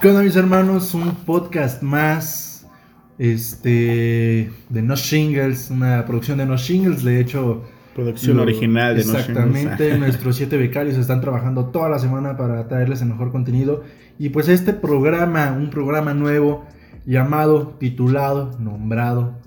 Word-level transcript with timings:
¿Qué 0.00 0.08
onda 0.08 0.22
mis 0.22 0.36
hermanos? 0.36 0.94
Un 0.94 1.14
podcast 1.26 1.82
más 1.82 2.66
este, 3.18 4.50
de 4.68 4.82
No 4.82 4.96
Shingles, 4.96 5.70
una 5.70 6.04
producción 6.06 6.38
de 6.38 6.46
No 6.46 6.56
Shingles, 6.56 7.04
de 7.04 7.20
hecho... 7.20 7.64
Producción 7.94 8.36
lo- 8.38 8.44
original 8.44 8.96
de 8.96 9.04
No 9.04 9.12
Exactamente, 9.12 9.98
nuestros 9.98 10.36
siete 10.36 10.56
becarios 10.56 10.96
están 10.96 11.20
trabajando 11.20 11.66
toda 11.66 11.88
la 11.88 11.98
semana 11.98 12.36
para 12.36 12.66
traerles 12.66 13.02
el 13.02 13.08
mejor 13.08 13.30
contenido. 13.30 13.82
Y 14.18 14.30
pues 14.30 14.48
este 14.48 14.72
programa, 14.72 15.52
un 15.52 15.68
programa 15.70 16.14
nuevo 16.14 16.64
llamado, 17.04 17.76
titulado, 17.78 18.56
nombrado. 18.58 19.38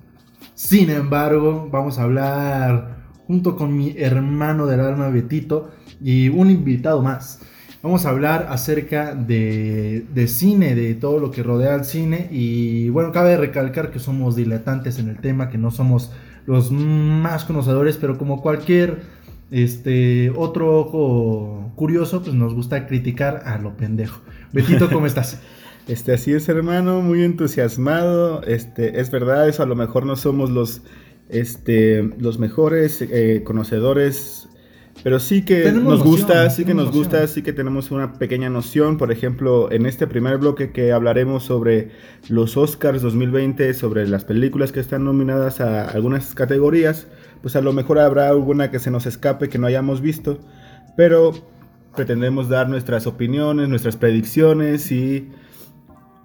Sin 0.53 0.89
embargo, 0.91 1.69
vamos 1.71 1.97
a 1.97 2.03
hablar 2.03 2.97
junto 3.25 3.55
con 3.55 3.75
mi 3.75 3.95
hermano 3.97 4.67
del 4.67 4.81
alma 4.81 5.09
Betito 5.09 5.71
y 6.01 6.29
un 6.29 6.51
invitado 6.51 7.01
más. 7.01 7.39
Vamos 7.83 8.05
a 8.05 8.11
hablar 8.11 8.47
acerca 8.49 9.13
de, 9.13 10.05
de 10.13 10.27
cine, 10.29 10.73
de 10.73 10.95
todo 10.95 11.19
lo 11.19 11.31
que 11.31 11.43
rodea 11.43 11.75
al 11.75 11.83
cine. 11.83 12.29
Y 12.31 12.87
bueno, 12.87 13.11
cabe 13.11 13.35
recalcar 13.35 13.91
que 13.91 13.99
somos 13.99 14.37
diletantes 14.37 14.99
en 14.99 15.09
el 15.09 15.17
tema, 15.17 15.49
que 15.49 15.57
no 15.57 15.69
somos 15.69 16.09
los 16.45 16.71
más 16.71 17.43
conocedores, 17.43 17.97
pero 17.97 18.17
como 18.17 18.41
cualquier 18.41 19.01
este 19.51 20.31
otro 20.35 20.79
ojo 20.79 21.73
curioso, 21.75 22.23
pues 22.23 22.33
nos 22.33 22.53
gusta 22.53 22.87
criticar 22.87 23.43
a 23.45 23.57
lo 23.57 23.75
pendejo. 23.75 24.21
Betito, 24.53 24.89
¿cómo 24.89 25.05
estás? 25.05 25.39
Este, 25.85 26.13
así 26.13 26.31
es, 26.31 26.47
hermano, 26.47 27.01
muy 27.01 27.25
entusiasmado. 27.25 28.41
Este, 28.43 29.01
es 29.01 29.11
verdad, 29.11 29.49
eso 29.49 29.63
a 29.63 29.65
lo 29.65 29.75
mejor 29.75 30.05
no 30.05 30.15
somos 30.15 30.49
los, 30.49 30.81
este, 31.27 32.03
los 32.19 32.39
mejores 32.39 33.01
eh, 33.01 33.41
conocedores, 33.43 34.47
pero 35.01 35.19
sí 35.19 35.43
que 35.43 35.63
Tenemos 35.63 35.83
nos 35.83 35.99
noción, 35.99 36.11
gusta, 36.11 36.49
sí 36.49 36.65
que 36.65 36.73
nos 36.73 36.91
gusta, 36.91 37.27
sí 37.27 37.41
que 37.41 37.51
tenemos 37.51 37.91
una 37.91 38.13
pequeña 38.13 38.49
noción. 38.49 38.97
Por 38.97 39.11
ejemplo, 39.11 39.71
en 39.71 39.85
este 39.85 40.07
primer 40.07 40.37
bloque 40.37 40.71
que 40.71 40.91
hablaremos 40.91 41.43
sobre 41.43 41.89
los 42.29 42.55
Oscars 42.55 43.01
2020, 43.01 43.73
sobre 43.73 44.07
las 44.07 44.23
películas 44.23 44.71
que 44.71 44.79
están 44.79 45.03
nominadas 45.03 45.59
a 45.59 45.89
algunas 45.89 46.35
categorías, 46.35 47.07
pues 47.41 47.55
a 47.55 47.61
lo 47.61 47.73
mejor 47.73 47.99
habrá 47.99 48.29
alguna 48.29 48.71
que 48.71 48.79
se 48.79 48.91
nos 48.91 49.05
escape 49.05 49.49
que 49.49 49.57
no 49.57 49.67
hayamos 49.67 49.99
visto, 49.99 50.39
pero 50.95 51.33
pretendemos 51.95 52.47
dar 52.47 52.69
nuestras 52.69 53.05
opiniones, 53.07 53.67
nuestras 53.67 53.97
predicciones 53.97 54.91
y 54.91 55.29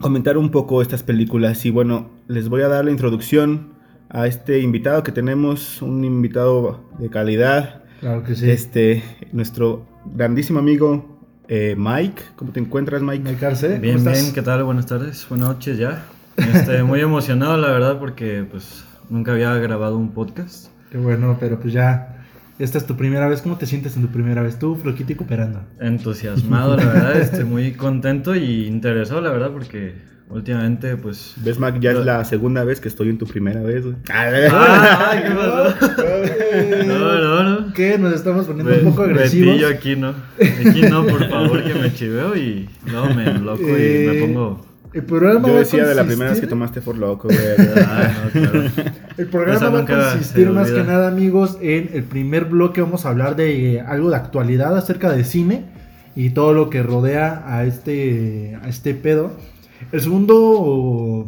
comentar 0.00 0.38
un 0.38 0.50
poco 0.50 0.82
estas 0.82 1.02
películas. 1.02 1.64
Y 1.66 1.70
bueno, 1.70 2.10
les 2.28 2.48
voy 2.48 2.62
a 2.62 2.68
dar 2.68 2.84
la 2.84 2.90
introducción 2.90 3.74
a 4.08 4.26
este 4.26 4.60
invitado 4.60 5.02
que 5.02 5.12
tenemos, 5.12 5.82
un 5.82 6.04
invitado 6.04 6.84
de 6.98 7.10
calidad, 7.10 7.82
Claro 8.00 8.22
que 8.22 8.34
sí. 8.34 8.48
este, 8.50 9.02
nuestro 9.32 9.86
grandísimo 10.04 10.58
amigo 10.58 11.18
eh, 11.48 11.74
Mike. 11.76 12.22
¿Cómo 12.36 12.52
te 12.52 12.60
encuentras, 12.60 13.02
Mike? 13.02 13.24
Mike 13.28 13.46
Arce, 13.46 13.68
¿cómo 13.68 13.80
Bien, 13.80 13.96
estás? 13.98 14.20
bien, 14.22 14.34
¿qué 14.34 14.42
tal? 14.42 14.62
Buenas 14.64 14.86
tardes, 14.86 15.26
buenas 15.28 15.48
noches 15.48 15.78
ya. 15.78 16.04
Este, 16.36 16.82
muy 16.84 17.00
emocionado, 17.00 17.56
la 17.56 17.68
verdad, 17.70 17.98
porque 17.98 18.44
pues 18.48 18.84
nunca 19.08 19.32
había 19.32 19.52
grabado 19.54 19.96
un 19.96 20.12
podcast. 20.12 20.68
Qué 20.90 20.98
bueno, 20.98 21.36
pero 21.40 21.58
pues 21.58 21.72
ya, 21.72 22.17
esta 22.58 22.78
es 22.78 22.86
tu 22.86 22.96
primera 22.96 23.28
vez. 23.28 23.42
¿Cómo 23.42 23.56
te 23.56 23.66
sientes 23.66 23.96
en 23.96 24.02
tu 24.02 24.08
primera 24.08 24.42
vez? 24.42 24.58
Tú, 24.58 24.76
floquito 24.76 25.12
y 25.12 25.14
cooperando. 25.16 25.62
Entusiasmado, 25.80 26.76
la 26.76 26.84
verdad, 26.86 27.16
este, 27.20 27.44
muy 27.44 27.72
contento 27.72 28.34
y 28.34 28.66
interesado, 28.66 29.20
la 29.20 29.30
verdad, 29.30 29.50
porque 29.52 29.94
últimamente 30.30 30.96
pues... 30.96 31.34
¿Ves, 31.42 31.58
Mike? 31.58 31.78
Ya 31.80 31.92
es 31.92 31.98
la 32.04 32.24
segunda 32.24 32.62
vez 32.64 32.80
que 32.80 32.88
estoy 32.88 33.08
en 33.08 33.18
tu 33.18 33.26
primera 33.26 33.62
vez. 33.62 33.84
güey. 33.84 33.96
Ah, 34.12 35.14
¿qué 35.22 35.30
pasó? 35.30 36.84
No, 36.86 37.18
no, 37.18 37.42
no. 37.60 37.72
¿Qué? 37.72 37.96
Nos 37.98 38.12
estamos 38.14 38.46
poniendo 38.46 38.72
un 38.74 38.90
poco 38.90 39.02
agresivos. 39.04 39.54
Betillo 39.54 39.68
aquí 39.68 39.96
no. 39.96 40.14
Aquí 40.68 40.82
no, 40.82 41.06
por 41.06 41.28
favor, 41.30 41.64
que 41.64 41.74
me 41.74 41.92
chiveo 41.94 42.36
y 42.36 42.68
no, 42.92 43.12
me 43.14 43.32
loco 43.38 43.62
y 43.62 43.72
Eh, 43.72 44.10
me 44.12 44.20
pongo... 44.26 44.67
El 44.92 45.02
programa 45.04 45.46
Yo 45.46 45.52
va 45.54 45.58
a 45.60 45.62
decía 45.62 45.86
de 45.86 45.94
la 45.94 46.04
primera 46.04 46.30
vez 46.30 46.40
que 46.40 46.46
consistir- 46.46 46.48
tomaste 46.48 46.80
por 46.80 46.96
loco, 46.96 47.28
güey. 47.28 47.38
Ah, 47.86 48.12
no, 48.24 48.30
claro. 48.40 48.62
El 49.16 49.26
programa 49.26 49.68
va 49.68 49.80
a 49.80 49.86
consistir 50.12 50.50
más 50.50 50.70
que 50.70 50.82
nada, 50.82 51.08
amigos, 51.08 51.58
en 51.60 51.90
el 51.92 52.04
primer 52.04 52.46
bloque 52.46 52.80
vamos 52.80 53.04
a 53.04 53.10
hablar 53.10 53.36
de 53.36 53.74
eh, 53.76 53.80
algo 53.80 54.10
de 54.10 54.16
actualidad 54.16 54.76
acerca 54.76 55.10
de 55.12 55.24
cine 55.24 55.64
y 56.16 56.30
todo 56.30 56.52
lo 56.54 56.70
que 56.70 56.82
rodea 56.82 57.44
a 57.46 57.64
este, 57.64 58.58
a 58.62 58.68
este 58.68 58.94
pedo. 58.94 59.32
El 59.92 60.00
segundo 60.00 61.26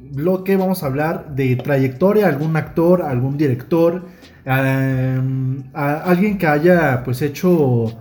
bloque 0.00 0.56
vamos 0.56 0.82
a 0.82 0.86
hablar 0.86 1.34
de 1.34 1.56
trayectoria, 1.56 2.28
algún 2.28 2.56
actor, 2.56 3.02
algún 3.02 3.36
director, 3.38 4.02
a 4.44 6.02
alguien 6.04 6.38
que 6.38 6.46
haya 6.46 7.02
pues 7.04 7.22
hecho 7.22 7.92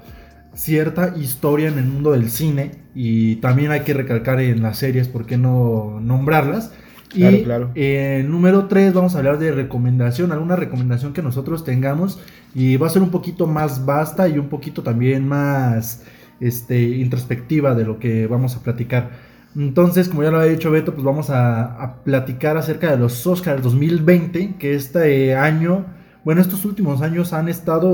cierta 0.54 1.14
historia 1.18 1.70
en 1.70 1.78
el 1.78 1.86
mundo 1.86 2.12
del 2.12 2.30
cine 2.30 2.86
y 2.94 3.38
también 3.38 3.72
hay 3.72 3.84
que 3.84 3.94
recalcar 3.94 4.40
en 4.42 4.62
las 4.62 4.78
series, 4.80 5.08
¿por 5.08 5.26
qué 5.26 5.38
no 5.38 6.00
nombrarlas? 6.02 6.74
Y 7.14 7.20
Claro, 7.20 7.42
claro. 7.42 7.76
eh, 7.76 8.26
número 8.28 8.68
3 8.68 8.94
vamos 8.94 9.16
a 9.16 9.20
hablar 9.20 9.38
de 9.40 9.52
recomendación, 9.52 10.32
alguna 10.32 10.56
recomendación 10.56 11.14
que 11.14 11.22
nosotros 11.22 11.64
tengamos 11.64 12.20
y 12.54 12.78
va 12.78 12.88
a 12.88 12.90
ser 12.90 13.02
un 13.02 13.12
poquito 13.12 13.48
más 13.48 13.86
vasta 13.86 14.28
y 14.30 14.38
un 14.38 14.50
poquito 14.50 14.84
también 14.84 15.28
más 15.28 16.04
este, 16.40 16.82
introspectiva 16.82 17.76
de 17.76 17.86
lo 17.86 18.00
que 18.00 18.28
vamos 18.28 18.56
a 18.56 18.64
platicar. 18.64 19.12
Entonces, 19.56 20.08
como 20.08 20.24
ya 20.24 20.32
lo 20.32 20.40
había 20.40 20.52
dicho 20.54 20.72
Beto, 20.72 20.94
pues 20.94 21.04
vamos 21.04 21.30
a, 21.30 21.82
a 21.84 22.04
platicar 22.04 22.56
acerca 22.58 22.92
de 22.92 22.98
los 22.98 23.26
Oscars 23.28 23.62
2020, 23.62 24.56
que 24.58 24.74
este 24.76 25.36
año, 25.36 25.86
bueno, 26.24 26.40
estos 26.42 26.64
últimos 26.66 27.02
años 27.02 27.34
han 27.34 27.50
estado 27.50 27.90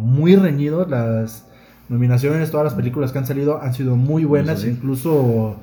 muy 0.00 0.36
reñidos 0.36 0.88
las 0.88 1.46
nominaciones, 1.88 2.50
todas 2.50 2.64
las 2.64 2.74
películas 2.74 3.12
que 3.12 3.18
han 3.18 3.26
salido 3.26 3.60
han 3.62 3.74
sido 3.74 3.96
muy 3.96 4.24
buenas, 4.24 4.60
Sí. 4.60 4.68
incluso 4.68 5.56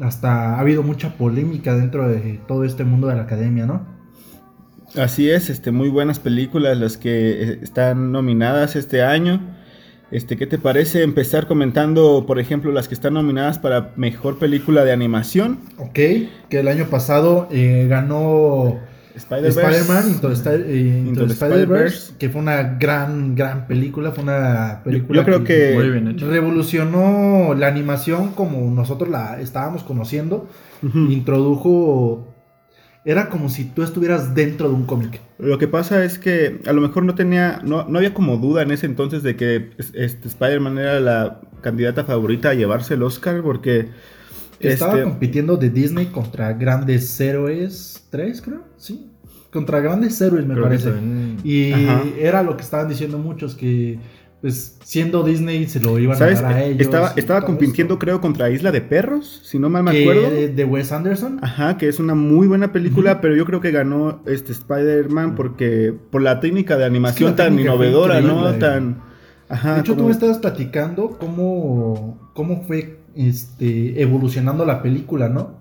hasta 0.00 0.54
ha 0.56 0.60
habido 0.60 0.82
mucha 0.82 1.14
polémica 1.16 1.74
dentro 1.74 2.08
de 2.08 2.40
todo 2.46 2.64
este 2.64 2.84
mundo 2.84 3.08
de 3.08 3.16
la 3.16 3.22
academia, 3.22 3.66
¿no? 3.66 3.82
Así 4.96 5.28
es, 5.30 5.50
este, 5.50 5.70
muy 5.70 5.88
buenas 5.90 6.18
películas 6.18 6.78
las 6.78 6.96
que 6.96 7.42
eh, 7.42 7.58
están 7.62 8.10
nominadas 8.12 8.74
este 8.76 9.02
año. 9.02 9.40
Este, 10.10 10.38
¿qué 10.38 10.46
te 10.46 10.56
parece 10.56 11.02
empezar 11.02 11.46
comentando, 11.46 12.24
por 12.26 12.38
ejemplo, 12.38 12.72
las 12.72 12.88
que 12.88 12.94
están 12.94 13.12
nominadas 13.12 13.58
para 13.58 13.92
mejor 13.96 14.38
película 14.38 14.84
de 14.84 14.92
animación? 14.92 15.58
Ok, 15.76 15.92
que 16.48 16.60
el 16.60 16.68
año 16.68 16.86
pasado 16.86 17.48
eh, 17.50 17.86
ganó. 17.88 18.78
Spider-Man 19.18 20.10
Into 20.10 20.28
Into 20.30 21.26
Spider-Verse, 21.26 22.14
que 22.18 22.28
fue 22.28 22.40
una 22.40 22.62
gran, 22.78 23.34
gran 23.34 23.66
película, 23.66 24.12
fue 24.12 24.24
una 24.24 24.80
película 24.84 25.20
Yo 25.20 25.24
creo 25.24 25.44
que 25.44 25.74
Muy 25.74 25.90
bien 25.90 26.08
hecho. 26.08 26.30
revolucionó 26.30 27.54
la 27.54 27.66
animación 27.66 28.30
como 28.32 28.70
nosotros 28.74 29.08
la 29.10 29.40
estábamos 29.40 29.82
conociendo, 29.82 30.48
introdujo, 30.82 32.34
era 33.04 33.28
como 33.28 33.48
si 33.48 33.64
tú 33.64 33.82
estuvieras 33.82 34.34
dentro 34.34 34.68
de 34.68 34.74
un 34.74 34.84
cómic. 34.84 35.20
Lo 35.38 35.58
que 35.58 35.68
pasa 35.68 36.04
es 36.04 36.18
que 36.18 36.60
a 36.66 36.72
lo 36.72 36.80
mejor 36.80 37.04
no 37.04 37.14
tenía, 37.14 37.60
no, 37.64 37.84
no 37.88 37.98
había 37.98 38.12
como 38.12 38.36
duda 38.36 38.62
en 38.62 38.70
ese 38.72 38.86
entonces 38.86 39.22
de 39.22 39.36
que 39.36 39.70
es- 39.78 39.92
este, 39.94 40.28
Spider-Man 40.28 40.78
era 40.78 41.00
la 41.00 41.40
candidata 41.62 42.04
favorita 42.04 42.50
a 42.50 42.54
llevarse 42.54 42.94
el 42.94 43.02
Oscar 43.02 43.40
porque 43.42 43.80
Que 43.80 43.88
Estaba 44.60 44.92
este, 44.94 45.04
compitiendo 45.04 45.56
de 45.56 45.70
Disney 45.70 46.06
contra 46.06 46.52
Grandes 46.52 47.20
Héroes 47.20 48.06
3, 48.10 48.42
creo, 48.42 48.62
sí, 48.76 49.10
contra 49.52 49.80
Grandes 49.80 50.20
Héroes 50.20 50.46
me 50.46 50.54
Creo 50.54 50.64
parece. 50.64 50.90
también- 50.90 51.36
Y 51.44 51.72
Ajá. 51.72 52.02
era 52.18 52.42
lo 52.42 52.56
que 52.56 52.62
estaban 52.62 52.88
diciendo 52.88 53.18
muchos, 53.18 53.54
que 53.54 53.98
pues 54.40 54.76
siendo 54.84 55.24
Disney 55.24 55.66
se 55.66 55.80
lo 55.80 55.98
iban 55.98 56.16
¿sabes? 56.16 56.38
a 56.38 56.42
dar 56.42 56.52
a 56.54 56.64
ellos. 56.64 56.80
Estaba, 56.80 57.12
estaba 57.16 57.42
compitiendo 57.42 57.94
esto. 57.94 57.98
creo 58.04 58.20
contra 58.20 58.48
Isla 58.50 58.70
de 58.70 58.80
Perros, 58.80 59.40
si 59.44 59.58
no 59.58 59.68
mal 59.68 59.82
me 59.82 60.00
acuerdo. 60.00 60.30
de 60.30 60.64
Wes 60.64 60.92
Anderson. 60.92 61.40
Ajá, 61.42 61.76
que 61.76 61.88
es 61.88 61.98
una 61.98 62.14
muy 62.14 62.46
buena 62.46 62.72
película, 62.72 63.20
pero 63.20 63.34
yo 63.34 63.44
creo 63.44 63.60
que 63.60 63.72
ganó 63.72 64.22
este 64.26 64.52
Spider-Man 64.52 65.34
porque 65.34 65.92
por 66.10 66.22
la 66.22 66.38
técnica 66.38 66.76
de 66.76 66.84
animación 66.84 67.34
tan 67.34 67.58
innovadora, 67.58 68.20
¿no? 68.20 68.44
Tan 68.54 69.02
ajá, 69.48 69.74
de 69.74 69.80
hecho, 69.80 69.96
tú 69.96 70.04
me 70.04 70.12
estabas 70.12 70.38
platicando 70.38 71.16
cómo, 71.18 72.30
cómo 72.34 72.62
fue 72.62 72.97
este, 73.14 74.02
evolucionando 74.02 74.64
la 74.64 74.82
película, 74.82 75.28
¿no? 75.28 75.56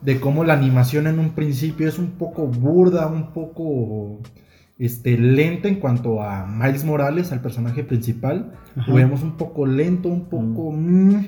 De 0.00 0.20
cómo 0.20 0.44
la 0.44 0.54
animación 0.54 1.06
en 1.06 1.18
un 1.18 1.30
principio 1.30 1.88
es 1.88 1.98
un 1.98 2.12
poco 2.12 2.46
burda, 2.46 3.06
un 3.06 3.32
poco 3.32 4.20
este, 4.78 5.18
lenta 5.18 5.68
en 5.68 5.76
cuanto 5.76 6.22
a 6.22 6.46
Miles 6.46 6.84
Morales, 6.84 7.32
al 7.32 7.42
personaje 7.42 7.84
principal. 7.84 8.52
Ajá. 8.76 8.90
Lo 8.90 8.96
vemos 8.96 9.22
un 9.22 9.36
poco 9.36 9.66
lento, 9.66 10.08
un 10.08 10.24
poco... 10.26 10.72
mm, 10.72 11.26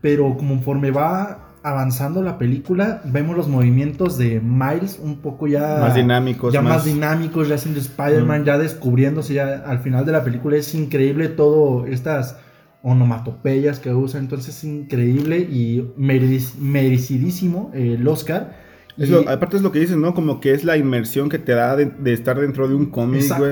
pero 0.00 0.36
conforme 0.36 0.90
va 0.90 1.52
avanzando 1.62 2.22
la 2.22 2.38
película, 2.38 3.00
vemos 3.04 3.36
los 3.36 3.48
movimientos 3.48 4.18
de 4.18 4.40
Miles 4.40 5.00
un 5.02 5.18
poco 5.18 5.46
ya... 5.46 5.78
más 5.80 5.94
dinámicos, 5.94 6.52
ya 6.52 6.60
más, 6.60 6.74
más, 6.74 6.84
dinámicos, 6.84 7.48
ya 7.48 7.56
siendo 7.56 7.80
Spider-Man, 7.80 8.44
ya 8.44 8.58
descubriéndose, 8.58 9.34
ya 9.34 9.62
al 9.64 9.78
final 9.78 10.04
de 10.04 10.12
la 10.12 10.24
película 10.24 10.56
es 10.56 10.74
increíble 10.74 11.28
todo 11.28 11.86
estas 11.86 12.36
onomatopeyas 12.82 13.78
que 13.78 13.92
usa, 13.94 14.18
entonces 14.18 14.56
es 14.56 14.64
increíble 14.64 15.38
y 15.38 15.82
merec- 15.98 16.56
merecidísimo 16.58 17.70
eh, 17.74 17.94
el 17.98 18.06
Oscar. 18.08 18.56
Es 18.98 19.08
Y- 19.08 19.12
lo- 19.12 19.28
aparte 19.28 19.56
es 19.56 19.62
lo 19.62 19.72
que 19.72 19.78
dices, 19.80 19.96
¿no? 19.96 20.14
Como 20.14 20.40
que 20.40 20.52
es 20.52 20.64
la 20.64 20.76
inmersión 20.76 21.28
que 21.28 21.38
te 21.38 21.52
da 21.52 21.76
de, 21.76 21.86
de 21.86 22.12
estar 22.12 22.38
dentro 22.40 22.68
de 22.68 22.74
un 22.74 22.86
cómic, 22.86 23.22
güey. 23.38 23.50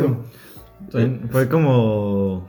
Fue 1.31 1.49
como. 1.49 2.49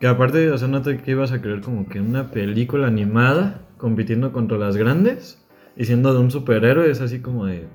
Que 0.00 0.06
aparte, 0.06 0.50
o 0.50 0.58
sea, 0.58 0.68
no 0.68 0.80
te 0.82 0.96
que 0.98 1.10
ibas 1.10 1.32
a 1.32 1.40
creer 1.40 1.60
como 1.60 1.86
que 1.88 2.00
una 2.00 2.30
película 2.30 2.86
animada 2.86 3.62
compitiendo 3.78 4.32
contra 4.32 4.56
las 4.56 4.76
grandes 4.76 5.44
y 5.76 5.84
siendo 5.86 6.14
de 6.14 6.20
un 6.20 6.30
superhéroe 6.30 6.88
es 6.90 7.00
así 7.00 7.18
como 7.20 7.46
de... 7.46 7.66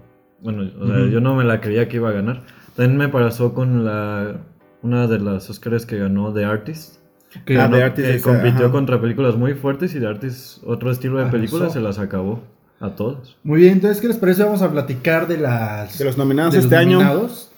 Bueno, 0.41 0.63
o 0.79 0.87
sea, 0.87 1.05
yo 1.09 1.19
no 1.21 1.35
me 1.35 1.43
la 1.43 1.59
creía 1.61 1.87
que 1.89 1.97
iba 1.97 2.09
a 2.09 2.13
ganar. 2.13 2.43
También 2.75 2.97
me 2.97 3.09
pasó 3.09 3.53
con 3.53 3.83
la 3.85 4.37
una 4.81 5.07
de 5.07 5.19
las 5.19 5.49
Oscars 5.49 5.85
que 5.85 5.97
ganó 5.97 6.33
The 6.33 6.45
Artist. 6.45 6.99
Que 7.45 7.57
Ah, 7.59 7.67
no- 7.67 7.77
The 7.77 7.83
Artist 7.83 8.07
que 8.07 8.15
esa, 8.15 8.29
compitió 8.29 8.65
ajá. 8.65 8.71
contra 8.71 9.01
películas 9.01 9.35
muy 9.35 9.53
fuertes 9.53 9.93
y 9.95 9.99
The 9.99 10.07
Artist, 10.07 10.63
otro 10.65 10.91
estilo 10.91 11.15
de 11.15 11.21
Arrasó. 11.23 11.37
películas, 11.37 11.73
se 11.73 11.79
las 11.79 11.99
acabó 11.99 12.43
a 12.79 12.91
todos. 12.95 13.37
Muy 13.43 13.61
bien, 13.61 13.73
entonces, 13.73 14.01
¿qué 14.01 14.07
les 14.07 14.17
parece? 14.17 14.43
Vamos 14.43 14.61
a 14.61 14.71
platicar 14.71 15.27
de 15.27 15.37
las... 15.37 15.97
De 15.97 16.05
los 16.05 16.17
nominados 16.17 16.53
de 16.53 16.57
los 16.57 16.65
este 16.65 16.75
año. 16.75 16.97
nominados. 16.99 17.51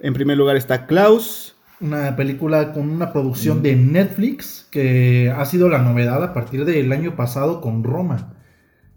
En 0.00 0.12
primer 0.14 0.36
lugar 0.36 0.56
está 0.56 0.86
Klaus. 0.86 1.54
Una 1.80 2.16
película 2.16 2.72
con 2.72 2.88
una 2.90 3.12
producción 3.12 3.62
de 3.62 3.76
Netflix 3.76 4.66
que 4.70 5.30
ha 5.36 5.44
sido 5.44 5.68
la 5.68 5.78
novedad 5.82 6.22
a 6.24 6.32
partir 6.32 6.64
del 6.64 6.90
año 6.90 7.16
pasado 7.16 7.60
con 7.60 7.84
Roma. 7.84 8.32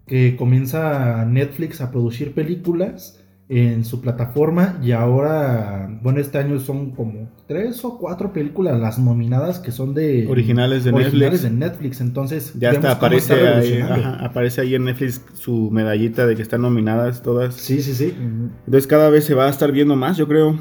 Que 0.06 0.34
comienza 0.36 1.24
Netflix 1.26 1.80
a 1.82 1.90
producir 1.92 2.34
películas 2.34 3.19
en 3.52 3.84
su 3.84 4.00
plataforma 4.00 4.78
y 4.80 4.92
ahora, 4.92 5.90
bueno, 6.02 6.20
este 6.20 6.38
año 6.38 6.60
son 6.60 6.92
como 6.92 7.28
tres 7.48 7.84
o 7.84 7.98
cuatro 7.98 8.32
películas 8.32 8.78
las 8.78 9.00
nominadas 9.00 9.58
que 9.58 9.72
son 9.72 9.92
de 9.92 10.28
Originales 10.28 10.84
de 10.84 10.92
originales 10.92 11.42
Netflix. 11.42 11.42
de 11.42 11.50
Netflix. 11.50 12.00
Entonces, 12.00 12.52
Ya 12.56 12.70
hasta 12.70 12.92
aparece 12.92 13.34
ahí, 13.48 13.80
ajá, 13.80 14.24
aparece 14.24 14.60
ahí 14.60 14.76
en 14.76 14.84
Netflix 14.84 15.24
su 15.34 15.68
medallita 15.72 16.28
de 16.28 16.36
que 16.36 16.42
están 16.42 16.62
nominadas 16.62 17.22
todas. 17.22 17.56
Sí, 17.56 17.82
sí, 17.82 17.92
sí. 17.94 18.14
Entonces 18.66 18.86
cada 18.86 19.10
vez 19.10 19.24
se 19.24 19.34
va 19.34 19.46
a 19.46 19.50
estar 19.50 19.72
viendo 19.72 19.96
más, 19.96 20.16
yo 20.16 20.28
creo. 20.28 20.56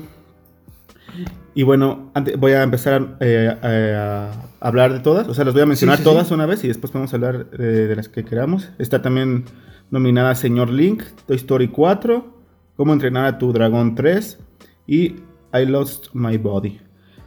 Y 1.53 1.61
bueno, 1.61 2.11
voy 2.39 2.53
a 2.53 2.63
empezar 2.63 3.17
eh, 3.19 3.53
a, 3.61 4.31
a 4.63 4.67
hablar 4.67 4.93
de 4.93 4.99
todas. 5.01 5.27
O 5.27 5.35
sea, 5.35 5.45
las 5.45 5.53
voy 5.53 5.61
a 5.63 5.65
mencionar 5.67 5.97
Sí, 5.97 6.03
sí, 6.03 6.09
todas 6.09 6.27
sí. 6.29 6.33
una 6.33 6.47
vez 6.47 6.63
y 6.63 6.67
después 6.69 6.91
podemos 6.91 7.13
hablar 7.13 7.47
eh, 7.53 7.61
de 7.61 7.95
las 7.95 8.09
que 8.09 8.23
queramos. 8.25 8.71
Está 8.79 9.01
también 9.03 9.43
nominada 9.91 10.33
Señor 10.33 10.69
Link, 10.71 11.03
Toy 11.27 11.35
Story 11.37 11.67
4, 11.67 12.38
Cómo 12.79 12.93
entrenar 12.93 13.25
a 13.25 13.37
tu 13.37 13.51
dragón 13.51 13.93
3 13.93 14.39
y 14.87 15.15
I 15.53 15.65
Lost 15.67 16.07
My 16.13 16.37
Body. 16.37 16.79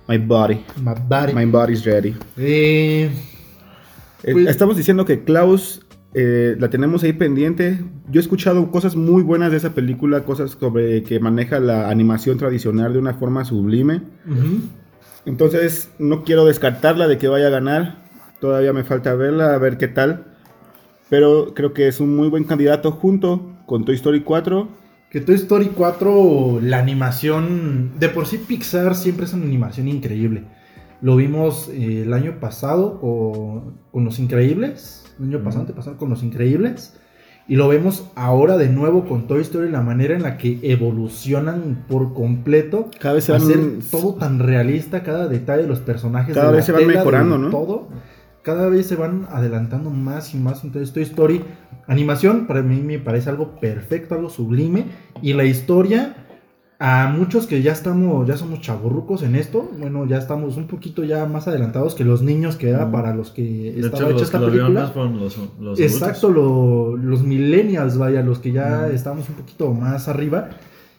My 0.09 0.17
Body. 0.17 0.65
My 0.83 0.95
body. 1.07 1.35
My 1.35 1.45
Body's 1.45 1.85
Ready. 1.85 2.15
Eh, 2.39 3.11
Eh, 4.23 4.33
Pues- 4.33 4.47
Estamos 4.49 4.79
diciendo 4.79 5.05
que 5.05 5.25
Klaus 5.25 5.85
eh, 6.15 6.57
la 6.59 6.71
tenemos 6.71 7.03
ahí 7.03 7.13
pendiente. 7.13 7.85
Yo 8.11 8.19
he 8.19 8.23
escuchado 8.23 8.71
cosas 8.71 8.97
muy 8.97 9.23
buenas 9.23 9.51
de 9.51 9.59
esa 9.59 9.75
película, 9.75 10.25
cosas 10.25 10.57
sobre 10.59 11.03
que 11.03 11.21
maneja 11.21 11.61
la 11.61 11.91
animación 11.91 12.39
tradicional 12.39 12.95
de 12.95 12.99
una 13.01 13.13
forma 13.13 13.45
sublime. 13.45 14.01
Entonces 15.27 15.91
no 15.99 16.25
quiero 16.25 16.47
descartarla 16.47 17.09
de 17.09 17.19
que 17.19 17.29
vaya 17.29 17.49
a 17.49 17.51
ganar. 17.51 18.05
Todavía 18.41 18.73
me 18.73 18.85
falta 18.85 19.15
verla, 19.15 19.53
a 19.55 19.59
ver 19.59 19.77
qué 19.77 19.89
tal. 19.89 20.25
Pero 21.11 21.53
creo 21.55 21.75
que 21.75 21.89
es 21.89 22.01
un 22.01 22.17
muy 22.17 22.29
buen 22.29 22.45
candidato 22.45 22.91
junto 22.93 23.55
con 23.67 23.85
Toy 23.85 23.97
Story 23.97 24.23
4. 24.23 24.81
Que 25.13 25.21
Toy 25.21 25.35
Story 25.35 25.73
4, 25.77 26.61
la 26.63 26.79
animación, 26.79 27.91
de 27.99 28.09
por 28.09 28.27
sí 28.27 28.39
Pixar 28.39 28.95
siempre 28.95 29.27
es 29.27 29.35
una 29.35 29.45
animación 29.45 29.87
increíble. 29.87 30.45
Lo 31.03 31.17
vimos 31.17 31.69
eh, 31.69 32.05
el 32.07 32.15
año 32.15 32.41
pasado 32.41 32.99
con, 32.99 33.77
con 33.91 34.07
Los 34.07 34.19
Increíbles, 34.19 35.05
el 35.21 35.27
año 35.27 35.45
pasado, 35.45 35.65
antepasado 35.65 35.99
con 35.99 36.09
Los 36.09 36.23
Increíbles, 36.23 36.99
y 37.47 37.57
lo 37.57 37.69
vemos 37.69 38.07
ahora 38.15 38.57
de 38.57 38.71
nuevo 38.71 39.05
con 39.05 39.27
Toy 39.27 39.43
Story, 39.43 39.69
la 39.69 39.83
manera 39.83 40.15
en 40.15 40.23
la 40.23 40.39
que 40.39 40.59
evolucionan 40.63 41.85
por 41.91 42.15
completo, 42.15 42.89
Cada 42.99 43.17
vez 43.17 43.25
se 43.25 43.33
van, 43.33 43.43
hacer 43.43 43.61
todo 43.91 44.15
tan 44.15 44.39
realista, 44.39 45.03
cada 45.03 45.29
detalle 45.29 45.65
de 45.65 45.69
los 45.69 45.81
personajes, 45.81 46.35
Cada 46.35 46.47
de 46.47 46.53
la 46.53 46.57
vez 46.57 46.65
se 46.65 46.73
van 46.73 46.81
tela, 46.81 46.93
de 46.93 46.99
mejorando, 47.01 47.37
¿no? 47.37 47.51
Todo, 47.51 47.89
cada 48.43 48.69
vez 48.69 48.87
se 48.87 48.97
van 48.97 49.27
adelantando 49.31 49.91
más 49.91 50.35
y 50.35 50.39
más. 50.39 50.65
Entonces, 50.65 50.93
Toy 50.93 51.03
Story, 51.05 51.43
animación, 51.87 52.47
para 52.47 52.63
mí 52.63 52.81
me 52.81 52.99
parece 52.99 53.31
algo 53.31 53.61
perfecto, 53.61 54.15
algo 54.15 54.31
sublime. 54.31 54.85
Y 55.23 55.33
la 55.35 55.45
historia, 55.45 56.17
a 56.79 57.07
muchos 57.17 57.47
que 57.47 57.63
ya 57.63 57.71
estamos, 57.73 58.27
ya 58.27 58.37
somos 58.37 58.61
chavorrucos 58.61 59.23
en 59.23 59.37
esto, 59.37 59.71
bueno, 59.79 60.05
ya 60.07 60.19
estamos 60.19 60.57
un 60.57 60.67
poquito 60.67 61.05
ya 61.05 61.27
más 61.27 61.47
adelantados 61.47 61.95
que 61.95 62.05
los 62.05 62.23
niños 62.23 62.57
que 62.57 62.71
era 62.71 62.91
para 62.91 63.15
los 63.15 63.31
que 63.31 63.43
De 63.43 63.81
estaba 63.81 64.05
hecho, 64.05 64.05
hecha 64.05 64.11
los 64.11 64.19
que 64.21 64.25
esta 64.25 64.41
lo 64.41 64.47
vieron 64.51 64.67
película. 64.75 64.85
más 64.87 64.93
fueron 64.93 65.19
los, 65.21 65.39
los 65.61 65.79
Exacto, 65.81 66.31
lo- 66.31 66.97
los 66.97 67.23
millennials, 67.23 67.97
vaya, 67.99 68.23
los 68.23 68.41
que 68.41 68.51
ya 68.53 68.89
Mm. 68.91 68.95
estamos 68.97 69.29
un 69.29 69.37
poquito 69.37 69.73
más 69.73 70.09
arriba. 70.09 70.49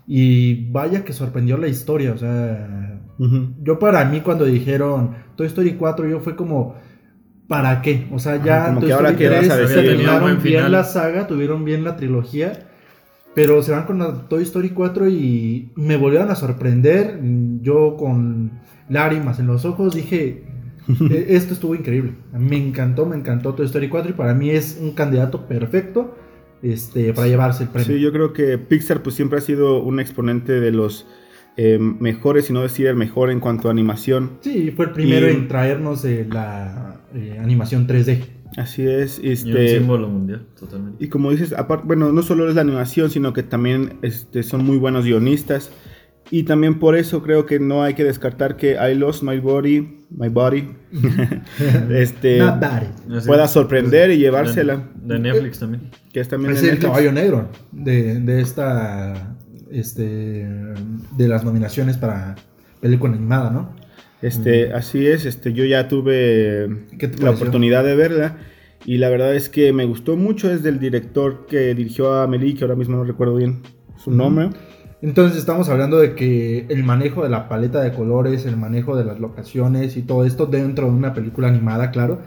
Y 0.07 0.69
vaya 0.71 1.03
que 1.05 1.13
sorprendió 1.13 1.57
la 1.57 1.67
historia, 1.69 2.11
o 2.13 2.17
sea, 2.17 3.01
Ujú. 3.19 3.53
yo 3.63 3.79
para 3.79 4.03
mí 4.05 4.19
cuando 4.21 4.43
dijeron 4.45 5.11
Toy 5.37 5.47
Story 5.47 5.73
4, 5.75 6.07
yo 6.09 6.19
fue 6.19 6.35
como, 6.35 6.75
¿para 7.47 7.81
qué? 7.81 8.07
O 8.11 8.19
sea, 8.19 8.43
ya 8.43 8.63
Ajá, 8.65 8.73
como 8.73 8.85
que 8.87 8.93
ahora 8.93 9.09
Story 9.11 9.23
qué 9.29 9.35
vas 9.35 9.49
a 9.49 9.55
3 9.57 9.69
decir. 9.69 9.89
terminaron 9.89 10.27
bien 10.29 10.41
final. 10.41 10.71
la 10.71 10.83
saga, 10.83 11.27
tuvieron 11.27 11.65
bien 11.65 11.83
la 11.83 11.95
trilogía, 11.95 12.67
pero 13.35 13.61
se 13.63 13.71
van 13.71 13.85
con 13.85 13.99
la 13.99 14.27
Toy 14.29 14.43
Story 14.43 14.69
4 14.69 15.09
y 15.09 15.71
me 15.75 15.97
volvieron 15.97 16.29
a 16.29 16.35
sorprender. 16.35 17.19
Yo 17.61 17.95
con 17.97 18.51
lágrimas 18.89 19.39
en 19.39 19.47
los 19.47 19.65
ojos 19.65 19.95
dije, 19.95 20.43
"E- 21.09 21.25
esto 21.29 21.53
estuvo 21.53 21.75
increíble. 21.75 22.13
Me 22.37 22.57
encantó, 22.57 23.05
me 23.05 23.15
encantó 23.15 23.53
Toy 23.53 23.65
Story 23.65 23.89
4 23.89 24.11
y 24.11 24.13
para 24.13 24.33
mí 24.33 24.49
es 24.49 24.77
un 24.81 24.91
candidato 24.91 25.47
perfecto 25.47 26.15
este, 26.61 27.13
para 27.13 27.27
llevarse 27.27 27.63
el 27.63 27.69
premio. 27.69 27.87
Sí, 27.87 27.99
yo 28.01 28.11
creo 28.13 28.31
que 28.33 28.57
Pixar 28.57 29.01
pues 29.03 29.15
siempre 29.15 29.39
ha 29.39 29.41
sido 29.41 29.81
un 29.83 29.99
exponente 29.99 30.59
de 30.59 30.71
los 30.71 31.05
eh, 31.57 31.77
mejores, 31.79 32.45
si 32.45 32.53
no 32.53 32.61
decir 32.61 32.87
el 32.87 32.95
mejor 32.95 33.29
en 33.31 33.39
cuanto 33.39 33.67
a 33.67 33.71
animación. 33.71 34.37
Sí, 34.41 34.71
fue 34.75 34.85
el 34.85 34.91
primero 34.91 35.27
Y- 35.29 35.33
en 35.33 35.47
traernos 35.47 36.03
eh, 36.05 36.25
la 36.31 37.01
eh, 37.13 37.37
animación 37.41 37.87
3D. 37.87 38.19
Así 38.57 38.83
es, 38.87 39.17
Y 39.19 39.27
un 39.27 39.31
este, 39.33 39.77
símbolo 39.79 40.07
mundial, 40.07 40.45
totalmente. 40.59 41.03
y 41.03 41.07
como 41.09 41.31
dices, 41.31 41.53
aparte, 41.53 41.85
bueno, 41.87 42.11
no 42.11 42.21
solo 42.21 42.47
es 42.47 42.53
la 42.55 42.61
animación, 42.61 43.09
sino 43.09 43.33
que 43.33 43.41
también 43.41 43.93
este, 44.03 44.43
son 44.43 44.63
muy 44.63 44.77
buenos 44.77 45.05
guionistas. 45.05 45.71
Y 46.31 46.43
también 46.43 46.79
por 46.79 46.95
eso 46.95 47.21
creo 47.21 47.45
que 47.45 47.59
no 47.59 47.83
hay 47.83 47.95
que 47.95 48.03
descartar 48.03 48.55
que 48.55 48.73
I 48.75 48.95
Lost 48.95 49.23
My 49.23 49.39
Body, 49.39 49.99
My 50.09 50.29
Body, 50.29 50.69
este, 51.89 52.39
Not. 52.39 52.63
Así 52.63 53.27
pueda 53.27 53.47
sorprender 53.47 54.11
y 54.11 54.17
llevársela. 54.17 54.87
De, 54.95 55.15
de 55.15 55.19
Netflix 55.19 55.59
también. 55.59 55.89
Que 56.11 56.19
es 56.21 56.29
también 56.29 56.53
Es 56.53 56.61
de 56.61 56.67
el 56.69 56.73
Netflix. 56.75 56.91
caballo 56.91 57.11
negro 57.11 57.49
de, 57.71 58.19
de 58.19 58.41
esta 58.41 59.35
este 59.73 60.47
de 61.17 61.27
las 61.27 61.43
nominaciones 61.43 61.97
para 61.97 62.35
película 62.79 63.13
animada, 63.13 63.49
¿no? 63.49 63.69
Este, 64.21 64.71
así 64.73 65.05
es, 65.05 65.25
este, 65.25 65.51
yo 65.51 65.65
ya 65.65 65.87
tuve 65.89 66.85
¿Qué 66.97 67.09
te 67.09 67.17
la 67.17 67.25
pareció? 67.25 67.31
oportunidad 67.31 67.83
de 67.83 67.95
verla 67.95 68.37
y 68.85 68.97
la 68.97 69.09
verdad 69.09 69.35
es 69.35 69.49
que 69.49 69.73
me 69.73 69.85
gustó 69.85 70.15
mucho, 70.15 70.51
es 70.51 70.63
del 70.63 70.79
director 70.79 71.45
que 71.47 71.73
dirigió 71.73 72.13
a 72.13 72.23
Amelie, 72.23 72.55
que 72.55 72.63
ahora 72.63 72.75
mismo 72.75 72.97
no 72.97 73.03
recuerdo 73.03 73.35
bien 73.35 73.61
su 73.97 74.11
nombre. 74.11 74.49
Entonces 75.01 75.37
estamos 75.37 75.67
hablando 75.67 75.99
de 75.99 76.15
que 76.15 76.65
el 76.69 76.83
manejo 76.83 77.23
de 77.23 77.29
la 77.29 77.49
paleta 77.49 77.81
de 77.81 77.91
colores, 77.91 78.45
el 78.45 78.55
manejo 78.55 78.95
de 78.95 79.03
las 79.03 79.19
locaciones 79.19 79.97
y 79.97 80.01
todo 80.03 80.25
esto 80.25 80.45
dentro 80.45 80.85
de 80.85 80.93
una 80.93 81.13
película 81.13 81.49
animada, 81.49 81.91
claro, 81.91 82.21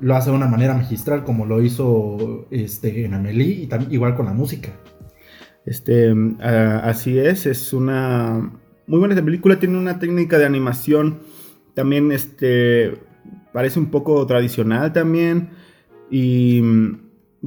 lo 0.00 0.14
hace 0.14 0.30
de 0.30 0.36
una 0.36 0.46
manera 0.46 0.74
magistral 0.74 1.24
como 1.24 1.46
lo 1.46 1.60
hizo 1.60 2.46
este 2.50 3.04
en 3.04 3.14
Amelie 3.14 3.64
y 3.64 3.66
también 3.66 3.92
igual 3.92 4.14
con 4.14 4.26
la 4.26 4.32
música. 4.32 4.70
Este, 5.66 6.14
ah, 6.40 6.80
así 6.84 7.18
es, 7.18 7.46
es 7.46 7.72
una 7.72 8.52
muy 8.86 8.98
buena 8.98 9.14
película, 9.24 9.58
tiene 9.58 9.78
una 9.78 9.98
técnica 9.98 10.38
de 10.38 10.46
animación 10.46 11.20
también, 11.74 12.10
este, 12.12 12.98
parece 13.52 13.78
un 13.78 13.90
poco 13.90 14.26
tradicional 14.26 14.92
también 14.92 15.50
y, 16.10 16.60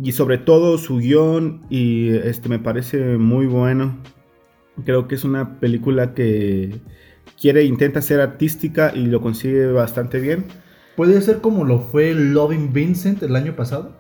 y 0.02 0.12
sobre 0.14 0.38
todo 0.38 0.78
su 0.78 0.98
guion 0.98 1.62
y 1.70 2.10
este 2.10 2.50
me 2.50 2.60
parece 2.60 3.18
muy 3.18 3.46
bueno. 3.46 3.98
Creo 4.86 5.08
que 5.08 5.16
es 5.16 5.24
una 5.24 5.60
película 5.60 6.14
que 6.14 6.80
quiere, 7.40 7.64
intenta 7.64 8.02
ser 8.02 8.22
artística 8.22 8.94
y 8.96 9.06
lo 9.06 9.22
consigue 9.22 9.68
bastante 9.68 10.20
bien. 10.20 10.46
Puede 10.96 11.22
ser 11.22 11.42
como 11.42 11.66
lo 11.66 11.80
fue 11.80 12.14
Loving 12.14 12.72
Vincent 12.72 13.22
el 13.24 13.36
año 13.36 13.56
pasado. 13.56 13.98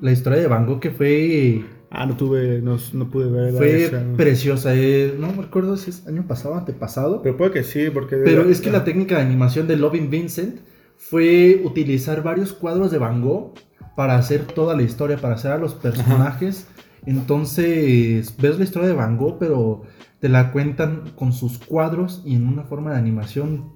La 0.00 0.12
historia 0.12 0.38
de 0.38 0.46
Van 0.46 0.66
Gogh 0.66 0.80
que 0.80 0.90
fue 0.90 1.64
Ah, 1.90 2.04
no 2.04 2.16
tuve, 2.16 2.60
no, 2.60 2.76
no 2.92 3.10
pude 3.10 3.30
ver 3.30 3.54
Fue 3.54 3.90
preciosa, 4.16 4.74
eh, 4.74 5.14
no 5.18 5.32
me 5.32 5.44
acuerdo 5.44 5.76
si 5.76 5.90
es 5.90 6.06
año 6.06 6.26
pasado 6.26 6.54
antepasado. 6.54 7.22
Pero 7.22 7.36
puede 7.36 7.52
que 7.52 7.64
sí, 7.64 7.88
porque... 7.92 8.16
Pero 8.16 8.48
es 8.48 8.60
que 8.60 8.70
la 8.70 8.84
técnica 8.84 9.16
de 9.16 9.22
animación 9.22 9.66
de 9.66 9.76
Loving 9.76 10.10
Vincent 10.10 10.60
fue 10.96 11.62
utilizar 11.64 12.22
varios 12.22 12.52
cuadros 12.52 12.90
de 12.90 12.98
Van 12.98 13.22
Gogh 13.22 13.54
para 13.96 14.16
hacer 14.16 14.42
toda 14.42 14.76
la 14.76 14.82
historia, 14.82 15.16
para 15.16 15.34
hacer 15.34 15.52
a 15.52 15.58
los 15.58 15.74
personajes. 15.74 16.66
Entonces, 17.06 18.34
ves 18.36 18.58
la 18.58 18.64
historia 18.64 18.88
de 18.88 18.94
Van 18.94 19.16
Gogh, 19.16 19.38
pero 19.38 19.82
te 20.20 20.28
la 20.28 20.52
cuentan 20.52 21.12
con 21.16 21.32
sus 21.32 21.58
cuadros 21.58 22.22
y 22.26 22.34
en 22.34 22.46
una 22.46 22.64
forma 22.64 22.92
de 22.92 22.98
animación 22.98 23.72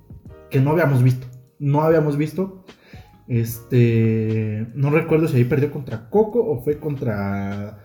que 0.50 0.60
no 0.60 0.72
habíamos 0.72 1.02
visto. 1.02 1.26
No 1.58 1.82
habíamos 1.82 2.18
visto. 2.18 2.64
Este, 3.26 4.66
no 4.74 4.90
recuerdo 4.90 5.28
si 5.28 5.38
ahí 5.38 5.44
perdió 5.44 5.70
contra 5.70 6.10
Coco 6.10 6.44
o 6.44 6.62
fue 6.62 6.78
contra 6.78 7.81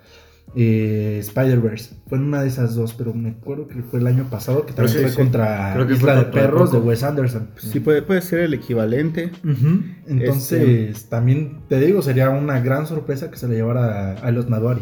eh, 0.60 1.20
Spider-Verse. 1.20 1.98
Fue 2.10 2.18
en 2.18 2.24
una 2.24 2.42
de 2.42 2.48
esas 2.48 2.74
dos, 2.74 2.96
pero 2.96 3.14
me 3.14 3.30
acuerdo 3.30 3.68
que 3.68 3.84
fue 3.84 4.00
el 4.00 4.08
año 4.08 4.28
pasado 4.28 4.66
que 4.66 4.74
también 4.74 4.98
sí, 4.98 5.04
fue 5.04 5.12
sí. 5.12 5.16
contra 5.16 5.72
Creo 5.76 5.86
que 5.86 5.94
Isla 5.94 6.14
fue 6.16 6.26
de 6.26 6.32
Perros 6.32 6.72
de. 6.72 6.80
Wes 6.80 7.04
Anderson. 7.04 7.50
Sí, 7.58 7.80
puede, 7.80 8.02
puede 8.02 8.22
ser 8.22 8.40
el 8.40 8.56
equivalente. 8.56 9.32
Ujú. 9.44 9.84
Entonces, 10.08 10.90
Este- 10.98 11.10
también 11.10 11.60
te 11.70 11.80
digo, 11.80 12.02
sería 12.02 12.32
una 12.32 12.60
gran 12.60 12.88
sorpresa 12.88 13.30
que 13.30 13.38
se 13.38 13.48
le 13.48 13.54
llevara 13.54 14.14
a, 14.14 14.32
los 14.32 14.50
Maduari. 14.50 14.82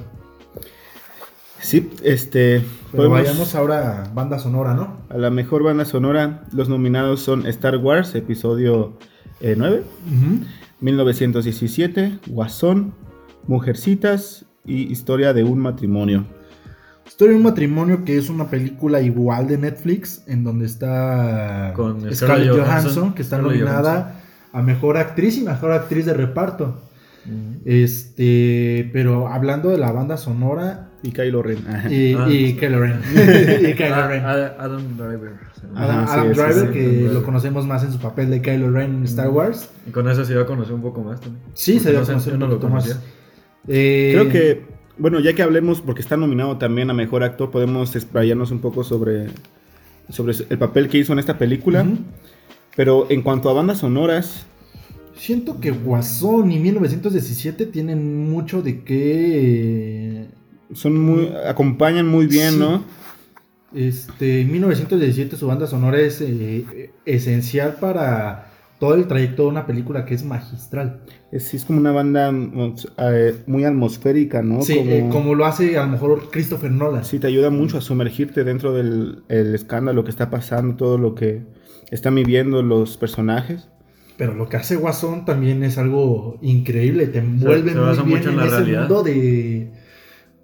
Sí, 1.60 1.90
este. 2.04 2.64
Pero 2.92 3.10
podemos- 3.10 3.20
vayamos 3.20 3.56
ahora 3.56 4.04
a 4.04 4.14
banda 4.14 4.40
sonora, 4.40 4.74
¿no? 4.76 5.02
A 5.10 5.18
la 5.18 5.30
mejor 5.30 5.64
banda 5.64 5.84
sonora, 5.84 6.46
los 6.54 6.70
nominados 6.70 7.20
son 7.20 7.46
Star 7.48 7.76
Wars, 7.78 8.16
episodio 8.16 8.98
eh, 9.42 9.56
9, 9.58 9.84
1917, 10.80 12.20
Guasón, 12.28 12.94
Mujercitas 13.48 14.46
y 14.66 14.92
Historia 14.92 15.34
de 15.34 15.44
un 15.44 15.60
matrimonio. 15.60 16.26
Historia 17.08 17.34
de 17.34 17.38
un 17.38 17.44
matrimonio 17.44 18.04
que 18.04 18.18
es 18.18 18.30
una 18.30 18.50
película 18.50 19.00
igual 19.02 19.48
de 19.48 19.58
Netflix, 19.60 20.24
en 20.28 20.44
donde 20.44 20.66
está 20.66 21.72
Con 21.76 22.00
Scarlett 22.00 22.16
Scarlett 22.16 22.50
Johansson, 22.50 22.66
Johansson, 22.68 23.14
que 23.14 23.22
está 23.22 23.38
Scarlett 23.38 23.60
nominada 23.62 24.22
a 24.52 24.62
mejor 24.62 24.98
actriz 24.98 25.38
y 25.38 25.44
mejor 25.44 25.72
actriz 25.72 26.06
de 26.06 26.14
reparto. 26.14 26.82
Este, 27.66 28.90
pero 28.94 29.28
hablando 29.28 29.70
de 29.70 29.78
la 29.80 29.92
banda 29.92 30.16
sonora 30.18 30.90
Y 31.04 31.12
Kylo 31.12 31.42
Ren. 31.44 31.58
Y, 31.90 32.14
Ah. 32.14 32.28
y 32.30 32.54
Kylo 32.56 32.80
Ren. 32.82 33.00
y 33.62 33.74
Kylo 33.74 34.08
Ren. 34.08 34.24
Ad- 34.26 34.54
Adam 34.60 34.98
Driver. 34.98 35.32
Adam, 35.76 36.06
sí, 36.08 36.14
Adam 36.14 36.28
sí, 36.34 36.40
Driver, 36.42 36.68
sí. 36.68 36.74
que 36.74 37.02
Adam 37.06 37.14
lo 37.16 37.24
conocemos 37.24 37.66
más 37.68 37.84
en 37.84 37.92
su 37.92 38.00
papel 38.00 38.30
de 38.30 38.42
Kylo 38.42 38.72
Ren 38.72 38.96
en 38.98 39.04
Star 39.04 39.30
Wars. 39.30 39.70
Y 39.88 39.92
con 39.92 40.08
eso 40.10 40.24
se 40.26 40.34
iba 40.34 40.44
a 40.44 40.46
conocer 40.46 40.74
un 40.74 40.82
poco 40.82 41.02
más 41.04 41.20
también. 41.22 41.44
Sí, 41.54 41.80
se 41.80 41.92
dio 41.92 42.02
a 42.02 42.06
conocer 42.06 42.34
un 42.34 42.40
no 42.40 42.48
lo 42.48 42.60
poquito 42.60 42.70
más. 42.74 43.00
Eh, 43.68 44.12
Creo 44.14 44.30
que, 44.30 44.62
bueno, 44.98 45.20
ya 45.20 45.34
que 45.34 45.42
hablemos, 45.44 45.82
porque 45.82 46.02
está 46.02 46.18
nominado 46.18 46.58
también 46.58 46.90
a 46.90 46.94
mejor 46.94 47.24
actor, 47.24 47.52
podemos 47.52 47.96
explayarnos 47.96 48.52
un 48.52 48.60
poco 48.60 48.84
sobre, 48.84 49.28
sobre 50.10 50.34
el 50.50 50.58
papel 50.58 50.88
que 50.90 50.98
hizo 51.00 51.14
en 51.14 51.20
esta 51.20 51.38
película. 51.38 51.86
Pero 52.76 53.08
en 53.10 53.22
cuanto 53.22 53.50
a 53.50 53.54
bandas 53.54 53.80
sonoras, 53.80 54.46
Siento 55.18 55.62
que 55.62 55.72
Guasón 55.72 56.52
y 56.52 56.60
1917 56.60 57.68
tienen 57.68 58.30
mucho 58.30 58.62
de 58.62 58.82
qué. 58.84 60.26
son 60.74 61.00
muy, 61.00 61.30
acompañan 61.48 62.06
muy 62.06 62.26
bien, 62.28 62.52
Sí. 62.56 62.60
¿no? 62.60 62.84
Este, 63.74 64.42
en 64.42 64.52
1917 64.52 65.38
su 65.38 65.48
banda 65.48 65.68
sonora 65.68 66.00
es 66.00 66.20
eh, 66.22 66.92
esencial 67.06 67.78
para 67.80 68.52
todo 68.80 68.96
el 68.96 69.08
trayecto 69.08 69.44
de 69.44 69.50
una 69.50 69.66
película 69.66 70.06
que 70.06 70.16
es 70.16 70.24
magistral. 70.24 71.02
Es, 71.32 71.54
es 71.54 71.66
como 71.66 71.80
una 71.80 71.92
banda 71.92 72.32
mm, 72.32 72.76
eh, 72.98 73.36
muy 73.48 73.64
atmosférica, 73.64 74.42
¿no? 74.42 74.62
Sí, 74.62 74.78
eh, 74.78 75.08
como 75.12 75.36
lo 75.36 75.46
hace 75.46 75.78
a 75.78 75.86
lo 75.86 75.92
mejor 75.92 76.30
Christopher 76.30 76.72
Nolan. 76.72 77.06
Sí, 77.06 77.20
te 77.20 77.28
ayuda 77.28 77.50
mucho 77.50 77.78
a 77.78 77.82
sumergirte 77.82 78.44
dentro 78.44 78.74
del 78.74 79.24
el 79.30 79.56
escándalo 79.56 80.04
que 80.04 80.12
está 80.12 80.30
pasando, 80.30 80.76
todo 80.76 80.98
lo 80.98 81.16
que 81.16 81.44
están 81.92 82.16
viviendo 82.16 82.62
los 82.62 82.98
personajes. 82.98 83.70
Pero 84.18 84.34
lo 84.34 84.48
que 84.48 84.58
hace 84.58 84.78
Guasón 84.78 85.26
también 85.26 85.64
es 85.64 85.78
algo 85.78 86.38
increíble, 86.42 87.08
te 87.08 87.20
envuelve 87.20 87.72
se 87.72 87.78
muy 87.78 87.96
bien 88.04 88.08
mucho 88.10 88.30
en 88.30 88.36
en, 88.36 88.38
la 88.38 88.46
ese 88.46 88.56
realidad. 88.56 88.80
mundo 88.82 89.04
de 89.04 89.72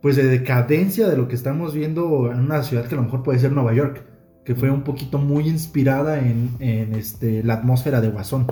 pues 0.01 0.15
de 0.15 0.23
decadencia 0.23 1.07
de 1.07 1.15
lo 1.15 1.27
que 1.27 1.35
estamos 1.35 1.73
viendo 1.73 2.31
en 2.31 2.39
una 2.39 2.63
ciudad 2.63 2.87
que 2.87 2.95
a 2.95 2.97
lo 2.97 3.03
mejor 3.03 3.23
puede 3.23 3.39
ser 3.39 3.51
Nueva 3.51 3.73
York, 3.73 4.03
que 4.45 4.55
fue 4.55 4.69
un 4.71 4.83
poquito 4.83 5.17
muy 5.17 5.47
inspirada 5.47 6.19
en, 6.19 6.49
en, 6.59 6.95
este, 6.95 7.43
la 7.43 7.55
atmósfera 7.55 8.01
de 8.01 8.09
Guasón. 8.09 8.47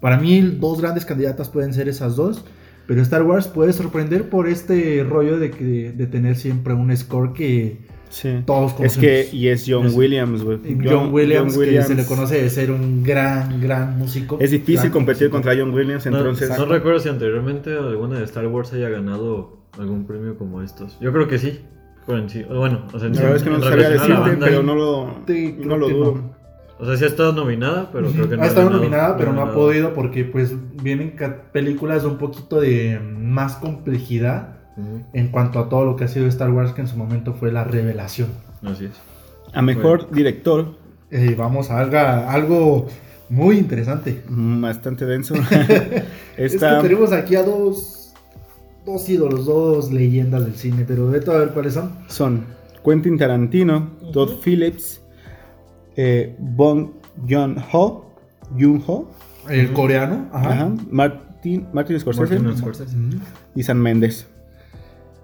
Para 0.00 0.16
mí 0.18 0.40
dos 0.40 0.80
grandes 0.80 1.04
candidatas 1.04 1.48
pueden 1.48 1.74
ser 1.74 1.88
esas 1.88 2.16
dos, 2.16 2.44
pero 2.86 3.02
Star 3.02 3.22
Wars 3.22 3.46
puede 3.48 3.72
sorprender 3.72 4.28
por 4.30 4.48
este 4.48 5.04
rollo 5.04 5.38
de, 5.38 5.50
que, 5.50 5.92
de 5.92 6.06
tener 6.06 6.36
siempre 6.36 6.74
un 6.74 6.96
score 6.96 7.32
que 7.32 7.88
Sí. 8.10 8.28
todos 8.44 8.72
Es 8.72 8.76
conocemos. 8.76 9.00
que, 9.06 9.28
y 9.36 9.46
es 9.48 9.64
John 9.68 9.86
Es- 9.86 9.94
Williams, 9.94 10.42
güey. 10.42 10.58
John, 10.84 11.12
Williams, 11.14 11.56
que 11.56 11.80
se 11.80 11.94
le 11.94 12.04
conoce 12.04 12.42
de 12.42 12.50
ser 12.50 12.72
un 12.72 13.04
gran, 13.04 13.60
gran 13.60 13.96
músico. 13.98 14.36
Es 14.40 14.50
difícil 14.50 14.90
competir 14.90 15.28
músico. 15.28 15.36
contra 15.36 15.54
John 15.56 15.72
Williams, 15.72 16.06
No, 16.06 16.18
entonces. 16.18 16.50
no 16.58 16.64
recuerdo 16.66 16.98
si 16.98 17.08
anteriormente 17.08 17.72
alguna 17.72 18.18
de 18.18 18.24
Star 18.24 18.48
Wars 18.48 18.72
haya 18.72 18.88
ganado 18.88 19.60
algún 19.78 20.06
premio 20.08 20.36
como 20.36 20.60
estos. 20.60 20.98
Yo 21.00 21.12
creo 21.12 21.28
que 21.28 21.38
sí. 21.38 21.60
Por 22.10 22.18
en 22.18 22.28
sí. 22.30 22.42
Bueno, 22.44 22.82
o 22.92 22.98
sea, 22.98 23.08
La 23.08 23.14
verdad 23.20 23.36
es 23.36 23.42
que 23.42 23.50
no 23.50 23.60
sabía 23.62 23.88
decirte, 23.90 24.12
banda, 24.20 24.46
pero 24.46 24.62
no 24.62 24.74
lo, 24.74 25.14
Sí, 25.26 25.54
creo 25.56 25.68
no 25.68 25.76
lo 25.76 25.86
que 25.86 25.92
dudo. 25.94 26.14
no. 26.16 26.40
O 26.78 26.86
sea, 26.86 26.96
sí 26.96 27.04
ha 27.04 27.08
estado 27.08 27.32
nominada, 27.32 27.90
pero 27.92 28.10
creo 28.10 28.28
que 28.28 28.36
no 28.36 28.42
ha 28.42 28.46
estado 28.46 28.70
nominada, 28.70 29.16
pero 29.16 29.32
no 29.34 29.42
ha 29.42 29.52
podido 29.52 29.92
porque 29.92 30.24
pues 30.24 30.54
vienen 30.82 31.14
películas 31.52 32.02
de 32.02 32.08
un 32.08 32.16
poquito 32.16 32.58
de 32.60 32.98
más 32.98 33.56
complejidad 33.56 34.56
en 35.12 35.28
cuanto 35.28 35.58
a 35.58 35.68
todo 35.68 35.84
lo 35.84 35.94
que 35.96 36.04
ha 36.04 36.08
sido 36.08 36.26
Star 36.26 36.50
Wars, 36.50 36.72
que 36.72 36.80
en 36.80 36.88
su 36.88 36.96
momento 36.96 37.34
fue 37.34 37.52
la 37.52 37.64
revelación. 37.64 38.28
Así 38.64 38.86
es. 38.86 38.92
A 39.52 39.60
mejor 39.62 40.10
director, 40.10 40.74
Eh, 41.10 41.34
vamos 41.36 41.70
a 41.70 41.80
alga- 41.84 42.30
algo 42.30 42.86
muy 43.28 43.58
interesante. 43.58 44.22
mm, 44.28 44.62
bastante 44.62 45.04
denso. 45.04 45.34
Es 46.38 46.54
Esta, 46.54 46.76
que 46.78 46.88
tenemos 46.88 47.12
aquí 47.12 47.36
a 47.36 47.42
dos, 47.42 47.99
dos 48.84 49.08
ídolos, 49.08 49.46
dos 49.46 49.92
leyendas 49.92 50.44
del 50.44 50.54
cine, 50.54 50.84
pero 50.86 51.08
vete 51.08 51.30
a 51.30 51.38
ver 51.38 51.50
cuáles 51.50 51.74
son. 51.74 51.92
son 52.08 52.44
Quentin 52.84 53.18
Tarantino, 53.18 53.90
Todd 54.12 54.40
Phillips, 54.42 55.00
eh, 55.96 56.34
Bong 56.38 56.90
Joon-ho, 57.28 58.14
Joon-ho, 58.58 59.10
El 59.48 59.72
coreano, 59.72 60.28
ajá. 60.32 60.50
ajá, 60.50 60.72
Martin, 60.90 61.66
Martin 61.72 62.00
Scorsese 62.00 62.38
Martin 62.38 62.58
Scorsese. 62.58 62.96
Ujú. 62.96 63.18
y 63.54 63.62
San 63.62 63.78
Méndez. 63.80 64.26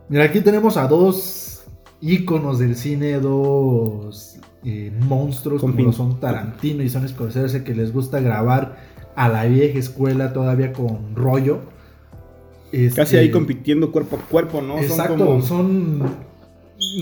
Mira, 0.08 0.24
aquí 0.24 0.40
tenemos 0.40 0.76
a 0.76 0.86
dos 0.86 1.64
íconos 2.00 2.58
del 2.58 2.76
cine, 2.76 3.18
dos 3.18 4.38
eh, 4.64 4.92
monstruos 5.00 5.60
Con 5.60 5.72
como 5.72 5.84
lo 5.86 5.92
son 5.92 6.20
Tarantino 6.20 6.82
y 6.82 6.88
son 6.88 7.08
Scorsese 7.08 7.64
que 7.64 7.74
les 7.74 7.92
gusta 7.92 8.20
grabar 8.20 8.76
a 9.16 9.28
la 9.28 9.44
vieja 9.44 9.78
escuela 9.78 10.32
todavía 10.32 10.72
con 10.72 11.16
rollo. 11.16 11.60
Este, 12.84 13.00
Casi 13.00 13.16
ahí 13.16 13.30
compitiendo 13.30 13.90
cuerpo 13.90 14.16
a 14.16 14.28
cuerpo, 14.28 14.60
¿no? 14.60 14.78
Exacto, 14.78 15.16
Son 15.18 15.42
son, 15.42 15.98
como... 15.98 16.10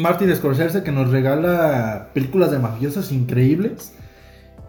Martin 0.00 0.35
Scorsese 0.37 0.85
que 0.85 0.93
nos 0.93 1.11
regala 1.11 2.11
películas 2.14 2.52
de 2.52 2.61
mafiosos 2.61 3.11
increíbles, 3.11 3.93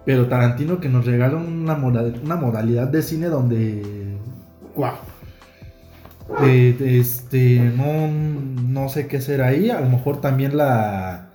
pero 0.04 0.28
Tarantino 0.28 0.80
que 0.80 0.90
nos 0.90 1.06
regala 1.06 1.38
una, 1.38 1.76
una 1.76 2.36
modalidad 2.36 2.88
de 2.88 3.04
cine 3.04 3.28
donde, 3.28 4.18
wow, 4.76 4.94
de- 6.42 6.74
de 6.74 7.00
este, 7.00 7.60
no, 7.60 8.10
no 8.10 8.90
sé 8.90 9.06
qué 9.08 9.22
será 9.22 9.48
ahí, 9.48 9.70
a 9.70 9.80
lo 9.82 9.90
mejor 9.90 10.22
también 10.22 10.58
la 10.58 11.30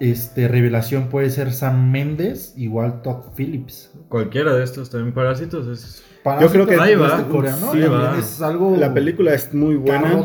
este, 0.00 0.48
revelación 0.48 1.08
puede 1.08 1.28
ser 1.28 1.52
Sam 1.52 1.90
Mendes, 1.90 2.54
igual 2.56 3.02
Todd 3.02 3.34
Phillips. 3.36 3.92
Cualquiera 4.08 4.54
de 4.54 4.64
estos 4.64 4.88
también 4.88 5.12
parásitos 5.14 5.66
es. 5.68 6.02
Yo 6.40 6.48
creo 6.48 6.66
que- 6.66 6.76
Parásitos, 6.76 6.80
Ahí 6.80 6.94
va. 6.94 7.18
este 7.20 7.30
coreano, 7.30 7.56
Sí, 7.58 7.66
también 7.80 7.92
va. 7.92 8.18
es 8.18 8.40
algo 8.42 8.76
La 8.78 8.94
película 8.94 9.34
es 9.34 9.52
muy 9.52 9.74
buena. 9.76 10.24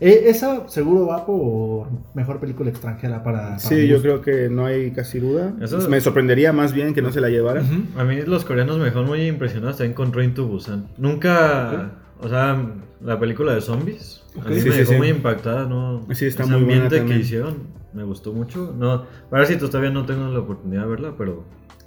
Eh, 0.00 0.24
esa 0.26 0.68
seguro 0.68 1.06
va 1.06 1.24
por 1.24 1.86
mejor 2.14 2.40
película 2.40 2.68
extranjera 2.68 3.22
para. 3.22 3.40
para 3.42 3.58
Sí, 3.60 3.86
yo 3.86 4.02
creo 4.02 4.20
que 4.20 4.48
no 4.50 4.66
hay 4.66 4.90
casi 4.90 5.20
duda. 5.20 5.54
Eso- 5.60 5.88
Me 5.88 6.00
sorprendería 6.00 6.52
más 6.52 6.72
bien 6.72 6.92
que 6.94 7.00
no 7.00 7.12
se 7.12 7.20
la 7.20 7.28
llevara. 7.28 7.62
A 7.96 8.04
mí 8.04 8.22
los 8.26 8.44
coreanos 8.44 8.76
me 8.78 8.86
dejaron 8.86 9.06
muy 9.06 9.22
impresionados 9.26 9.76
también 9.78 9.94
con 9.94 10.10
Train 10.12 10.34
to 10.34 10.46
Busan. 10.46 10.88
Nunca. 10.98 11.92
O 12.20 12.28
sea, 12.28 12.60
la 13.00 13.18
película 13.20 13.54
de 13.54 13.60
zombies. 13.60 14.24
A 14.44 14.48
mí 14.48 14.58
Sí, 14.60 14.68
me 14.68 14.72
sí, 14.74 14.78
dejó 14.80 14.92
sí. 14.92 14.98
muy 14.98 15.08
impactada, 15.08 15.64
¿no? 15.66 16.02
Sí, 16.12 16.26
está 16.26 16.42
Ese 16.42 16.52
muy 16.52 16.64
buena 16.64 16.84
ambiente 16.86 17.06
que 17.14 17.20
hicieron 17.20 17.54
me 17.94 18.02
gustó 18.04 18.32
mucho. 18.34 18.74
No, 18.76 19.04
Parásitos 19.30 19.70
todavía 19.70 19.90
no 19.92 20.04
tengo 20.04 20.28
la 20.28 20.40
oportunidad 20.40 20.82
de 20.82 20.88
verla, 20.88 21.14
pero. 21.16 21.44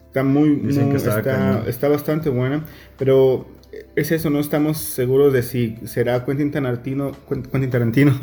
Está 0.09 0.23
muy, 0.23 0.55
Dicen 0.57 0.83
muy- 0.85 0.91
que 0.91 0.97
estaba 0.97 1.19
está, 1.19 1.63
está 1.67 1.87
bastante 1.87 2.29
buena, 2.29 2.65
pero 2.97 3.45
es 3.95 4.11
eso, 4.11 4.29
no 4.29 4.39
estamos 4.39 4.77
seguros 4.77 5.31
de 5.33 5.43
si 5.43 5.77
será 5.85 6.25
Quentin 6.25 6.51
Tarantino, 6.51 7.11
Quen- 7.29 7.43
Quentin 7.43 7.69
Tarantino 7.69 8.13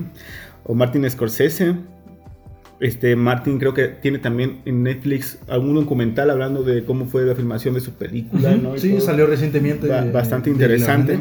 o 0.64 0.74
Martin 0.74 1.08
Scorsese. 1.08 1.76
Este 2.78 3.16
Martin 3.16 3.58
creo 3.58 3.72
que 3.72 3.86
tiene 3.88 4.18
también 4.18 4.60
en 4.66 4.82
Netflix 4.82 5.38
algún 5.48 5.76
documental 5.76 6.28
hablando 6.28 6.62
de 6.62 6.84
cómo 6.84 7.06
fue 7.06 7.24
la 7.24 7.34
filmación 7.34 7.72
de 7.74 7.80
su 7.80 7.92
película, 7.92 8.58
Sí, 8.76 8.90
todo. 8.90 9.00
salió 9.00 9.26
recientemente. 9.26 9.88
Ba- 9.88 10.02
de- 10.02 10.10
bastante 10.12 10.50
interesante. 10.50 11.18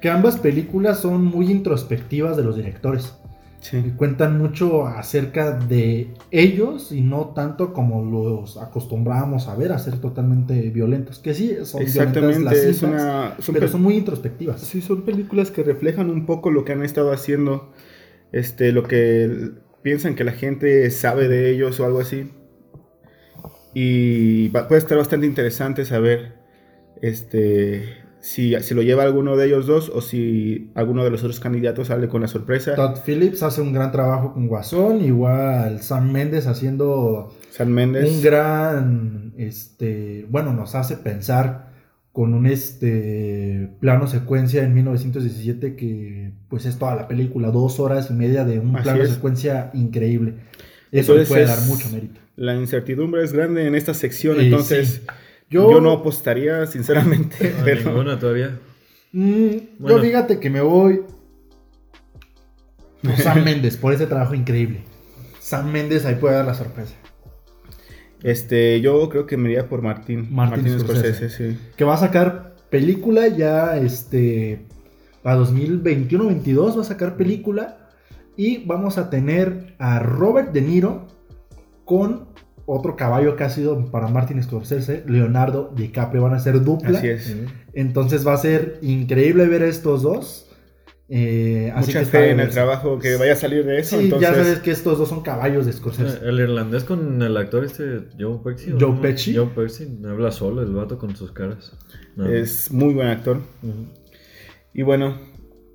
Que 0.00 0.10
ambas 0.10 0.36
películas 0.38 0.98
son 1.00 1.24
muy 1.24 1.50
introspectivas 1.50 2.36
de 2.36 2.42
los 2.42 2.56
directores. 2.56 3.14
Sí. 3.62 3.92
Cuentan 3.96 4.38
mucho 4.38 4.86
acerca 4.88 5.52
de 5.56 6.08
ellos 6.32 6.90
y 6.90 7.00
no 7.00 7.26
tanto 7.28 7.72
como 7.72 8.04
los 8.04 8.56
acostumbrábamos 8.56 9.46
a 9.46 9.54
ver, 9.54 9.70
a 9.70 9.78
ser 9.78 10.00
totalmente 10.00 10.70
violentos. 10.70 11.20
Que 11.20 11.32
sí, 11.32 11.56
son 11.62 11.80
violentas 11.84 11.96
Exactamente, 11.96 12.44
las 12.66 12.82
una, 12.82 13.36
son 13.38 13.54
pero 13.54 13.68
son 13.68 13.82
muy 13.82 13.94
introspectivas. 13.96 14.60
Sí, 14.60 14.82
son 14.82 15.02
películas 15.02 15.52
que 15.52 15.62
reflejan 15.62 16.10
un 16.10 16.26
poco 16.26 16.50
lo 16.50 16.64
que 16.64 16.72
han 16.72 16.82
estado 16.82 17.12
haciendo, 17.12 17.72
este, 18.32 18.72
lo 18.72 18.82
que 18.82 19.52
piensan 19.82 20.16
que 20.16 20.24
la 20.24 20.32
gente 20.32 20.90
sabe 20.90 21.28
de 21.28 21.50
ellos 21.52 21.78
o 21.78 21.84
algo 21.86 22.00
así. 22.00 22.32
Y 23.74 24.48
va- 24.48 24.68
puede 24.68 24.80
estar 24.80 24.98
bastante 24.98 25.26
interesante 25.26 25.84
saber, 25.84 26.34
este, 27.00 28.01
si, 28.22 28.54
si 28.62 28.72
lo 28.74 28.82
lleva 28.82 29.02
alguno 29.02 29.36
de 29.36 29.46
ellos 29.46 29.66
dos 29.66 29.90
o 29.92 30.00
si 30.00 30.70
alguno 30.76 31.02
de 31.02 31.10
los 31.10 31.24
otros 31.24 31.40
candidatos 31.40 31.88
sale 31.88 32.06
con 32.08 32.22
la 32.22 32.28
sorpresa. 32.28 32.76
Todd 32.76 32.98
Phillips 33.04 33.42
hace 33.42 33.60
un 33.60 33.72
gran 33.72 33.90
trabajo 33.90 34.32
con 34.32 34.46
Guasón, 34.46 35.04
igual 35.04 35.82
Sam 35.82 36.12
Méndez 36.12 36.46
haciendo 36.46 37.34
San 37.50 37.72
Méndez. 37.72 38.08
un 38.08 38.22
gran, 38.22 39.32
este, 39.36 40.24
bueno, 40.30 40.52
nos 40.54 40.76
hace 40.76 40.96
pensar 40.98 41.72
con 42.12 42.32
un 42.34 42.46
este 42.46 43.70
plano 43.80 44.06
secuencia 44.06 44.62
en 44.62 44.72
1917 44.74 45.74
que 45.74 46.32
pues 46.48 46.64
es 46.66 46.78
toda 46.78 46.94
la 46.94 47.08
película, 47.08 47.50
dos 47.50 47.80
horas 47.80 48.08
y 48.10 48.14
media 48.14 48.44
de 48.44 48.60
un 48.60 48.76
Así 48.76 48.84
plano 48.84 49.02
es. 49.02 49.10
secuencia 49.10 49.70
increíble. 49.74 50.34
Eso 50.92 51.14
le 51.16 51.24
puede 51.24 51.46
dar 51.46 51.60
mucho 51.62 51.88
mérito. 51.90 52.20
La 52.36 52.54
incertidumbre 52.54 53.24
es 53.24 53.32
grande 53.32 53.66
en 53.66 53.74
esta 53.74 53.94
sección, 53.94 54.38
Eh, 54.38 54.44
entonces 54.44 54.88
sí. 54.88 55.00
Yo, 55.52 55.70
Yo, 55.70 55.80
no 55.80 55.92
apostaría, 55.92 56.66
sinceramente. 56.66 57.54
A 57.60 57.64
pero 57.64 57.90
ninguna 57.90 58.18
todavía. 58.18 58.58
mm, 59.12 59.50
Bueno. 59.78 59.96
yo 59.98 60.02
fíjate 60.02 60.40
que 60.40 60.50
me 60.50 60.60
voy 60.60 61.02
por 63.02 63.16
Sam 63.16 63.44
Méndez 63.44 63.76
por 63.76 63.92
ese 63.92 64.06
trabajo 64.06 64.34
increíble. 64.34 64.82
Sam 65.40 65.70
Méndez 65.70 66.04
ahí 66.06 66.14
puede 66.16 66.34
dar 66.36 66.46
la 66.46 66.54
sorpresa. 66.54 66.94
este, 68.22 68.80
yo 68.80 69.08
creo 69.08 69.26
que 69.26 69.36
me 69.36 69.50
iría 69.50 69.68
por 69.68 69.82
Martín. 69.82 70.28
Martín 70.30 70.62
Martín, 70.64 70.80
Scorsese. 70.80 71.14
Scorsese, 71.14 71.52
sí. 71.52 71.58
Que 71.76 71.84
va 71.84 71.94
a 71.94 71.98
sacar 71.98 72.54
película 72.70 73.28
ya 73.28 73.76
este 73.76 74.64
para 75.22 75.38
2021-22 75.40 76.78
va 76.78 76.82
a 76.82 76.84
sacar 76.84 77.16
película 77.16 77.90
y 78.36 78.64
vamos 78.64 78.96
a 78.98 79.10
tener 79.10 79.74
a 79.78 79.98
Robert 79.98 80.52
De 80.52 80.62
Niro 80.62 81.06
con 81.84 82.31
otro 82.66 82.96
caballo 82.96 83.36
que 83.36 83.44
ha 83.44 83.50
sido 83.50 83.90
para 83.90 84.08
Martin 84.08 84.42
Scorsese, 84.42 85.04
Leonardo 85.06 85.72
DiCaprio 85.76 86.22
van 86.22 86.34
a 86.34 86.38
ser 86.40 86.62
dupla. 86.62 86.98
Así 86.98 87.08
es. 87.08 87.36
Entonces 87.74 88.26
va 88.26 88.34
a 88.34 88.38
ser 88.38 88.78
increíble 88.82 89.46
ver 89.46 89.62
a 89.62 89.66
estos 89.68 90.02
dos. 90.02 90.48
Eh, 91.08 91.70
así 91.74 91.90
Mucha 91.90 92.00
que 92.00 92.06
fe 92.06 92.30
en 92.30 92.40
el 92.40 92.48
trabajo 92.50 92.98
que 92.98 93.16
vaya 93.16 93.34
a 93.34 93.36
salir 93.36 93.66
de 93.66 93.78
eso. 93.80 93.98
Sí, 93.98 94.04
entonces, 94.04 94.28
ya 94.30 94.34
sabes 94.34 94.60
que 94.60 94.70
estos 94.70 94.98
dos 94.98 95.08
son 95.10 95.22
caballos 95.22 95.66
de 95.66 95.72
Eh, 95.72 95.74
Scorsese. 95.74 96.18
El 96.26 96.40
irlandés 96.40 96.84
con 96.84 97.20
el 97.20 97.36
actor 97.36 97.64
este 97.64 98.08
Joe 98.18 98.38
Pesci. 98.42 98.72
¿o 98.72 98.78
Joe 98.80 98.94
no? 98.94 99.00
Pesci. 99.00 99.34
Joe 99.34 99.48
Pesci. 99.48 99.98
Habla 100.06 100.30
solo 100.32 100.62
el 100.62 100.72
vato 100.72 100.98
con 100.98 101.14
sus 101.14 101.32
caras. 101.32 101.76
No. 102.16 102.26
es 102.30 102.70
muy 102.70 102.94
buen 102.94 103.08
actor. 103.08 103.42
Y 104.72 104.82
bueno, 104.82 105.18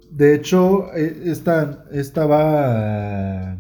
De 0.10 0.34
hecho, 0.36 0.94
eh, 0.96 1.24
esta, 1.26 1.86
esta 1.92 2.26
va. 2.26 3.58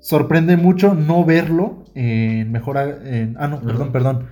Sorprende 0.00 0.56
mucho 0.56 0.94
no 0.94 1.24
verlo 1.24 1.84
en 1.94 2.50
mejor. 2.52 2.76
en- 3.04 3.36
ah, 3.38 3.48
no, 3.48 3.60
perdón, 3.60 3.92
perdón. 3.92 4.26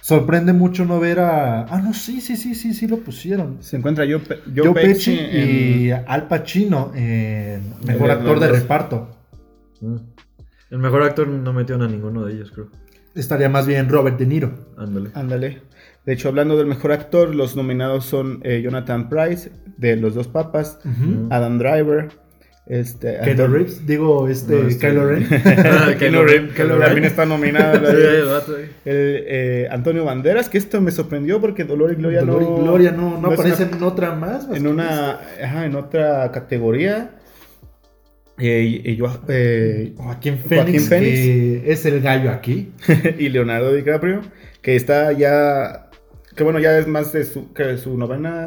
Sorprende 0.00 0.52
mucho 0.52 0.84
no 0.84 1.00
ver 1.00 1.18
a. 1.20 1.62
Ah, 1.64 1.80
no, 1.82 1.92
sí, 1.92 2.20
sí, 2.20 2.36
sí, 2.36 2.54
sí, 2.54 2.72
sí 2.72 2.86
lo 2.86 2.98
pusieron. 2.98 3.58
se 3.60 3.76
encuentra 3.76 4.04
Pesci 4.74 5.10
Pesci 5.14 5.18
en- 5.18 5.48
y 5.86 5.90
Al 5.90 6.28
Pacino 6.28 6.92
en 6.94 7.74
mejor 7.84 8.10
actor 8.12 8.38
de 8.40 8.48
reparto. 8.48 9.10
Mm. 9.80 9.96
El 10.70 10.78
mejor 10.78 11.02
actor 11.02 11.26
no 11.28 11.52
metieron 11.52 11.82
a 11.82 11.88
ninguno 11.90 12.24
de 12.24 12.34
ellos, 12.34 12.50
creo. 12.52 12.68
Estaría 13.14 13.48
más 13.48 13.66
bien 13.66 13.88
Robert 13.88 14.18
De 14.18 14.26
Niro. 14.26 14.68
Ándale. 14.76 15.10
Ándale. 15.14 15.62
De 16.06 16.12
hecho, 16.12 16.28
hablando 16.28 16.56
del 16.56 16.66
mejor 16.66 16.92
actor, 16.92 17.34
los 17.34 17.56
nominados 17.56 18.04
son 18.04 18.40
eh, 18.44 18.60
Jonathan 18.62 19.08
Price, 19.08 19.50
de 19.76 19.96
Los 19.96 20.14
Dos 20.14 20.28
Papas. 20.28 20.78
Adam 21.30 21.58
Driver, 21.58 22.08
este, 22.68 23.18
Keanu 23.24 23.46
Reeves, 23.46 23.86
digo, 23.86 24.28
este, 24.28 24.54
No, 24.62 24.68
este- 24.68 24.86
Kylo 24.88 25.06
Ren. 25.08 25.26
Kylo 25.98 26.24
Ren. 26.24 26.80
también 26.80 27.04
está. 27.04 27.22
El, 28.84 29.24
eh, 29.26 29.68
Antonio 29.70 30.04
Banderas, 30.04 30.48
que 30.48 30.58
esto 30.58 30.80
me 30.80 30.90
sorprendió 30.90 31.40
porque 31.40 31.64
Dolor 31.64 31.92
y 31.92 31.96
Gloria 31.96 32.20
Dolor 32.20 32.42
no, 32.42 32.58
y 32.58 32.62
Gloria 32.62 32.90
no, 32.92 33.20
no 33.20 33.32
es 33.32 33.38
aparece 33.40 33.64
una- 33.64 33.76
en 33.76 33.82
otra 33.82 34.14
más. 34.14 34.48
más 34.48 34.56
en 34.56 34.66
una 34.66 35.20
ajá, 35.42 35.64
en 35.66 35.74
otra 35.76 36.30
categoría. 36.32 37.12
Eh, 38.38 38.80
y, 38.84 38.90
y 38.92 38.96
yo- 38.96 39.18
eh, 39.28 39.94
Joaquín 39.96 40.38
Joaquín 40.38 40.48
Phoenix, 40.48 40.88
Phoenix. 40.88 41.10
que 41.18 41.62
es 41.72 41.86
el 41.86 42.00
gallo 42.00 42.30
aquí. 42.30 42.72
y 43.18 43.30
Leonardo 43.30 43.72
DiCaprio, 43.72 44.20
que 44.62 44.76
está 44.76 45.10
ya, 45.12 45.88
que 46.36 46.44
bueno, 46.44 46.58
ya 46.60 46.78
es 46.78 46.86
más 46.86 47.12
de 47.12 47.24
su, 47.24 47.52
que 47.52 47.76
su 47.78 47.96
novena 47.96 48.46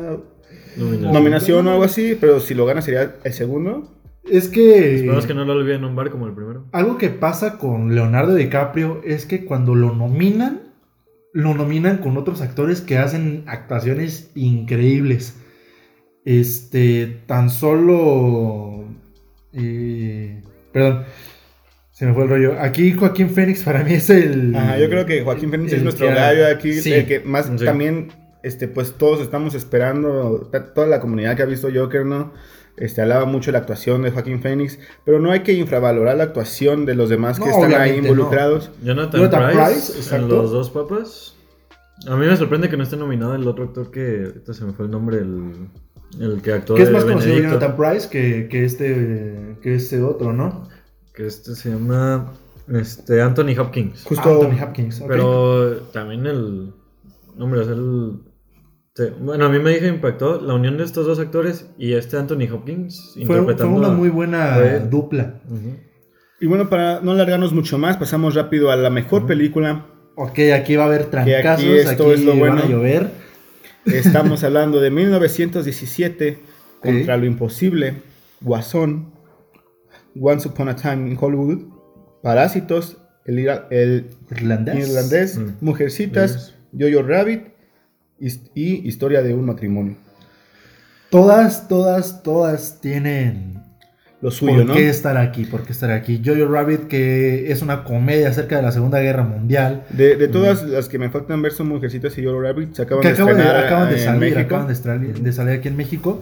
Nominación. 0.78 1.12
nominación 1.14 1.68
o 1.68 1.72
algo 1.72 1.84
así, 1.84 2.18
pero 2.22 2.40
si 2.40 2.54
lo 2.54 2.66
gana 2.66 2.82
sería 2.82 3.16
el 3.24 3.34
segundo. 3.34 3.92
Es 4.30 4.48
que, 4.50 4.96
Esperamos 4.96 5.26
que 5.26 5.34
no 5.34 5.46
lo 5.46 5.54
olviden 5.54 5.78
en 5.80 5.86
un 5.86 5.96
bar 5.96 6.12
como 6.12 6.28
el 6.28 6.34
primero. 6.34 6.68
algo 6.72 6.98
que 6.98 7.10
pasa 7.10 7.58
con 7.58 7.96
Leonardo 7.96 8.36
DiCaprio 8.36 9.02
es 9.04 9.26
que 9.26 9.46
cuando 9.46 9.74
lo 9.76 9.96
nominan, 9.96 10.62
lo 11.34 11.54
nominan 11.56 11.98
con 11.98 12.18
otros 12.18 12.42
actores 12.42 12.82
que 12.82 12.98
hacen 12.98 13.44
actuaciones 13.48 14.32
increíbles. 14.36 15.38
Este, 16.24 17.22
tan 17.26 17.50
solo... 17.50 18.86
eh, 19.54 20.44
perdón, 20.72 21.04
se 21.92 22.06
me 22.06 22.14
fue 22.14 22.24
el 22.24 22.30
rollo. 22.30 22.56
Aquí 22.62 22.94
Joaquín 22.94 23.30
Phoenix 23.32 23.64
para 23.64 23.84
mí 23.84 23.94
es 23.94 24.10
el... 24.12 24.56
Ajá, 24.56 24.78
yo 24.78 24.88
creo 24.90 25.06
que 25.06 25.24
Joaquín 25.24 25.50
Phoenix 25.50 25.74
es 25.74 25.82
nuestro 25.84 26.08
que- 26.08 26.14
gallo 26.14 26.48
aquí, 26.48 26.74
Sí. 26.74 26.94
el 26.94 27.08
que 27.08 27.22
más 27.22 27.52
Sí. 27.58 27.66
también, 27.66 28.10
este, 28.44 28.68
pues 28.68 28.94
todos 28.98 29.20
estamos 29.22 29.56
esperando, 29.56 30.50
toda 30.76 30.86
la 30.88 31.00
comunidad 31.00 31.36
que 31.36 31.42
ha 31.44 31.48
visto 31.48 31.70
Joker, 31.74 32.06
¿no? 32.06 32.34
Este, 32.78 33.02
alaba 33.02 33.26
mucho 33.26 33.52
la 33.52 33.60
actuación 33.60 34.02
de 34.02 34.12
Joaquín 34.12 34.42
Phoenix, 34.42 34.80
pero 35.06 35.20
no 35.20 35.32
hay 35.32 35.42
que 35.42 35.54
infravalorar 35.54 36.18
la 36.18 36.24
actuación 36.24 36.86
de 36.86 36.96
los 36.96 37.10
demás 37.10 37.40
que 37.40 37.46
No, 37.46 37.52
están 37.52 37.80
ahí 37.80 37.98
involucrados. 37.98 38.72
Jonathan, 38.84 39.22
Jonathan 39.22 39.52
Price, 39.52 39.94
Price, 39.94 40.16
en 40.16 40.28
Los 40.28 40.52
Dos 40.52 40.70
Papas. 40.70 41.36
A 42.08 42.16
mí 42.16 42.26
me 42.26 42.36
sorprende 42.36 42.70
que 42.70 42.78
no 42.78 42.84
esté 42.84 42.98
nominado 42.98 43.36
el 43.36 43.48
otro 43.48 43.66
actor 43.66 43.92
que... 43.92 44.24
Ahorita 44.26 44.54
se 44.54 44.66
me 44.66 44.74
fue 44.74 44.86
el 44.86 44.92
nombre, 44.92 45.18
el, 45.18 45.68
el 46.20 46.42
que 46.42 46.54
actuó 46.54 46.76
Que 46.76 46.84
es 46.84 46.92
más 46.92 47.04
conocido 47.04 47.38
Jonathan 47.38 47.76
Price 47.78 48.10
que, 48.10 48.48
que 48.48 48.66
este 48.66 49.58
que 49.62 49.76
este 49.76 50.02
otro, 50.02 50.34
¿no? 50.34 50.68
Que 51.14 51.28
este 51.28 51.56
se 51.56 51.70
llama... 51.70 52.34
Este, 52.68 53.22
Anthony 53.22 53.60
Hopkins. 53.60 54.04
Justo 54.06 54.42
Anthony 54.42 54.64
Hopkins. 54.64 55.02
ok. 55.02 55.08
Pero 55.08 55.76
también 55.92 56.26
el... 56.26 56.74
Hombre, 57.38 57.60
o 57.60 57.64
sea, 57.64 57.74
el... 57.74 58.31
sí, 58.96 59.04
Bueno, 59.20 59.46
a 59.46 59.50
mí 59.50 59.60
me 59.60 59.72
dijo 59.72 59.86
impactó 59.86 60.42
la 60.42 60.54
unión 60.54 60.78
de 60.78 60.84
estos 60.84 61.06
dos 61.06 61.20
actores 61.20 61.70
y 61.78 61.94
este 61.94 62.18
Anthony 62.18 62.48
Hopkins 62.52 63.12
fue, 63.16 63.26
fue 63.26 63.38
interpretando... 63.40 63.78
una 63.78 63.90
muy 63.90 64.10
buena 64.10 64.56
fue- 64.56 64.80
dupla. 64.80 65.42
Y 66.40 66.48
bueno, 66.48 66.70
para 66.70 67.02
no 67.02 67.12
alargarnos 67.12 67.54
mucho 67.54 67.78
más, 67.78 67.98
pasamos 67.98 68.34
rápido 68.36 68.72
a 68.72 68.76
la 68.76 68.90
mejor 68.90 69.28
película. 69.28 69.86
Ok, 70.16 70.40
aquí 70.56 70.76
va 70.76 70.84
a 70.84 70.88
haber 70.88 71.06
trancazos, 71.06 71.64
aquí 71.66 71.78
esto 71.78 72.04
aquí 72.06 72.14
es 72.14 72.24
lo 72.26 72.36
bueno. 72.36 72.56
van 72.56 72.66
a 72.66 72.68
llover. 72.68 73.10
Estamos 73.86 74.44
hablando 74.44 74.80
de 74.82 74.90
1917, 74.92 76.40
Contra 76.82 77.16
lo 77.18 77.26
Imposible, 77.26 78.02
Guasón, 78.42 79.14
Once 80.20 80.48
Upon 80.48 80.70
a 80.70 80.76
Time 80.76 81.12
in 81.12 81.18
Hollywood, 81.20 81.60
Parásitos, 82.24 82.98
El, 83.26 83.38
el 83.70 84.08
Irlandés. 84.32 84.90
Irlandés, 84.90 85.38
Mm. 85.38 85.50
Mujercitas, 85.62 86.56
Jojo 86.78 87.04
Rabbit 87.04 87.42
his- 87.44 87.52
y 88.22 88.88
Historia 88.88 89.22
de 89.22 89.34
un 89.34 89.46
matrimonio. 89.46 89.96
Todas, 91.10 91.68
todas, 91.68 92.24
todas 92.24 92.80
tienen 92.80 93.62
Lo 94.22 94.32
suyo, 94.32 94.58
por 94.58 94.66
¿no? 94.68 94.74
qué 94.74 94.88
estar 94.88 95.18
aquí, 95.18 95.44
por 95.44 95.64
qué 95.64 95.74
estar 95.74 95.92
aquí. 95.92 96.22
Jojo 96.24 96.46
Rabbit, 96.46 96.88
que 96.88 97.52
es 97.52 97.62
una 97.62 97.84
comedia 97.84 98.30
acerca 98.30 98.56
de 98.56 98.62
la 98.62 98.72
Segunda 98.72 99.00
Guerra 99.00 99.24
Mundial. 99.24 99.84
De, 99.90 100.16
de 100.16 100.28
todas 100.30 100.64
las 100.64 100.88
que 100.88 101.00
me 101.00 101.10
faltan 101.10 101.42
ver 101.42 101.52
son 101.52 101.68
Mujercitas 101.68 102.18
y 102.18 102.24
Jojo 102.24 102.40
Rabbit, 102.40 102.76
se 102.76 102.84
acaban 102.84 103.02
que 103.02 103.10
de 103.10 103.14
acaban 103.16 103.38
de, 103.38 103.44
acaban 103.44 103.90
de 103.90 103.98
salir, 103.98 104.38
acaban 104.38 104.68
de, 104.68 105.14
de 105.14 105.34
salir 105.34 105.54
aquí 105.60 105.68
en 105.68 105.76
México. 105.76 106.22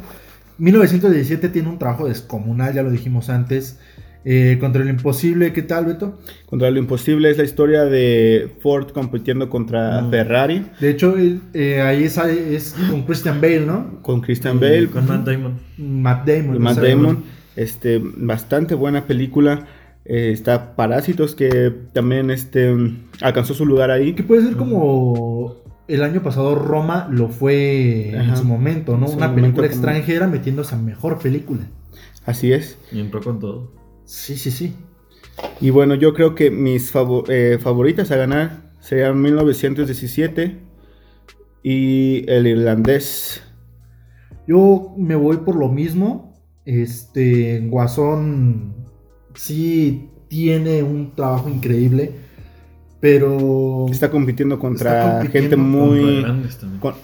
1917 0.58 1.50
tiene 1.50 1.70
un 1.70 1.78
trabajo 1.78 2.08
descomunal, 2.08 2.74
ya 2.74 2.82
lo 2.82 2.90
dijimos 2.90 3.30
antes. 3.30 3.78
Eh, 4.26 4.58
contra 4.60 4.84
lo 4.84 4.90
imposible, 4.90 5.54
¿qué 5.54 5.62
tal, 5.62 5.86
Beto? 5.86 6.20
Contra 6.46 6.70
lo 6.70 6.78
Imposible 6.80 7.30
es 7.32 7.38
la 7.38 7.46
historia 7.46 7.86
de 7.86 8.52
Ford 8.60 8.90
compitiendo 8.92 9.50
contra 9.50 10.02
Mm. 10.02 10.10
Ferrari 10.12 10.66
De 10.82 10.90
hecho, 10.90 11.16
eh, 11.54 11.82
ahí 11.82 12.04
es, 12.04 12.18
es 12.18 12.76
con 12.90 13.04
Christian 13.04 13.40
Bale, 13.40 13.62
¿no? 13.66 14.02
con 14.02 14.20
Christian 14.20 14.60
Bale, 14.60 14.88
Con 14.88 15.08
Matt 15.08 15.26
Damon. 15.26 15.54
Matt 15.78 16.28
Damon. 16.28 16.62
Matt. 16.62 16.78
Damon. 16.80 17.24
Este, 17.56 18.02
bastante 18.04 18.76
buena 18.76 19.06
película. 19.06 19.66
Eh, 20.06 20.32
está 20.34 20.76
Parásitos, 20.76 21.34
que 21.36 21.74
también 21.94 22.30
este, 22.30 22.76
alcanzó 23.22 23.54
su 23.54 23.66
lugar 23.66 23.90
ahí. 23.90 24.14
Que 24.14 24.24
puede 24.24 24.44
ser 24.44 24.56
como 24.58 25.56
el 25.88 26.04
año 26.04 26.22
pasado 26.22 26.56
Roma 26.56 27.08
lo 27.10 27.30
fue 27.30 28.10
en 28.12 28.36
su 28.36 28.44
momento, 28.44 28.98
¿no? 28.98 29.08
Su 29.08 29.16
Una 29.18 29.28
momento 29.30 29.62
película 29.62 29.68
como- 29.70 29.76
extranjera 29.76 30.28
metiéndose 30.28 30.76
a 30.76 30.78
mejor 30.78 31.20
película. 31.20 31.62
Así 32.26 32.52
es. 32.52 32.78
Y 32.92 33.00
entró 33.00 33.22
con 33.22 33.40
todo. 33.40 33.79
Sí, 34.10 34.36
sí, 34.38 34.50
sí. 34.50 34.74
Y 35.62 35.70
bueno, 35.70 35.94
yo 35.94 36.16
creo 36.16 36.34
que 36.34 36.50
mis 36.50 36.92
eh, 37.28 37.60
favoritas 37.62 38.10
a 38.10 38.16
ganar 38.16 38.72
serían 38.80 39.22
1917 39.22 40.58
y 41.62 42.26
El 42.28 42.48
Irlandés. 42.48 43.44
Yo 44.48 44.96
me 44.98 45.16
voy 45.16 45.38
por 45.38 45.56
lo 45.56 45.70
mismo. 45.70 46.42
Este, 46.66 47.60
Guasón 47.68 48.74
sí 49.36 50.10
tiene 50.28 50.82
un 50.82 51.14
trabajo 51.14 51.48
increíble. 51.48 52.12
Pero 53.00 53.86
Está 53.92 54.10
compitiendo 54.10 54.58
contra 54.58 54.98
Está 55.04 55.12
compitiendo 55.20 55.56
gente 55.56 55.56
muy... 55.56 56.26
Con- 56.80 56.96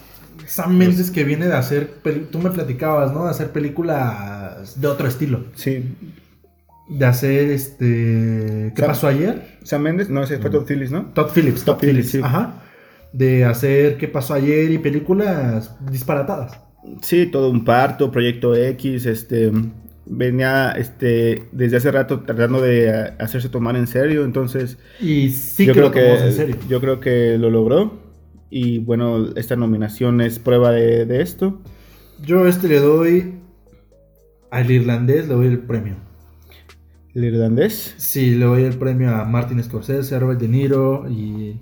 Sam 0.44 0.76
Mendes 0.76 1.12
que 1.12 1.22
viene 1.22 1.46
de 1.46 1.54
hacer, 1.54 2.00
tú 2.32 2.38
me 2.40 2.50
platicabas, 2.50 3.12
¿no? 3.12 3.24
De 3.24 3.30
hacer 3.30 3.52
películas 3.52 4.80
de 4.80 4.88
otro 4.88 5.06
estilo. 5.06 5.44
sí. 5.54 5.84
De 6.88 7.04
hacer 7.06 7.50
este... 7.50 8.72
¿Qué 8.74 8.82
Sam- 8.82 8.86
pasó 8.86 9.08
ayer? 9.08 9.42
Sam 9.62 9.82
Mendes, 9.82 10.08
no, 10.10 10.22
ese 10.22 10.38
fue 10.38 10.50
Todd 10.50 10.66
Phillips, 10.66 10.90
¿no? 10.92 11.12
Todd 11.14 11.30
Phillips. 11.34 11.64
Todd 11.64 11.78
Phillips, 11.80 12.10
sí. 12.10 12.20
Ajá. 12.20 12.62
De 13.12 13.44
hacer 13.44 13.96
¿Qué 13.98 14.08
pasó 14.08 14.34
ayer? 14.34 14.70
y 14.70 14.78
películas 14.78 15.76
disparatadas. 15.90 16.60
Sí, 17.02 17.26
todo 17.26 17.50
un 17.50 17.64
parto, 17.64 18.10
Proyecto 18.10 18.54
X, 18.54 19.06
este 19.06 19.50
venía 20.08 20.70
este 20.72 21.48
desde 21.50 21.78
hace 21.78 21.90
rato 21.90 22.20
tratando 22.22 22.60
de 22.60 22.86
eh, 22.88 23.12
hacerse 23.18 23.48
tomar 23.48 23.74
en 23.76 23.88
serio, 23.88 24.24
entonces 24.24 24.78
Y 24.98 25.30
sí 25.30 25.66
yo 25.66 25.74
que 25.74 25.80
creo 25.80 25.88
lo 25.88 25.92
tomamos 25.92 26.22
que 26.22 26.22
en 26.22 26.32
serio. 26.32 26.56
yo 26.68 26.80
creo 26.80 27.00
que 27.00 27.38
lo 27.38 27.50
logró 27.50 27.98
y 28.50 28.78
bueno, 28.78 29.34
esta 29.36 29.56
nominación 29.56 30.20
es 30.20 30.38
prueba 30.38 30.70
de, 30.72 31.06
de 31.06 31.22
esto. 31.22 31.60
Yo 32.18 32.46
este 32.46 32.68
le 32.68 32.80
doy 32.80 33.40
al 34.50 34.70
irlandés, 34.72 35.28
le 35.28 35.34
doy 35.34 35.46
el 35.46 35.60
premio. 35.60 36.05
El 37.16 37.24
irlandés. 37.24 37.94
Sí, 37.96 38.32
le 38.34 38.44
doy 38.44 38.64
el 38.64 38.74
premio 38.76 39.08
a 39.16 39.24
Martin 39.24 39.62
Scorsese, 39.62 40.14
a 40.14 40.18
Robert 40.18 40.38
De 40.38 40.48
Niro 40.48 41.06
y 41.08 41.58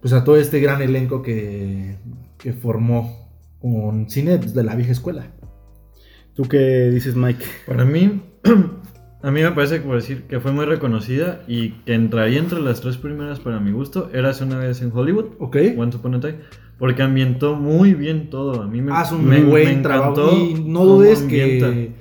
pues 0.00 0.14
a 0.14 0.24
todo 0.24 0.36
este 0.36 0.58
gran 0.58 0.80
elenco 0.80 1.20
que, 1.20 1.98
que 2.38 2.54
formó 2.54 3.28
con 3.60 4.08
cine 4.08 4.38
pues, 4.38 4.54
de 4.54 4.64
la 4.64 4.74
vieja 4.74 4.92
escuela. 4.92 5.26
¿Tú 6.34 6.44
qué 6.44 6.88
dices, 6.90 7.14
Mike? 7.14 7.44
Para 7.66 7.84
mí, 7.84 8.22
a 9.22 9.30
mí 9.30 9.42
me 9.42 9.50
parece 9.52 9.80
que 9.80 9.86
por 9.86 9.96
decir 9.96 10.22
que 10.22 10.40
fue 10.40 10.50
muy 10.52 10.64
reconocida 10.64 11.42
y 11.46 11.72
que 11.84 11.92
entraría 11.92 12.38
entre 12.38 12.60
las 12.60 12.80
tres 12.80 12.96
primeras 12.96 13.38
para 13.38 13.60
mi 13.60 13.72
gusto. 13.72 14.08
Érase 14.14 14.44
una 14.44 14.56
vez 14.56 14.80
en 14.80 14.92
Hollywood, 14.94 15.26
¿Ok? 15.40 15.58
Once 15.76 15.98
Upon 15.98 16.14
a 16.14 16.20
Time, 16.20 16.38
porque 16.78 17.02
ambientó 17.02 17.54
muy 17.54 17.92
bien 17.92 18.30
todo. 18.30 18.62
A 18.62 18.66
mí 18.66 18.80
me, 18.80 18.92
Haz 18.92 19.12
un 19.12 19.28
me- 19.28 19.42
buen 19.44 19.76
me 19.76 19.82
trabajo 19.82 20.12
encantó 20.12 20.38
y 20.38 20.54
no 20.70 20.86
dudes 20.86 21.20
que 21.20 21.92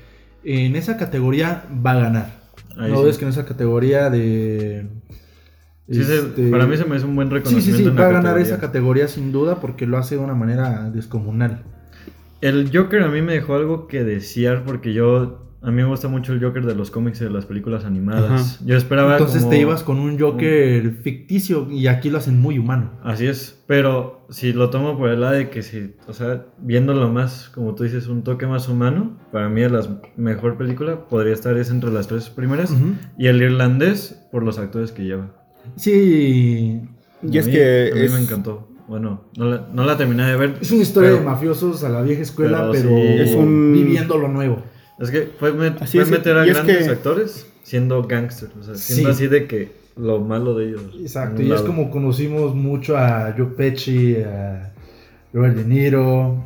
en 0.45 0.75
esa 0.77 0.95
categoría 0.95 1.65
va 1.85 1.91
a 1.91 1.99
ganar. 1.99 2.38
Ahí 2.77 2.91
no 2.91 2.97
sí. 2.97 3.03
dudes 3.03 3.17
que 3.17 3.25
en 3.25 3.29
esa 3.31 3.45
categoría 3.45 4.09
de... 4.09 4.87
Sí, 5.91 6.03
se- 6.03 6.19
este, 6.19 6.49
para 6.49 6.67
mí 6.67 6.77
se 6.77 6.85
me 6.85 6.95
hace 6.95 7.05
un 7.05 7.15
buen 7.15 7.29
reconocimiento. 7.31 7.91
sí, 7.91 7.95
va 7.95 8.07
a 8.07 8.11
ganar 8.11 8.37
categoría. 8.37 8.41
esa 8.41 8.59
categoría 8.59 9.07
sin 9.07 9.31
duda 9.31 9.59
porque 9.59 9.87
lo 9.87 9.97
hace 9.97 10.15
de 10.15 10.21
una 10.21 10.35
manera 10.35 10.89
descomunal. 10.91 11.63
El 12.41 12.69
Joker 12.73 13.03
a 13.03 13.09
mí 13.09 13.21
me 13.21 13.33
dejó 13.33 13.55
algo 13.55 13.87
que 13.87 14.03
desear 14.03 14.63
porque 14.65 14.93
yo. 14.93 15.48
A 15.61 15.71
mí 15.71 15.75
me 15.77 15.83
gusta 15.85 16.07
mucho 16.07 16.31
el 16.31 16.41
Joker 16.41 16.65
de 16.65 16.73
los 16.73 16.89
cómics 16.89 17.19
y 17.19 17.25
de 17.25 17.31
las 17.31 17.45
películas 17.45 17.83
animadas. 17.83 18.59
Yo 18.65 18.77
esperaba. 18.77 19.13
Entonces 19.13 19.39
como- 19.41 19.49
te 19.51 19.59
ibas 19.59 19.83
con 19.83 19.99
un 19.99 20.17
Joker 20.17 20.89
ficticio 21.03 21.67
y 21.69 21.87
aquí 21.87 22.09
lo 22.09 22.17
hacen 22.17 22.39
muy 22.39 22.57
humano. 22.57 22.91
Así 23.03 23.27
es, 23.27 23.59
pero 23.67 24.25
si 24.29 24.53
lo 24.53 24.69
tomo 24.69 24.97
por 24.97 25.09
el 25.09 25.19
lado 25.19 25.33
de 25.33 25.49
que 25.49 25.61
si, 25.61 25.95
o 26.07 26.13
sea, 26.13 26.45
viéndolo 26.59 27.09
más, 27.09 27.49
como 27.53 27.75
tú 27.75 27.83
dices, 27.83 28.07
un 28.07 28.23
toque 28.23 28.47
más 28.47 28.69
humano, 28.69 29.17
para 29.33 29.49
mí 29.49 29.61
la 29.67 29.85
mejor 30.15 30.57
película 30.57 31.07
podría 31.09 31.33
estar 31.33 31.57
es 31.57 31.69
entre 31.71 31.91
las 31.91 32.07
tres 32.07 32.29
primeras. 32.29 32.73
Y 33.17 33.27
el 33.27 33.41
irlandés 33.41 34.17
por 34.31 34.43
los 34.43 34.59
actores 34.59 34.93
que 34.93 35.03
lleva. 35.03 35.27
Sí, 35.75 36.81
Y 37.21 37.37
A 37.37 37.41
es 37.41 37.47
mí- 37.47 37.51
que 37.51 37.89
a 37.91 37.95
mí 37.95 38.01
es- 38.01 38.13
me 38.13 38.21
encantó. 38.21 38.69
Bueno, 38.87 39.25
no 39.37 39.45
la, 39.45 39.67
no 39.73 39.83
la 39.85 39.97
terminé 39.97 40.25
de 40.25 40.35
ver. 40.37 40.55
es 40.61 40.71
una 40.71 40.81
historia 40.83 41.09
pero 41.09 41.19
de 41.19 41.25
mafiosos 41.25 41.83
a 41.83 41.89
la 41.89 42.01
vieja 42.01 42.21
escuela, 42.21 42.69
pero 42.71 42.89
pero, 42.89 42.89
sí. 42.89 43.07
Es 43.19 43.35
un- 43.35 43.73
viviendo 43.73 44.17
lo 44.17 44.29
nuevo. 44.29 44.63
Es 45.01 45.11
que 45.11 45.29
fue, 45.39 45.53
met- 45.53 45.81
Así 45.81 45.97
fue 45.97 46.03
es, 46.03 46.09
meter 46.11 46.37
a 46.37 46.45
grandes 46.45 46.85
que- 46.85 46.91
actores 46.91 47.45
siendo 47.63 48.03
gangsters, 48.03 48.51
o 48.59 48.63
sea, 48.63 48.75
siendo 48.75 49.13
Sí. 49.13 49.15
así 49.15 49.27
de 49.27 49.45
que 49.47 49.71
lo 49.95 50.19
malo 50.21 50.55
de 50.55 50.69
ellos. 50.69 50.81
Exacto, 50.99 51.41
y 51.41 51.51
es 51.51 51.61
como 51.61 51.91
conocimos 51.91 52.55
mucho 52.55 52.97
a 52.97 53.33
Joe 53.37 53.47
Pesci, 53.47 54.15
a 54.17 54.73
Robert 55.33 55.55
De 55.55 55.65
Niro. 55.65 56.45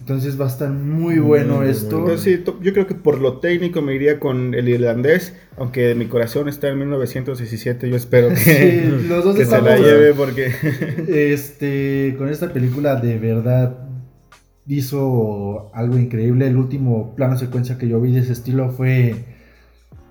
Entonces 0.00 0.38
va 0.38 0.44
a 0.44 0.48
estar 0.48 0.68
muy 0.70 1.14
Muy, 1.14 1.18
bueno 1.20 1.58
muy 1.60 1.68
esto. 1.70 1.98
Entonces, 2.00 2.44
to- 2.44 2.58
yo 2.60 2.72
creo 2.74 2.86
que 2.86 2.94
por 2.94 3.20
lo 3.20 3.38
técnico 3.38 3.80
me 3.80 3.94
iría 3.94 4.20
con 4.20 4.52
el 4.52 4.68
irlandés, 4.68 5.34
aunque 5.56 5.94
mi 5.94 6.06
corazón 6.06 6.48
está 6.48 6.68
en 6.68 6.78
1917, 6.80 7.88
yo 7.88 7.96
espero 7.96 8.28
que, 8.28 8.34
Sí, 9.00 9.06
los 9.08 9.24
dos 9.24 9.36
que 9.36 9.46
se 9.46 9.62
la 9.62 9.78
lleve 9.78 10.12
porque 10.12 10.52
Este, 11.08 12.14
con 12.18 12.28
esta 12.28 12.52
película 12.52 12.96
de 12.96 13.18
verdad 13.18 13.83
hizo 14.66 15.70
algo 15.74 15.98
increíble. 15.98 16.46
El 16.46 16.56
último 16.56 17.14
plano 17.16 17.36
secuencia 17.38 17.78
que 17.78 17.88
yo 17.88 18.00
vi 18.00 18.12
de 18.12 18.20
ese 18.20 18.32
estilo 18.32 18.70
fue 18.70 19.14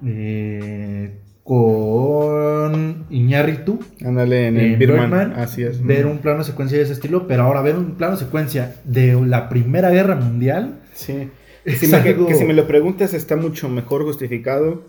eh, 0.05 1.19
con 1.43 3.05
Iñárritu. 3.09 3.79
ándale 4.05 4.47
en 4.47 4.57
el 4.57 4.73
en 4.73 4.79
Birman, 4.79 5.09
Birdman, 5.11 5.33
así 5.39 5.63
es. 5.63 5.83
Ver 5.83 6.05
un 6.05 6.19
plano 6.19 6.43
secuencia 6.43 6.77
de 6.77 6.83
ese 6.83 6.93
estilo, 6.93 7.27
pero 7.27 7.43
ahora 7.43 7.61
ver 7.61 7.75
un 7.77 7.95
plano 7.95 8.15
secuencia 8.17 8.75
de 8.85 9.19
la 9.25 9.49
Primera 9.49 9.89
Guerra 9.91 10.15
Mundial. 10.15 10.79
Sí. 10.93 11.29
Si 11.65 11.87
me- 11.87 12.03
que, 12.03 12.09
algo- 12.09 12.27
que 12.27 12.35
si 12.35 12.43
me 12.43 12.53
lo 12.53 12.67
preguntas 12.67 13.13
está 13.13 13.37
mucho 13.37 13.69
mejor 13.69 14.03
justificado. 14.03 14.83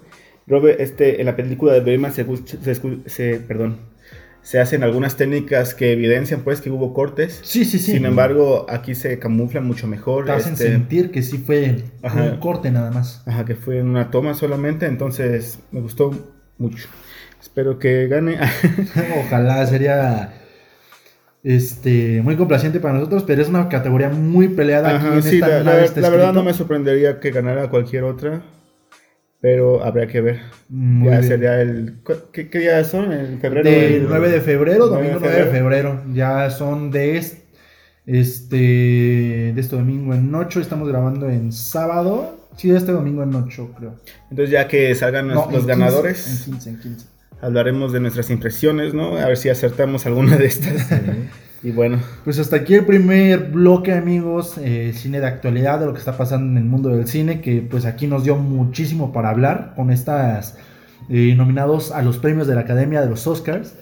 Robert, 0.49 0.81
este, 0.81 1.21
en 1.21 1.27
la 1.27 1.37
película 1.37 1.73
de 1.73 1.79
Birman 1.81 2.13
se, 2.13 2.23
escucha- 2.23 2.59
se, 2.61 2.75
se- 3.07 3.39
perdón, 3.39 3.77
se 4.45 4.61
hacen 4.61 4.85
algunas 4.85 5.17
técnicas 5.17 5.75
que 5.75 5.93
evidencian 5.93 6.43
pues 6.43 6.61
que 6.61 6.71
hubo 6.71 6.95
cortes. 6.95 7.41
Sí, 7.43 7.65
sí, 7.65 7.81
sí. 7.81 7.93
Sin 7.93 8.05
embargo, 8.07 8.67
aquí 8.69 8.95
se 8.95 9.19
camufla 9.19 9.61
mucho 9.61 9.89
mejor. 9.89 10.27
te 10.27 10.33
hacen 10.33 10.53
este, 10.53 10.69
sentir 10.71 11.11
que 11.11 11.23
sí 11.23 11.39
fue 11.39 11.83
Ajá. 12.03 12.23
un 12.23 12.37
corte 12.37 12.71
nada 12.71 12.93
más. 12.93 13.23
Ajá, 13.27 13.45
que 13.45 13.57
fue 13.57 13.79
en 13.79 13.89
una 13.89 14.11
toma 14.13 14.35
solamente, 14.35 14.87
entonces 14.87 15.59
me 15.73 15.81
gustó 15.81 16.13
mucho. 16.59 16.87
Espero 17.43 17.79
que 17.81 18.07
gane. 18.07 18.39
Ojalá 19.27 19.67
sería 19.67 20.35
este 21.43 22.23
muy 22.23 22.37
complaciente 22.37 22.81
para 22.81 22.95
nosotros, 22.95 23.25
pero 23.27 23.43
es 23.43 23.49
una 23.49 23.69
categoría 23.69 24.09
muy 24.09 24.49
peleada 24.49 24.97
aquí 24.97 25.07
Ajá, 25.07 25.15
en 25.17 25.23
sí, 25.23 25.35
esta 25.37 25.49
la, 25.49 25.63
nada 25.65 25.85
la- 25.97 26.09
verdad 26.11 26.33
no 26.33 26.43
me 26.43 26.55
sorprendería 26.55 27.21
que 27.21 27.31
ganara 27.31 27.69
cualquier 27.69 28.05
otra, 28.05 28.43
pero 29.45 29.85
habría 29.85 30.07
que 30.07 30.23
ver. 30.23 30.41
Muy 30.71 31.11
ya 31.11 31.19
bien. 31.19 31.29
sería 31.29 31.61
el... 31.61 31.97
¿cu- 32.03 32.15
¿Qué, 32.33 32.49
qué 32.49 32.61
días 32.61 32.87
son? 32.87 33.13
¿El 33.13 33.39
febrero? 33.41 33.69
Del 33.69 33.93
El- 33.93 34.07
9 34.09 34.31
de 34.31 34.41
febrero, 34.41 34.87
9 34.89 35.03
de 35.07 35.13
domingo 35.13 35.19
9 35.21 35.45
de 35.45 35.51
febrero. 35.51 36.03
Ya 36.15 36.49
son 36.49 36.91
de 36.91 37.19
es- 37.19 37.43
este 38.07 38.57
de 38.57 39.61
este 39.61 39.77
domingo 39.77 40.15
en 40.15 40.35
8, 40.35 40.61
estamos 40.61 40.89
grabando 40.89 41.29
en 41.29 41.53
sábado. 41.53 42.39
Sí, 42.57 42.71
de 42.71 42.79
este 42.79 42.93
domingo 42.93 43.23
en 43.23 43.35
8, 43.35 43.71
creo. 43.79 43.97
Entonces 44.31 44.51
ya 44.51 44.67
que 44.67 44.95
salgan 44.95 45.29
los, 45.29 45.37
No, 45.37 45.45
en 45.45 45.53
los 45.57 45.67
15, 45.67 45.69
ganadores, 45.79 46.27
En 46.47 46.53
15, 46.53 46.71
en 46.71 46.79
15. 46.81 47.07
hablaremos 47.43 47.93
de 47.93 48.01
nuestras 48.01 48.31
impresiones, 48.31 48.95
¿no? 48.95 49.19
A 49.19 49.27
ver 49.27 49.37
si 49.37 49.51
acertamos 49.51 50.07
alguna 50.07 50.39
de 50.39 50.47
estas. 50.47 50.89
Y 51.65 51.71
bueno, 51.71 51.99
Pues 52.25 52.39
hasta 52.39 52.57
aquí 52.57 52.75
el 52.75 52.85
primer 52.85 53.51
bloque, 53.51 53.95
amigos, 53.95 54.59
eh, 54.59 54.93
cine 54.95 55.19
de 55.19 55.27
actualidad, 55.27 55.81
de 55.81 55.87
lo 55.87 55.95
que 55.95 55.99
está 55.99 56.15
pasando 56.15 56.53
en 56.53 56.59
el 56.59 56.65
mundo 56.65 56.91
del 56.91 57.09
cine, 57.09 57.41
que 57.41 57.63
pues 57.63 57.87
aquí 57.87 58.07
nos 58.07 58.23
dio 58.23 58.37
muchísimo 58.37 59.15
para 59.15 59.31
hablar 59.31 59.73
con 59.75 59.91
estas 59.91 60.59
eh, 61.09 61.35
nominados 61.35 61.91
a 61.91 62.03
los 62.03 62.19
premios 62.19 62.47
de 62.47 62.55
la 62.55 62.61
Academia 62.61 63.01
de 63.01 63.09
los 63.09 63.27
Oscars. 63.27 63.77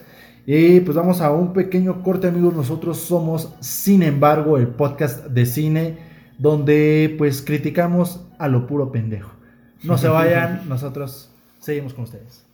Y 0.47 0.79
pues 0.79 0.97
vamos 0.97 1.21
a 1.21 1.33
un 1.33 1.53
pequeño 1.53 2.05
corte, 2.05 2.29
amigos. 2.29 2.55
Nosotros 2.55 2.99
somos, 2.99 3.53
sin 3.59 4.05
embargo, 4.05 4.59
el 4.59 4.69
podcast 4.69 5.27
de 5.27 5.45
cine, 5.45 5.99
donde 6.39 7.13
pues 7.19 7.43
criticamos 7.43 8.25
a 8.39 8.47
lo 8.47 8.69
puro 8.69 8.93
pendejo. 8.93 9.33
No 9.83 9.99
se 9.99 10.07
vayan, 10.07 10.63
nosotros 10.69 11.33
seguimos 11.59 11.95
con 11.95 12.05
ustedes. 12.05 12.52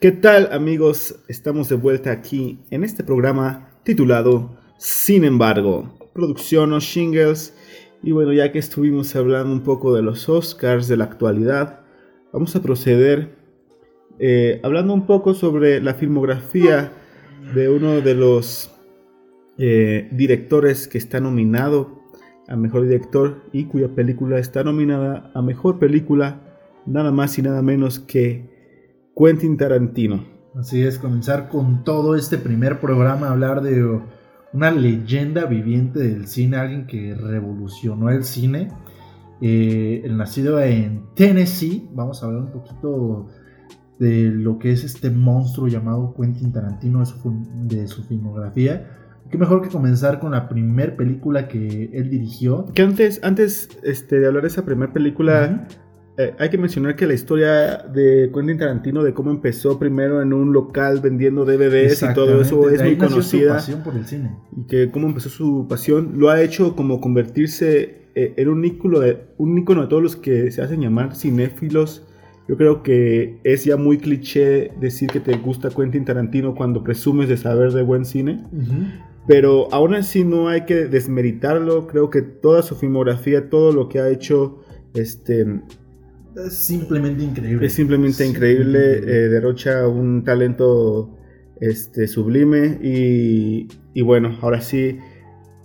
¿Qué 0.00 0.12
tal 0.12 0.50
amigos? 0.52 1.16
Estamos 1.26 1.68
de 1.68 1.74
vuelta 1.74 2.12
aquí 2.12 2.60
en 2.70 2.84
este 2.84 3.02
programa 3.02 3.70
titulado 3.82 4.56
Sin 4.76 5.24
embargo, 5.24 5.92
producción 6.12 6.72
o 6.72 6.78
shingles. 6.78 7.56
Y 8.02 8.12
bueno, 8.12 8.32
ya 8.32 8.52
que 8.52 8.60
estuvimos 8.60 9.16
hablando 9.16 9.52
un 9.52 9.62
poco 9.62 9.94
de 9.94 10.02
los 10.02 10.28
Oscars 10.28 10.86
de 10.86 10.96
la 10.96 11.04
actualidad, 11.04 11.80
vamos 12.32 12.54
a 12.54 12.62
proceder 12.62 13.36
eh, 14.20 14.60
hablando 14.62 14.94
un 14.94 15.04
poco 15.04 15.34
sobre 15.34 15.80
la 15.80 15.94
filmografía 15.94 16.92
de 17.54 17.68
uno 17.68 18.00
de 18.00 18.14
los 18.14 18.70
eh, 19.58 20.08
directores 20.12 20.86
que 20.86 20.98
está 20.98 21.18
nominado 21.18 22.02
a 22.46 22.54
mejor 22.54 22.82
director 22.82 23.42
y 23.52 23.64
cuya 23.64 23.88
película 23.88 24.38
está 24.38 24.62
nominada 24.62 25.32
a 25.34 25.42
mejor 25.42 25.80
película, 25.80 26.40
nada 26.86 27.10
más 27.10 27.36
y 27.38 27.42
nada 27.42 27.62
menos 27.62 27.98
que 27.98 28.57
Quentin 29.18 29.56
Tarantino. 29.56 30.24
Así 30.54 30.82
es, 30.82 30.98
comenzar 30.98 31.48
con 31.48 31.84
todo 31.84 32.14
este 32.16 32.38
primer 32.38 32.80
programa, 32.80 33.30
hablar 33.30 33.62
de 33.62 34.00
una 34.52 34.70
leyenda 34.70 35.44
viviente 35.46 35.98
del 36.00 36.26
cine, 36.26 36.56
alguien 36.56 36.86
que 36.86 37.14
revolucionó 37.14 38.10
el 38.10 38.24
cine. 38.24 38.68
Eh, 39.40 40.02
el 40.04 40.16
nacido 40.16 40.60
en 40.60 41.04
Tennessee, 41.14 41.88
vamos 41.92 42.22
a 42.22 42.26
hablar 42.26 42.42
un 42.42 42.52
poquito 42.52 43.26
de 43.98 44.24
lo 44.30 44.58
que 44.58 44.72
es 44.72 44.84
este 44.84 45.10
monstruo 45.10 45.68
llamado 45.68 46.14
Quentin 46.14 46.52
Tarantino, 46.52 47.00
de 47.00 47.06
su, 47.06 47.18
fil- 47.18 47.46
de 47.68 47.86
su 47.88 48.04
filmografía. 48.04 48.88
qué 49.30 49.36
mejor 49.36 49.60
que 49.62 49.68
comenzar 49.68 50.20
con 50.20 50.30
la 50.32 50.48
primer 50.48 50.96
película 50.96 51.48
que 51.48 51.90
él 51.92 52.08
dirigió. 52.10 52.66
Que 52.74 52.82
antes, 52.82 53.20
antes 53.22 53.68
este, 53.82 54.18
de 54.20 54.26
hablar 54.26 54.42
de 54.42 54.48
esa 54.48 54.64
primera 54.64 54.92
película. 54.92 55.66
Eh, 56.20 56.34
hay 56.36 56.50
que 56.50 56.58
mencionar 56.58 56.96
que 56.96 57.06
la 57.06 57.14
historia 57.14 57.76
de 57.76 58.32
Quentin 58.34 58.58
Tarantino, 58.58 59.04
de 59.04 59.14
cómo 59.14 59.30
empezó 59.30 59.78
primero 59.78 60.20
en 60.20 60.32
un 60.32 60.52
local 60.52 60.98
vendiendo 61.00 61.44
DVDs 61.44 62.02
y 62.02 62.12
todo 62.12 62.40
eso, 62.40 62.68
es 62.70 62.82
muy 62.82 62.96
nació 62.96 63.08
su 63.08 63.08
conocida. 63.08 63.54
pasión 63.54 63.82
por 63.84 63.94
el 63.94 64.04
cine. 64.04 64.36
y 64.56 64.66
que 64.66 64.90
cómo 64.90 65.06
empezó 65.06 65.28
su 65.28 65.66
pasión, 65.68 66.14
lo 66.16 66.30
ha 66.30 66.42
hecho 66.42 66.74
como 66.74 67.00
convertirse 67.00 68.08
eh, 68.16 68.34
en 68.36 68.48
un 68.48 68.64
ícono, 68.64 68.98
de, 68.98 69.28
un 69.36 69.56
ícono 69.58 69.82
de 69.82 69.86
todos 69.86 70.02
los 70.02 70.16
que 70.16 70.50
se 70.50 70.60
hacen 70.60 70.80
llamar 70.80 71.14
cinéfilos. 71.14 72.04
Yo 72.48 72.56
creo 72.56 72.82
que 72.82 73.38
es 73.44 73.64
ya 73.64 73.76
muy 73.76 73.98
cliché 73.98 74.72
decir 74.80 75.08
que 75.10 75.20
te 75.20 75.36
gusta 75.36 75.70
Quentin 75.70 76.04
Tarantino 76.04 76.56
cuando 76.56 76.82
presumes 76.82 77.28
de 77.28 77.36
saber 77.36 77.70
de 77.70 77.82
buen 77.82 78.04
cine, 78.04 78.42
pero 79.28 79.68
aún 79.70 79.94
así 79.94 80.24
no 80.24 80.48
hay 80.48 80.62
que 80.64 80.86
desmeritarlo. 80.86 81.86
Creo 81.86 82.10
que 82.10 82.22
toda 82.22 82.62
su 82.62 82.74
filmografía, 82.74 83.48
todo 83.50 83.70
lo 83.70 83.88
que 83.88 84.00
ha 84.00 84.08
hecho, 84.08 84.64
este, 84.94 85.60
Es 86.46 86.58
simplemente 86.58 87.24
increíble. 87.24 87.66
es 87.66 87.72
simplemente 87.72 88.26
increíble, 88.26 88.98
eh, 88.98 89.28
derrocha 89.28 89.88
un 89.88 90.24
talento 90.24 91.16
este, 91.60 92.06
sublime 92.06 92.78
y, 92.82 93.66
y 93.94 94.02
bueno, 94.02 94.36
ahora 94.40 94.60
sí, 94.60 94.98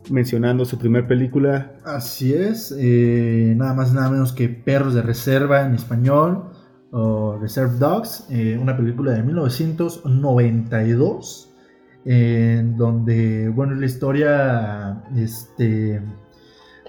mencionando 0.10 0.66
su 0.66 0.78
primer 0.78 1.08
película, 1.08 1.72
Así 1.86 2.34
es, 2.34 2.76
eh, 2.78 3.54
nada 3.58 3.74
más 3.74 3.94
nada 3.94 4.10
menos 4.10 4.34
que 4.34 4.50
Perros 4.50 4.94
de 4.94 5.02
Reserva 5.02 5.66
en 5.66 5.76
español, 5.76 6.50
o 6.92 7.38
Reserve 7.40 7.78
Dogs, 7.78 8.28
eh, 8.30 8.58
una 8.62 8.76
película 8.78 9.14
de 9.14 9.24
1992, 9.24 11.50
en 12.06 12.76
donde, 12.78 13.50
bueno, 13.50 13.74
es 13.74 13.80
la 13.80 13.86
historia 13.86 15.04
este, 15.16 16.02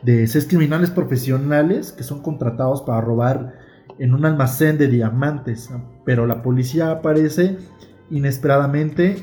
de 0.03 0.27
seis 0.27 0.47
criminales 0.47 0.91
profesionales 0.91 1.93
que 1.93 2.03
son 2.03 2.21
contratados 2.21 2.83
para 2.83 3.01
robar 3.01 3.64
en 3.99 4.15
un 4.15 4.25
almacén 4.25 4.79
de 4.79 4.89
diamantes, 4.89 5.71
pero 6.05 6.27
la 6.27 6.43
policía 6.43 6.91
aparece 6.91 7.57
inesperadamente 8.11 9.17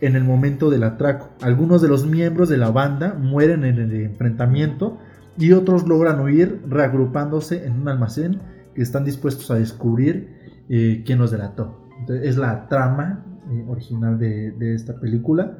en 0.00 0.16
el 0.16 0.24
momento 0.24 0.70
del 0.70 0.84
atraco. 0.84 1.30
Algunos 1.42 1.82
de 1.82 1.88
los 1.88 2.06
miembros 2.06 2.48
de 2.48 2.56
la 2.56 2.70
banda 2.70 3.14
mueren 3.14 3.64
en 3.64 3.78
el 3.78 3.92
enfrentamiento 4.02 4.98
y 5.36 5.52
otros 5.52 5.86
logran 5.86 6.20
huir 6.20 6.62
reagrupándose 6.68 7.66
en 7.66 7.80
un 7.80 7.88
almacén 7.88 8.40
que 8.74 8.82
están 8.82 9.04
dispuestos 9.04 9.50
a 9.50 9.54
descubrir 9.56 10.36
eh, 10.68 11.02
quién 11.04 11.18
los 11.18 11.30
delató. 11.30 11.84
Entonces, 12.00 12.28
es 12.28 12.36
la 12.36 12.68
trama 12.68 13.24
eh, 13.50 13.64
original 13.68 14.18
de, 14.18 14.52
de 14.52 14.74
esta 14.74 14.98
película. 15.00 15.58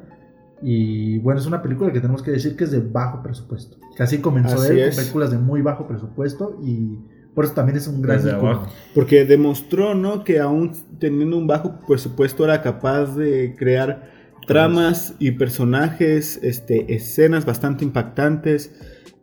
Y 0.61 1.19
bueno, 1.19 1.39
es 1.39 1.45
una 1.45 1.61
película 1.61 1.91
que 1.91 2.01
tenemos 2.01 2.21
que 2.21 2.31
decir 2.31 2.55
que 2.57 2.65
es 2.65 2.71
de 2.71 2.81
bajo 2.81 3.23
presupuesto. 3.23 3.77
Casi 3.95 4.19
comenzó 4.19 4.55
Así 4.57 4.73
él 4.73 4.79
es. 4.79 4.95
con 4.95 5.03
películas 5.03 5.31
de 5.31 5.37
muy 5.37 5.61
bajo 5.61 5.87
presupuesto 5.87 6.59
y 6.61 6.99
por 7.39 7.45
eso 7.45 7.53
también 7.53 7.77
es 7.77 7.87
un 7.87 8.01
gran 8.01 8.27
abajo. 8.27 8.67
porque 8.93 9.23
demostró 9.23 9.95
¿no? 9.95 10.25
que 10.25 10.41
aún 10.41 10.73
teniendo 10.99 11.37
un 11.37 11.47
bajo 11.47 11.79
presupuesto 11.87 12.43
era 12.43 12.61
capaz 12.61 13.15
de 13.15 13.55
crear 13.57 14.11
tramas 14.45 15.13
y 15.19 15.31
personajes, 15.31 16.37
este, 16.43 16.93
escenas 16.93 17.45
bastante 17.45 17.85
impactantes. 17.85 18.73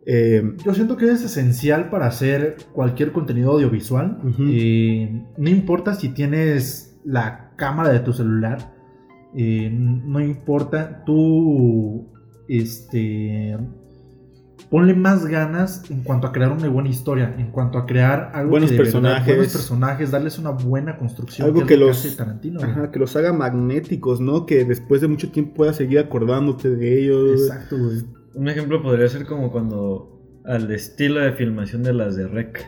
eh, 0.07 0.41
Yo 0.65 0.73
siento 0.73 0.97
que 0.97 1.11
es 1.11 1.23
esencial 1.23 1.91
para 1.91 2.07
hacer 2.07 2.57
cualquier 2.73 3.11
contenido 3.11 3.51
audiovisual. 3.51 4.17
No 4.23 5.49
importa 5.51 5.93
si 5.93 6.09
tienes 6.09 6.97
la 7.05 7.51
cámara 7.55 7.89
de 7.89 7.99
tu 7.99 8.13
celular. 8.13 8.73
eh, 9.35 9.69
no 9.71 10.19
importa. 10.21 11.03
Tú. 11.05 12.07
Este. 12.49 13.55
Ponle 14.69 14.93
más 14.93 15.25
ganas 15.25 15.89
en 15.89 16.03
cuanto 16.03 16.27
a 16.27 16.31
crear 16.33 16.51
una 16.51 16.67
buena 16.67 16.89
historia. 16.89 17.33
En 17.37 17.51
cuanto 17.51 17.77
a 17.77 17.85
crear 17.85 18.31
algo 18.33 18.51
Buenos 18.51 18.69
que 18.69 18.73
de 18.75 18.83
verdad- 18.83 18.91
personajes. 18.93 19.35
buenos 19.35 19.53
personajes. 19.53 20.11
Darles 20.11 20.39
una 20.39 20.49
buena 20.49 20.97
construcción. 20.97 21.47
Algo 21.47 21.65
que 21.65 21.77
lo 21.77 21.87
los- 21.87 22.05
hace 22.05 22.17
Tarantino. 22.17 22.59
güey. 22.59 22.71
ajá, 22.71 22.91
que 22.91 22.99
los 22.99 23.15
haga 23.15 23.31
magnéticos, 23.31 24.19
¿no? 24.19 24.45
Que 24.45 24.65
después 24.65 24.99
de 25.01 25.07
mucho 25.07 25.31
tiempo 25.31 25.53
puedas 25.55 25.77
seguir 25.77 25.99
acordándote 25.99 26.69
de 26.69 26.99
ellos. 27.03 27.41
Exacto, 27.43 27.77
güey. 27.77 28.03
Un 28.35 28.49
ejemplo 28.49 28.81
podría 28.83 29.07
ser 29.07 29.25
como 29.25 29.51
cuando 29.51 30.13
al 30.45 30.69
estilo 30.71 31.21
de 31.21 31.31
filmación 31.31 31.83
de 31.83 31.93
las 31.93 32.15
de 32.17 32.27
Rec, 32.27 32.65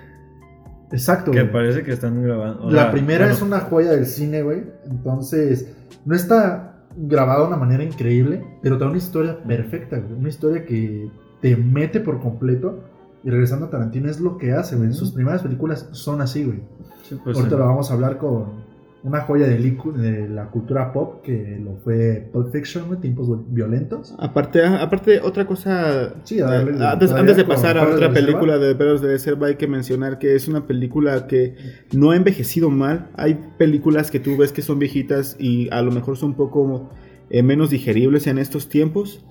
Exacto, 0.92 1.32
que 1.32 1.42
güey. 1.42 1.52
parece 1.52 1.84
que 1.84 1.92
están 1.92 2.22
grabando. 2.24 2.64
o 2.66 2.72
La 2.72 2.92
primera 2.92 3.26
bueno, 3.26 3.34
es 3.36 3.42
una 3.42 3.60
joya 3.60 3.92
del 3.92 4.06
cine, 4.06 4.42
güey. 4.42 4.64
Entonces, 4.90 5.72
no 6.06 6.16
está 6.16 6.86
grabada 6.98 7.42
de 7.42 7.48
una 7.48 7.58
manera 7.58 7.84
increíble, 7.84 8.44
pero 8.64 8.78
da 8.78 8.88
una 8.88 8.98
historia 8.98 9.38
perfecta, 9.44 9.98
güey. 10.00 10.14
Una 10.14 10.30
historia 10.30 10.66
que 10.66 11.12
te 11.42 11.56
mete 11.56 12.00
por 12.00 12.20
completo. 12.20 12.80
Y 13.24 13.30
regresando 13.30 13.66
a 13.66 13.70
Tarantino, 13.70 14.10
es 14.10 14.20
lo 14.22 14.38
que 14.38 14.54
hace, 14.54 14.78
güey. 14.78 14.94
Sus 14.94 15.12
primeras 15.12 15.42
películas 15.42 15.90
son 15.92 16.22
así, 16.22 16.46
güey. 16.46 16.60
sí, 17.04 17.18
pues, 17.24 17.36
Ahorita 17.36 17.56
sí. 17.56 17.60
lo 17.60 17.66
vamos 17.68 17.92
a 17.92 17.94
hablar 17.94 18.18
con 18.18 18.70
una 19.02 19.22
joya 19.22 19.48
de 19.48 20.28
la 20.30 20.48
cultura 20.48 20.92
pop, 20.92 21.22
que 21.22 21.60
lo 21.64 21.78
fue 21.84 22.28
Pulp 22.34 22.52
Fiction, 22.52 22.88
güey, 22.88 23.00
tiempos 23.00 23.30
violentos. 23.50 24.14
Aparte, 24.20 24.62
ah, 24.64 24.82
aparte, 24.82 25.22
otra 25.22 25.46
cosa. 25.46 26.16
Sí, 26.24 26.40
a 26.42 26.48
darle- 26.48 26.78
eh, 26.78 26.86
antes, 26.86 27.38
de 27.38 27.46
pasar 27.46 27.78
a 27.78 27.88
otra 27.88 28.08
de 28.10 28.14
película 28.14 28.58
de 28.58 28.76
Perros 28.76 29.02
de 29.02 29.10
Reserva, 29.10 29.48
hay 29.48 29.56
que 29.56 29.68
mencionar 29.68 30.18
que 30.20 30.36
es 30.36 30.48
una 30.48 30.68
película 30.68 31.28
que 31.28 31.56
no 31.94 32.12
ha 32.12 32.16
envejecido 32.16 32.70
mal. 32.70 33.10
Hay 33.16 33.40
películas 33.58 34.12
que 34.12 34.20
tú 34.20 34.36
ves 34.38 34.52
que 34.52 34.62
son 34.62 34.80
viejitas 34.80 35.36
y 35.40 35.70
a 35.72 35.82
lo 35.82 35.92
mejor 35.92 36.18
son 36.18 36.32
un 36.32 36.36
poco 36.36 36.90
eh, 37.30 37.42
menos 37.44 37.70
digeribles 37.70 38.28
en 38.28 38.38
estos 38.38 38.68
tiempos. 38.70 39.24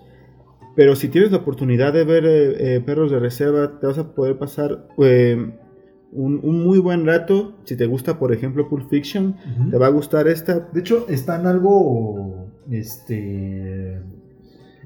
Pero 0.79 0.95
si 0.95 1.09
tienes 1.09 1.33
la 1.33 1.39
oportunidad 1.39 1.93
de 1.93 2.05
ver 2.05 2.25
eh, 2.25 2.77
eh, 2.77 2.81
Perros 2.81 3.11
de 3.11 3.19
Reserva, 3.19 3.81
te 3.81 3.87
vas 3.89 3.99
a 3.99 4.15
poder 4.15 4.39
pasar 4.39 4.87
eh, 4.99 5.53
un, 6.13 6.39
un 6.41 6.63
muy 6.63 6.79
buen 6.79 7.05
rato. 7.05 7.59
Si 7.65 7.75
te 7.75 7.87
gusta, 7.87 8.21
por 8.21 8.33
ejemplo, 8.33 8.69
Pulp 8.69 8.89
Fiction, 8.89 9.35
te 9.73 9.77
va 9.77 9.87
a 9.87 9.91
gustar 9.91 10.29
esta. 10.29 10.69
De 10.73 10.79
hecho, 10.79 11.07
están 11.09 11.49
algo. 11.49 12.47
Este. 12.71 14.01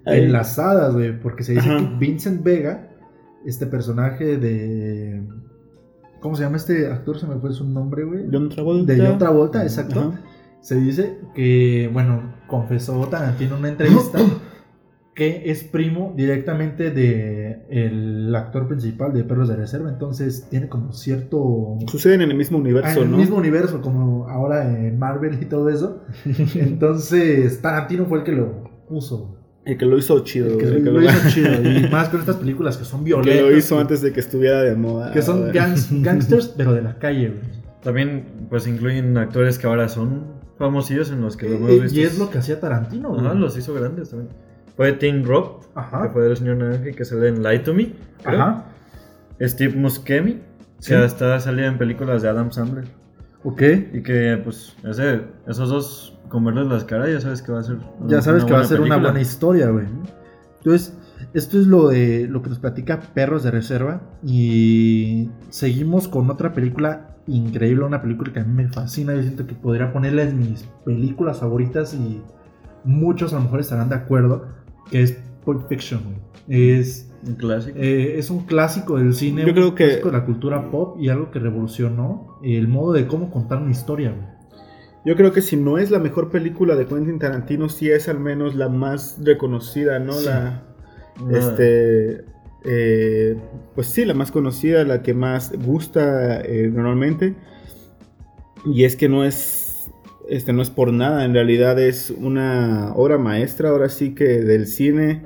Enlazadas, 0.07 0.95
güey. 0.95 1.21
Porque 1.21 1.43
se 1.45 1.57
dice 1.57 1.69
Ajá. 1.69 1.81
que 1.81 1.97
Vincent 1.99 2.43
Vega, 2.43 2.89
este 3.45 3.67
personaje 3.67 4.39
de. 4.39 5.23
¿Cómo 6.21 6.37
se 6.37 6.45
llama 6.45 6.57
este 6.57 6.87
actor? 6.87 7.19
Se 7.19 7.27
me 7.27 7.35
fue 7.35 7.53
su 7.53 7.69
nombre, 7.69 8.05
güey. 8.05 8.29
John 8.33 8.49
Travolta. 8.49 8.95
De 8.95 9.07
John 9.07 9.19
Travolta, 9.19 9.63
exacto. 9.63 10.01
Ajá. 10.01 10.21
Se 10.63 10.77
dice 10.77 11.19
que, 11.35 11.91
bueno, 11.93 12.33
confesó 12.47 13.07
Tarantino 13.09 13.57
en 13.57 13.59
una 13.59 13.69
entrevista 13.73 14.21
que 15.15 15.51
es 15.51 15.63
primo 15.65 16.15
directamente 16.17 16.91
de 16.91 17.67
el 17.69 18.35
actor 18.35 18.67
principal 18.67 19.13
de 19.13 19.25
Perros 19.25 19.49
de 19.49 19.57
Reserva. 19.57 19.91
Entonces 19.91 20.47
tiene 20.49 20.69
como 20.69 20.93
cierto. 20.93 21.77
Suceden 21.87 22.23
en 22.23 22.31
el 22.31 22.37
mismo 22.37 22.57
Ah, 22.59 22.61
universo, 22.63 22.99
en 23.01 23.05
el 23.07 23.11
¿no? 23.11 23.19
mismo 23.19 23.37
universo, 23.37 23.83
como 23.83 24.27
ahora 24.29 24.67
en 24.79 24.99
Marvel 24.99 25.39
y 25.43 25.45
todo 25.45 25.69
eso. 25.69 26.03
Entonces, 26.55 27.61
Tarantino 27.61 28.07
fue 28.07 28.19
el 28.19 28.25
que 28.25 28.33
lo 28.33 28.65
puso. 28.89 29.37
El 29.65 29.79
que 29.79 29.85
lo 29.87 29.97
hizo 29.99 30.19
chido. 30.25 30.49
El 30.55 30.59
que 30.59 30.65
el 30.65 30.75
que 30.85 30.91
lo 30.91 31.01
lo- 31.01 31.03
hizo 31.05 31.29
chido. 31.29 31.51
Y 31.63 31.89
más 31.91 32.09
con 32.09 32.21
estas 32.21 32.37
películas 32.37 32.77
que 32.79 32.85
son 32.85 33.01
que 33.01 33.05
violentas. 33.07 33.43
lo 33.43 33.57
hizo 33.57 33.79
antes 33.79 34.01
de 34.01 34.13
que 34.13 34.21
estuviera 34.21 34.63
de 34.63 34.75
moda. 34.75 35.13
Que 35.13 35.23
son 35.23 35.53
gangs- 35.53 35.89
gangsters, 36.03 36.49
pero 36.57 36.73
de 36.73 36.83
la 36.83 36.99
calle, 36.99 37.29
güey. 37.29 37.63
También, 37.83 38.47
pues 38.49 38.67
incluyen 38.67 39.17
actores 39.19 39.59
que 39.59 39.67
ahora 39.67 39.89
son 39.89 40.41
famosillos 40.57 41.11
en 41.11 41.21
los 41.21 41.37
que 41.37 41.49
los 41.49 41.59
hemos 41.59 41.71
Eh, 41.71 41.81
visto. 41.81 41.99
Y 41.99 42.03
es 42.03 42.19
lo 42.19 42.31
que 42.31 42.39
hacía 42.39 42.61
Tarantino, 42.61 43.11
güey. 43.11 43.21
Ajá, 43.27 43.35
los 43.35 43.57
hizo 43.59 43.75
grandes 43.75 44.11
también. 44.11 44.31
Fue 44.77 44.93
Tim 44.93 45.25
Roth, 45.25 45.65
que 45.75 46.09
fue 46.13 46.27
el 46.31 46.37
señor 46.37 46.57
naranja 46.57 46.93
que 46.93 47.05
sale 47.05 47.29
en 47.29 47.43
Lie 47.43 47.59
to 47.61 47.75
Me. 47.75 47.93
creo. 48.23 48.41
Ajá. 48.43 48.65
Steve 49.41 49.75
Buscemi, 49.81 50.41
Sí. 50.79 50.91
que 50.91 50.97
hasta 50.97 51.39
salía 51.41 51.67
en 51.67 51.79
películas 51.79 52.23
de 52.23 52.29
Adam 52.29 52.51
Sandler. 52.53 52.85
Ok. 53.45 53.63
Y 53.93 54.03
que, 54.03 54.41
pues, 54.43 54.77
ese, 54.85 55.23
esos 55.49 55.69
dos, 55.69 56.19
con 56.29 56.45
verles 56.45 56.67
las 56.69 56.85
caras, 56.85 57.11
ya 57.11 57.21
sabes 57.21 57.43
que 57.43 57.53
va 57.53 57.61
a 57.61 57.63
ser. 57.63 57.79
Ya 58.07 58.23
sabes 58.23 58.43
una 58.45 58.49
que 58.49 58.55
va 58.57 58.61
a 58.61 58.65
ser 58.65 58.81
una 58.81 58.97
buena 58.97 59.21
historia, 59.21 59.69
güey. 59.71 59.87
Entonces, 60.59 60.97
esto 61.35 61.59
es 61.59 61.67
lo 61.67 61.89
de 61.89 62.27
lo 62.29 62.43
que 62.43 62.51
nos 62.51 62.59
platica 62.61 63.01
Perros 63.15 63.43
de 63.43 63.51
Reserva. 63.51 64.01
Y 64.25 65.31
seguimos 65.51 66.07
con 66.09 66.31
otra 66.31 66.53
película 66.53 67.17
increíble, 67.27 67.85
una 67.85 68.01
película 68.03 68.33
que 68.33 68.41
a 68.41 68.45
mí 68.45 68.53
me 68.65 68.69
fascina. 68.69 69.15
Yo 69.15 69.23
siento 69.23 69.47
que 69.47 69.55
podría 69.55 69.93
ponerla 69.93 70.23
en 70.23 70.39
mis 70.39 70.63
películas 70.85 71.41
favoritas 71.41 71.95
y 71.95 72.23
muchos 72.85 73.33
a 73.33 73.37
lo 73.37 73.43
mejor 73.43 73.61
estarán 73.61 73.89
de 73.89 73.95
acuerdo, 73.97 74.47
que 74.91 75.03
es 75.03 75.19
Pulp 75.45 75.69
Fiction. 75.69 76.03
güey. 76.05 76.17
Es, 76.81 77.09
Un 77.27 77.35
clásico. 77.37 77.79
eh, 77.79 78.19
es 78.19 78.31
un 78.31 78.41
clásico 78.47 78.97
del 78.99 79.15
cine, 79.15 79.45
Yo 79.47 79.53
creo 79.55 79.75
que- 79.75 79.85
clásico 79.87 80.11
de 80.11 80.19
la 80.19 80.25
cultura 80.25 80.71
pop 80.71 80.97
y 81.01 81.09
algo 81.09 81.31
que 81.31 81.39
revolucionó 81.39 82.39
el 82.43 82.69
modo 82.69 82.93
de 82.93 83.07
cómo 83.07 83.31
contar 83.31 83.59
una 83.63 83.71
historia. 83.71 84.11
güey. 84.11 84.27
Yo 85.05 85.17
creo 85.17 85.33
que 85.33 85.41
si 85.41 85.57
no 85.57 85.79
es 85.79 85.91
la 85.91 85.99
mejor 85.99 86.31
película 86.31 86.77
de 86.77 86.87
Quentin 86.87 87.19
Tarantino, 87.19 87.69
sí 87.69 87.91
es 87.91 88.09
al 88.09 88.21
menos 88.21 88.55
la 88.55 88.69
más 88.69 89.19
reconocida, 89.23 89.99
¿no? 89.99 90.13
Sí. 90.13 90.27
La, 90.27 90.63
este, 91.33 92.25
eh, 92.65 93.37
pues 93.75 93.89
sí, 93.89 94.05
la 94.05 94.15
más 94.15 94.31
conocida, 94.31 94.85
la 94.85 95.03
que 95.03 95.13
más 95.15 95.53
gusta 95.65 96.41
eh, 96.43 96.71
normalmente. 96.73 97.35
Y 98.65 98.85
es 98.85 98.95
que 98.95 99.09
no 99.09 99.25
es 99.25 99.62
este 100.29 100.53
no 100.53 100.63
es 100.63 100.71
por 100.71 100.93
nada, 100.93 101.25
en 101.25 101.35
realidad 101.35 101.79
es 101.79 102.11
una 102.11 102.93
obra 102.95 103.19
maestra, 103.19 103.71
ahora 103.71 103.89
sí 103.89 104.15
que 104.15 104.25
del 104.25 104.67
cine 104.67 105.23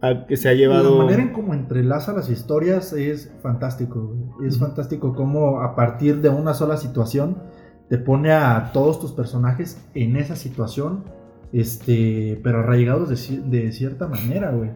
a- 0.00 0.26
que 0.26 0.36
se 0.36 0.48
ha 0.48 0.54
llevado... 0.54 0.98
La 0.98 1.04
manera 1.04 1.22
en 1.22 1.32
cómo 1.32 1.54
entrelaza 1.54 2.12
las 2.12 2.30
historias 2.30 2.92
es 2.92 3.32
fantástico. 3.42 4.14
Es 4.46 4.58
fantástico 4.58 5.14
cómo 5.14 5.60
a 5.60 5.74
partir 5.74 6.20
de 6.20 6.28
una 6.28 6.54
sola 6.54 6.76
situación 6.76 7.38
te 7.88 7.98
pone 7.98 8.32
a 8.32 8.70
todos 8.72 9.00
tus 9.00 9.12
personajes 9.12 9.78
en 9.94 10.16
esa 10.16 10.36
situación, 10.36 11.04
este, 11.52 12.40
pero 12.42 12.60
arraigados 12.60 13.08
de, 13.08 13.40
de 13.58 13.72
cierta 13.72 14.06
manera, 14.06 14.52
güey. 14.52 14.70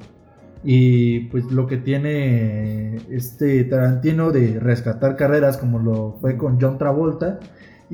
Y 0.66 1.26
pues 1.28 1.44
lo 1.52 1.66
que 1.66 1.76
tiene 1.76 2.96
este 3.10 3.64
Tarantino 3.64 4.30
de 4.32 4.58
rescatar 4.58 5.14
carreras 5.16 5.58
como 5.58 5.78
lo 5.78 6.16
fue 6.20 6.36
con 6.38 6.58
John 6.60 6.78
Travolta 6.78 7.38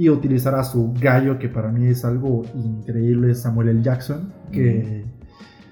y 0.01 0.09
utilizar 0.09 0.55
a 0.55 0.65
su 0.65 0.95
gallo 0.99 1.39
que 1.39 1.51
para 1.51 1.71
mí 1.71 1.87
es 1.87 2.07
algo 2.07 2.43
increíble, 2.55 3.35
Samuel 3.35 3.69
L. 3.69 3.83
Jackson, 3.83 4.33
que... 4.51 5.05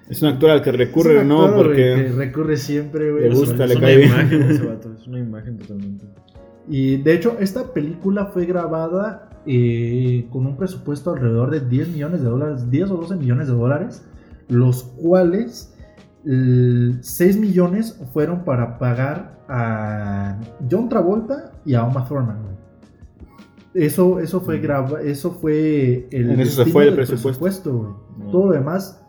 Es 0.06 0.20
un 0.20 0.28
actor 0.28 0.50
al 0.50 0.60
que 0.60 0.70
recurre, 0.70 1.16
Es 1.16 1.22
un 1.22 1.28
¿no? 1.28 1.46
que 1.46 1.52
Porque... 1.56 2.12
recurre 2.14 2.58
siempre, 2.58 3.10
güey. 3.10 3.30
Le 3.30 3.34
gusta, 3.34 3.66
le 3.66 3.80
cae 3.80 3.96
bien. 3.96 4.10
imagen 4.10 4.42
ese 4.42 4.66
vato, 4.66 4.92
es 4.92 5.06
una 5.06 5.18
imagen 5.20 5.56
totalmente. 5.56 6.04
Y 6.68 6.98
de 6.98 7.14
hecho, 7.14 7.38
esta 7.40 7.72
película 7.72 8.26
fue 8.26 8.44
grabada 8.44 9.30
eh, 9.46 10.26
con 10.30 10.44
un 10.44 10.58
presupuesto 10.58 11.10
alrededor 11.10 11.50
de 11.50 11.60
10 11.60 11.88
millones 11.88 12.20
de 12.20 12.28
dólares, 12.28 12.70
10 12.70 12.90
o 12.90 12.96
12 12.98 13.16
millones 13.16 13.46
de 13.46 13.54
dólares, 13.54 14.04
los 14.50 14.82
cuales 14.82 15.74
eh, 16.26 16.98
6 17.00 17.38
millones 17.38 17.98
fueron 18.12 18.44
para 18.44 18.76
pagar 18.78 19.38
a 19.48 20.38
John 20.70 20.90
Travolta 20.90 21.52
y 21.64 21.72
a 21.72 21.84
Uma 21.84 22.06
Thurman. 22.06 22.57
Eso, 23.84 24.18
eso 24.20 24.40
fue 24.40 24.58
graba, 24.58 25.00
eso 25.02 25.30
fue 25.32 26.08
el 26.10 26.40
eso 26.40 26.64
fue 26.66 26.88
el 26.88 26.94
presupuesto. 26.94 28.02
No. 28.18 28.30
Todo 28.30 28.46
lo 28.46 28.52
demás, 28.52 29.00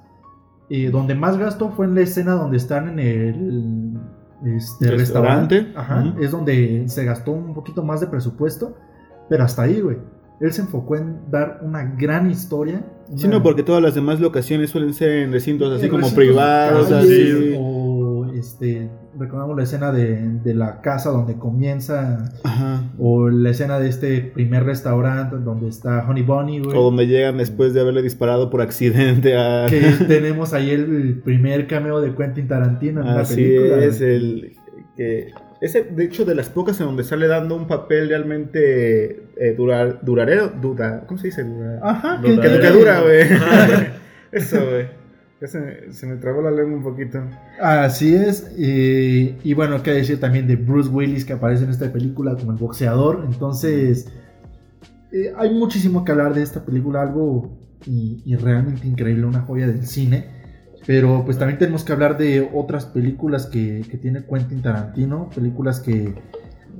eh, 0.69 0.89
donde 0.91 1.15
más 1.15 1.37
gasto 1.37 1.71
fue 1.71 1.85
en 1.87 1.95
la 1.95 2.01
escena 2.01 2.33
donde 2.33 2.57
están 2.57 2.87
en 2.89 2.99
el 2.99 3.99
este, 4.55 4.91
Restaurante. 4.91 5.59
restaurante. 5.61 5.79
Ajá. 5.79 6.15
Es 6.21 6.31
donde 6.31 6.83
se 6.87 7.03
gastó 7.05 7.31
un 7.31 7.53
poquito 7.53 7.83
más 7.83 7.99
de 7.99 8.07
presupuesto, 8.07 8.75
pero 9.29 9.43
hasta 9.43 9.63
ahí, 9.63 9.81
güey. 9.81 9.97
Él 10.39 10.53
se 10.53 10.61
enfocó 10.61 10.95
en 10.95 11.29
dar 11.29 11.59
una 11.63 11.83
gran 11.97 12.29
historia. 12.29 12.85
Sí, 13.15 13.27
una- 13.27 13.37
no, 13.37 13.43
porque 13.43 13.63
todas 13.63 13.81
las 13.83 13.95
demás 13.95 14.19
locaciones 14.21 14.69
suelen 14.69 14.93
ser 14.93 15.09
en 15.23 15.31
recintos 15.33 15.73
así 15.73 15.85
en 15.85 15.89
como 15.91 16.03
recintos, 16.03 16.23
privados, 16.25 16.91
así. 16.91 17.55
O 17.59 18.25
este, 18.33 18.89
recordamos 19.19 19.57
la 19.57 19.63
escena 19.63 19.91
de, 19.91 20.39
de 20.43 20.53
la 20.53 20.81
casa 20.81 21.09
donde 21.09 21.35
comienza, 21.35 22.29
Ajá. 22.43 22.83
o 22.97 23.29
la 23.29 23.49
escena 23.49 23.79
de 23.79 23.89
este 23.89 24.21
primer 24.21 24.63
restaurante 24.63 25.35
donde 25.37 25.67
está 25.67 26.05
Honey 26.09 26.23
Bunny, 26.23 26.59
güey. 26.61 26.77
O 26.77 26.83
donde 26.83 27.07
llegan 27.07 27.37
después 27.37 27.73
de 27.73 27.81
haberle 27.81 28.01
disparado 28.01 28.49
por 28.49 28.61
accidente 28.61 29.37
a... 29.37 29.65
Que 29.67 29.81
tenemos 30.07 30.53
ahí 30.53 30.71
el 30.71 31.21
primer 31.23 31.67
cameo 31.67 32.01
de 32.01 32.15
Quentin 32.15 32.47
Tarantino 32.47 33.01
en 33.01 33.07
la 33.07 33.21
Así 33.21 33.35
película. 33.35 33.83
es, 33.83 34.01
el 34.01 34.55
que 34.95 35.27
ese 35.61 35.83
de 35.83 36.05
hecho 36.05 36.23
de 36.25 36.35
las 36.35 36.47
pocas 36.49 36.79
en 36.79 36.85
donde 36.87 37.03
sale 37.03 37.27
dando 37.27 37.55
un 37.55 37.67
papel 37.67 38.07
realmente 38.09 39.23
eh, 39.37 39.53
durar, 39.57 39.99
durarero, 40.03 40.47
dura, 40.61 41.03
¿cómo 41.05 41.19
se 41.19 41.27
dice? 41.27 41.43
Dura- 41.43 41.79
Ajá, 41.83 42.21
Que- 42.21 42.39
que, 42.39 42.69
dura, 42.71 43.01
güey. 43.01 43.21
Ajá. 43.33 43.87
Eso, 44.31 44.57
güey. 44.69 44.98
Ya 45.41 45.47
se, 45.47 45.59
me- 45.59 45.93
se 45.93 46.05
me 46.05 46.15
trabó 46.17 46.41
la 46.41 46.51
lengua 46.51 46.77
un 46.77 46.83
poquito. 46.83 47.21
Así 47.61 48.13
es. 48.13 48.51
eh, 48.57 49.37
y 49.43 49.53
bueno, 49.53 49.81
qué 49.81 49.91
decir 49.91 50.19
también 50.19 50.47
de 50.47 50.57
Bruce 50.57 50.89
Willis 50.89 51.23
que 51.25 51.33
aparece 51.33 51.63
en 51.63 51.69
esta 51.69 51.91
película 51.91 52.35
como 52.35 52.51
el 52.51 52.57
boxeador. 52.57 53.23
Entonces, 53.25 54.09
eh, 55.11 55.33
hay 55.37 55.53
muchísimo 55.53 56.03
que 56.03 56.11
hablar 56.11 56.33
de 56.33 56.41
esta 56.43 56.65
película, 56.65 57.01
algo 57.01 57.57
y, 57.85 58.21
y 58.25 58.35
realmente 58.35 58.87
increíble, 58.87 59.25
una 59.25 59.41
joya 59.41 59.67
del 59.67 59.85
cine. 59.85 60.37
Pero 60.85 61.23
pues 61.23 61.37
también 61.37 61.59
tenemos 61.59 61.83
que 61.83 61.93
hablar 61.93 62.17
de 62.17 62.49
otras 62.53 62.85
películas 62.85 63.45
que, 63.45 63.85
que 63.89 63.97
tiene 63.97 64.25
Quentin 64.25 64.61
Tarantino, 64.61 65.29
películas 65.33 65.79
que 65.79 66.15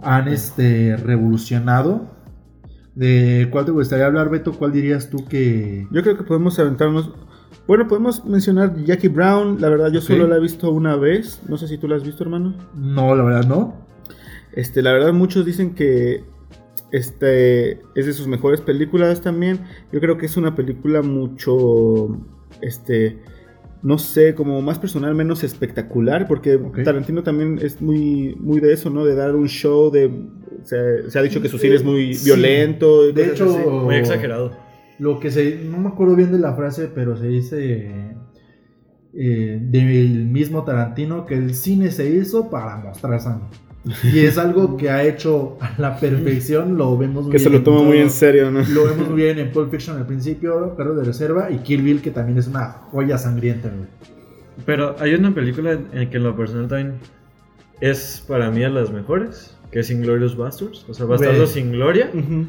han 0.02 0.28
este, 0.28 0.98
revolucionado. 0.98 2.18
¿De 2.96 3.48
cuál 3.52 3.66
te 3.66 3.72
gustaría 3.72 4.06
hablar, 4.08 4.30
Beto? 4.30 4.52
¿Cuál 4.54 4.72
dirías 4.74 5.10
tú 5.10 5.26
que... 5.26 5.88
Yo 5.92 6.02
creo 6.02 6.18
que 6.18 6.24
podemos 6.24 6.58
aventarnos. 6.60 7.14
Bueno, 7.68 7.88
podemos 7.88 8.26
mencionar 8.26 8.76
Jackie 8.84 9.10
Brown. 9.10 9.62
La 9.62 9.70
verdad, 9.70 9.92
yo 9.92 10.02
solo 10.02 10.28
la 10.28 10.38
he 10.38 10.40
visto 10.40 10.72
una 10.72 10.96
vez. 10.96 11.42
No 11.48 11.58
sé 11.58 11.68
si 11.68 11.78
tú 11.78 11.88
la 11.88 11.98
has 11.98 12.04
visto, 12.04 12.24
hermano. 12.24 12.56
No, 12.76 13.16
la 13.16 13.24
verdad 13.24 13.46
no. 13.48 13.76
Este, 14.54 14.82
la 14.82 14.92
verdad, 14.92 15.14
muchos 15.14 15.46
dicen 15.46 15.76
que 15.76 16.24
este 16.92 17.74
es 17.94 18.06
de 18.08 18.14
sus 18.14 18.28
mejores 18.28 18.62
películas 18.62 19.22
también. 19.22 19.60
Yo 19.92 20.00
creo 20.00 20.18
que 20.18 20.26
es 20.26 20.36
una 20.38 20.56
película 20.56 21.04
mucho, 21.04 22.18
este, 22.62 23.20
no 23.84 24.00
sé, 24.00 24.34
como 24.34 24.62
más 24.64 24.80
personal, 24.80 25.14
menos 25.14 25.44
espectacular, 25.44 26.28
porque. 26.28 26.58
Tarantino 26.84 27.22
también 27.22 27.60
es 27.62 27.80
muy, 27.82 28.36
muy 28.40 28.60
de 28.60 28.74
eso, 28.74 28.90
¿no? 28.90 29.06
De 29.06 29.14
dar 29.14 29.36
un 29.36 29.48
show, 29.48 29.92
de, 29.92 30.12
se, 30.64 31.12
se 31.12 31.20
ha 31.20 31.22
dicho 31.22 31.40
que 31.42 31.50
su 31.50 31.60
cine 31.60 31.76
es 31.76 31.84
muy 31.84 32.16
Sí. 32.16 32.26
violento. 32.26 33.12
De 33.12 33.28
hecho, 33.28 33.46
así. 33.46 33.70
Muy 33.70 33.96
exagerado. 33.96 34.68
Lo 35.00 35.20
que 35.20 35.32
se. 35.32 35.64
No 35.64 35.78
me 35.78 35.90
acuerdo 35.90 36.16
bien 36.16 36.32
de 36.32 36.40
la 36.40 36.54
frase, 36.54 36.90
pero 36.94 37.18
se 37.18 37.28
dice. 37.28 38.16
eh, 39.14 39.60
del 39.62 40.26
mismo 40.26 40.64
Tarantino 40.64 41.26
que 41.26 41.36
el 41.36 41.56
cine 41.56 41.90
se 41.92 42.10
hizo 42.14 42.50
para 42.50 42.78
mostrar 42.78 43.20
sangre. 43.20 43.48
Y 44.14 44.20
es 44.20 44.38
algo 44.38 44.76
que 44.78 44.90
ha 44.90 45.04
hecho 45.04 45.58
a 45.62 45.74
la 45.78 46.00
perfección. 46.00 46.78
Lo 46.78 46.98
vemos 46.98 47.24
muy 47.24 47.32
que 47.32 47.40
se 47.40 47.50
bien 47.50 47.62
lo 47.62 47.64
toma 47.64 47.84
muy 47.84 48.00
en 48.00 48.10
serio, 48.10 48.52
¿no? 48.52 48.62
Lo 48.74 48.86
vemos 48.86 49.08
muy 49.08 49.22
bien 49.22 49.40
en 49.40 49.52
Pulp 49.52 49.72
Fiction 49.72 49.98
al 49.98 50.06
principio, 50.06 50.76
Perro 50.76 50.96
de 50.96 51.06
Reserva 51.06 51.50
y 51.50 51.60
Kill 51.60 51.82
Bill, 51.82 52.02
que 52.02 52.12
también 52.12 52.38
es 52.38 52.48
una 52.48 52.66
joya 52.92 53.18
sangrienta, 53.18 53.70
güey. 53.70 53.88
Pero 54.66 54.96
hay 55.00 55.14
una 55.14 55.34
película 55.34 55.80
en 55.94 56.10
que 56.10 56.18
en 56.18 56.24
lo 56.24 56.36
personal 56.36 56.68
también 56.68 56.96
es 57.80 58.24
para 58.28 58.52
mí 58.52 58.60
de 58.60 58.70
las 58.70 58.92
mejores, 58.92 59.58
que 59.72 59.80
es 59.80 59.90
Inglorious 59.90 60.36
Bastards. 60.36 60.86
O 60.90 60.94
sea, 60.94 61.06
Bastardos 61.06 61.52
sin 61.52 61.72
Gloria. 61.72 62.12
Ujú. 62.14 62.46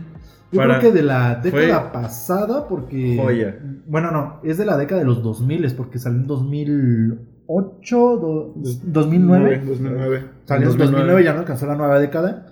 Yo 0.52 0.58
Para- 0.58 0.78
creo 0.80 0.90
que 0.92 0.98
de 0.98 1.04
la 1.04 1.36
década 1.36 1.92
pasada, 1.92 2.66
porque. 2.68 3.16
Joya. 3.20 3.56
Bueno, 3.86 4.10
no, 4.10 4.40
es 4.42 4.58
de 4.58 4.64
la 4.66 4.76
década 4.76 5.00
de 5.00 5.06
los 5.06 5.22
2000, 5.22 5.72
porque 5.76 5.98
salió 5.98 6.20
en 6.20 6.26
2008, 6.26 7.96
do- 8.18 8.54
2009. 8.84 9.62
2009. 9.64 10.24
Salió 10.44 10.70
en 10.70 10.78
2009. 10.78 10.86
2009, 10.86 11.24
ya 11.24 11.32
no 11.34 11.38
alcanzó 11.40 11.66
la 11.66 11.76
nueva 11.76 11.98
década. 11.98 12.46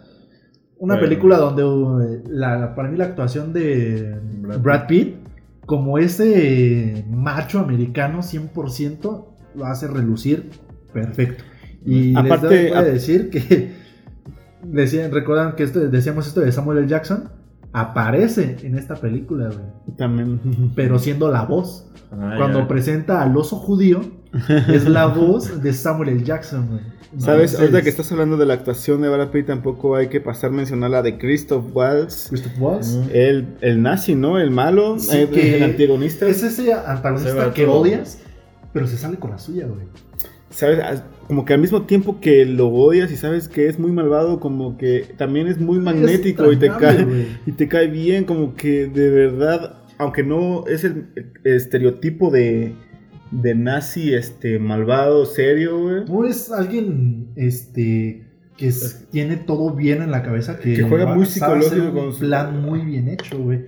Una 0.79 0.95
Bueno. 0.95 1.09
película 1.09 1.39
donde 1.39 1.65
uh, 1.65 2.23
la, 2.29 2.75
para 2.77 2.89
mí 2.89 2.97
la 2.97 3.07
actuación 3.07 3.53
de 3.53 4.17
Brad 4.43 4.61
Brad, 4.61 4.87
Pitt, 4.87 5.17
como 5.67 5.99
ese 5.99 7.05
macho 7.11 7.59
americano 7.59 8.21
100%, 8.23 9.25
lo 9.57 9.65
hace 9.67 9.89
relucir 9.89 10.51
perfecto. 10.93 11.43
Y 11.85 12.15
Aparte- 12.17 12.49
les 12.49 12.69
voy 12.71 12.79
a 12.79 12.83
decir 12.85 13.29
que, 13.31 13.73
decían, 14.63 15.11
recuerdan 15.13 15.57
que 15.57 15.65
esto, 15.65 15.81
decíamos 15.81 16.29
esto 16.29 16.41
de 16.43 16.53
Samuel 16.53 16.79
L. 16.79 16.87
Jackson, 16.89 17.31
aparece 17.81 18.57
en 18.63 18.77
esta 18.79 18.97
película, 18.97 19.47
güey, 19.49 19.97
También. 19.97 20.41
pero 20.75 20.99
siendo 20.99 21.31
la 21.31 21.45
voz. 21.45 21.87
Ah, 22.11 22.35
Cuando 22.39 22.61
ya. 22.61 22.69
presenta 22.69 23.23
al 23.23 23.37
oso 23.37 23.57
judío, 23.57 24.01
es 24.69 24.89
la 24.89 25.07
voz 25.07 25.63
de 25.63 25.73
Samuel 25.73 26.09
L. 26.11 26.25
Jackson, 26.25 26.69
güey. 26.69 26.81
¿Sabes? 27.19 27.53
Entonces, 27.53 27.61
Ahorita 27.61 27.83
que 27.83 27.89
estás 27.89 28.13
hablando 28.13 28.37
de 28.37 28.45
la 28.47 28.55
actuación 28.55 29.01
de 29.01 29.09
Brad 29.09 29.29
Pitt, 29.29 29.47
tampoco 29.47 29.97
hay 29.97 30.09
que 30.09 30.21
pasar 30.21 30.51
a 30.51 30.53
mencionar 30.53 30.91
la 30.91 31.03
de 31.03 31.17
Christoph 31.19 31.65
Waltz. 31.75 32.29
Christoph 32.29 32.53
Waltz. 32.61 32.99
El, 33.13 33.57
el 33.63 33.81
nazi, 33.83 34.15
¿no? 34.15 34.39
El 34.39 34.51
malo, 34.51 34.99
Sí, 34.99 35.17
eh, 35.17 35.29
que 35.33 35.57
el 35.57 35.63
antagonista. 35.63 36.27
Es 36.27 36.43
ese 36.43 36.73
antagonista 36.75 37.53
que 37.55 37.67
odias, 37.67 38.19
pero 38.75 38.87
se 38.87 38.99
sale 38.99 39.17
con 39.19 39.31
la 39.31 39.39
suya, 39.39 39.67
güey. 39.67 39.87
¿Sabes? 40.59 41.03
Como 41.29 41.45
que 41.45 41.55
al 41.55 41.61
mismo 41.61 41.83
tiempo 41.83 42.19
que 42.21 42.45
lo 42.45 42.69
odias 42.69 43.13
y 43.13 43.17
sabes 43.17 43.47
que 43.49 43.69
es 43.69 43.79
muy 43.79 43.93
malvado, 43.93 44.41
como 44.41 44.77
que 44.77 45.05
también 45.17 45.47
es 45.47 45.61
muy 45.61 45.79
magnético 45.79 46.51
y 46.51 46.57
te 46.57 46.69
cae 46.69 47.07
y 47.47 47.53
te 47.53 47.69
cae 47.69 47.87
bien, 47.87 48.25
como 48.25 48.55
que 48.55 48.87
de 48.89 49.09
verdad, 49.11 49.83
aunque 49.99 50.25
no 50.25 50.67
es 50.67 50.83
el, 50.83 51.07
el 51.45 51.55
estereotipo 51.55 52.31
de, 52.31 52.73
de 53.31 53.55
nazi 53.55 54.15
este 54.15 54.59
malvado, 54.59 55.27
serio, 55.27 55.79
güey. 55.81 56.05
No 56.09 56.25
es 56.25 56.51
alguien 56.51 57.29
este 57.37 58.25
que 58.57 58.67
es- 58.67 59.07
tiene 59.13 59.37
todo 59.37 59.75
bien 59.75 60.03
en 60.03 60.11
la 60.11 60.25
cabeza, 60.25 60.59
que, 60.59 60.75
Que 60.75 60.83
juega 60.83 61.15
muy 61.15 61.27
psicológico 61.27 61.93
con 61.93 62.13
su- 62.13 62.21
plan 62.21 62.61
muy 62.63 62.81
bien 62.81 63.09
hecho, 63.09 63.39
güey. 63.39 63.67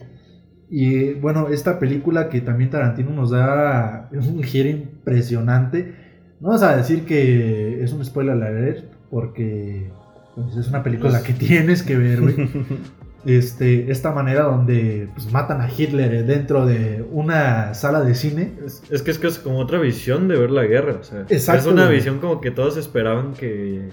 Y 0.69 1.13
bueno, 1.15 1.49
esta 1.51 1.79
película 1.79 2.29
que 2.29 2.41
también 2.41 2.71
Tarantino 2.71 3.11
nos 3.11 3.31
da 3.31 4.09
un 4.13 4.43
giro 4.43 4.69
impresionante. 4.69 6.10
No 6.41 6.49
vas 6.49 6.63
a 6.63 6.77
decir 6.77 7.05
que 7.05 7.83
es 7.83 7.93
un 7.93 8.05
spoiler 8.05 8.35
alert, 8.35 8.85
porque 9.11 9.91
pues, 10.35 10.57
es 10.57 10.69
una 10.69 10.83
película 10.83 11.23
que 11.23 11.33
tienes 11.35 11.83
que 11.83 11.97
ver, 11.97 12.21
güey. 12.21 12.37
Este, 13.27 13.91
esta 13.91 14.13
manera 14.13 14.45
donde 14.45 15.11
pues, 15.15 15.31
matan 15.31 15.61
a 15.61 15.69
Hitler 15.71 16.25
dentro 16.25 16.65
de 16.65 17.05
una 17.11 17.75
sala 17.75 18.01
de 18.01 18.15
cine. 18.15 18.55
Es, 18.65 18.83
es 18.91 19.03
que 19.03 19.11
es 19.11 19.19
que 19.19 19.27
es 19.27 19.39
como 19.39 19.59
otra 19.59 19.79
visión 19.79 20.27
de 20.27 20.39
ver 20.39 20.51
la 20.51 20.65
guerra. 20.65 20.97
O 20.99 21.05
sea, 21.05 21.27
Exacto, 21.29 21.61
es 21.61 21.67
una 21.67 21.85
güey. 21.85 21.97
visión 21.97 22.19
como 22.19 22.41
que 22.41 22.51
todos 22.51 22.79
esperaban 22.79 23.35
que, 23.35 23.91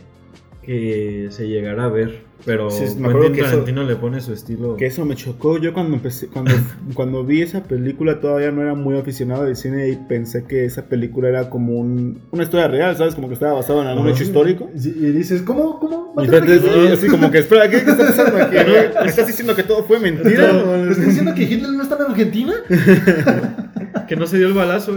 que 0.68 1.28
se 1.32 1.48
llegara 1.48 1.86
a 1.86 1.90
ver. 1.90 2.28
Pero 2.46 2.70
Sí, 2.70 2.84
me 3.00 3.08
acuerdo 3.08 3.32
que 3.32 3.40
eso- 3.42 3.50
Tarantino 3.50 3.84
le 3.84 3.96
pone 3.96 4.22
su 4.22 4.32
estilo. 4.32 4.76
Que 4.78 4.86
eso 4.86 5.04
me 5.06 5.16
chocó. 5.16 5.58
Yo 5.58 5.74
cuando 5.74 5.96
empecé, 5.96 6.28
cuando, 6.28 6.52
cuando 6.94 7.26
vi 7.26 7.42
esa 7.42 7.64
película 7.64 8.20
todavía 8.20 8.52
no 8.52 8.62
era 8.62 8.76
muy 8.76 8.96
aficionado 8.96 9.46
del 9.46 9.56
cine 9.56 9.90
y 9.90 9.96
pensé 9.96 10.44
que 10.46 10.64
esa 10.66 10.84
película 10.86 11.30
era 11.30 11.50
como 11.50 11.74
un- 11.74 12.20
una 12.32 12.44
historia 12.44 12.68
real, 12.68 12.96
¿sabes? 12.96 13.16
Como 13.16 13.28
que 13.28 13.34
estaba 13.34 13.54
basado 13.54 13.82
en 13.82 13.88
algún 13.88 14.08
hecho 14.10 14.22
histórico. 14.24 14.70
Y 14.76 14.88
y 14.90 15.12
dices, 15.14 15.42
¿cómo? 15.42 15.80
¿Cómo? 15.80 16.14
Y 16.16 16.26
¿Mataron 16.28 16.50
a 16.50 16.54
entonces, 16.54 16.92
así 17.00 17.08
como 17.08 17.32
que, 17.32 17.40
espera, 17.40 17.70
¿qué, 17.70 17.84
qué 17.84 17.92
está 17.92 18.06
pasando 18.06 18.38
aquí? 18.38 18.56
no? 18.96 19.02
¿Me 19.04 19.10
estás 19.10 19.26
diciendo 19.28 19.56
que 19.56 19.64
todo 19.64 19.84
fue 19.86 20.00
mentira? 20.00 20.54
¿Me 20.54 20.92
estás 20.92 21.06
diciendo 21.08 21.34
que 21.34 21.44
Hitler 21.44 21.72
no 21.72 21.82
está 21.82 21.96
en 21.96 22.12
Argentina? 22.12 22.54
Que 24.08 24.16
no 24.16 24.26
se 24.28 24.38
dio 24.38 24.48
el 24.48 24.54
balazo. 24.54 24.96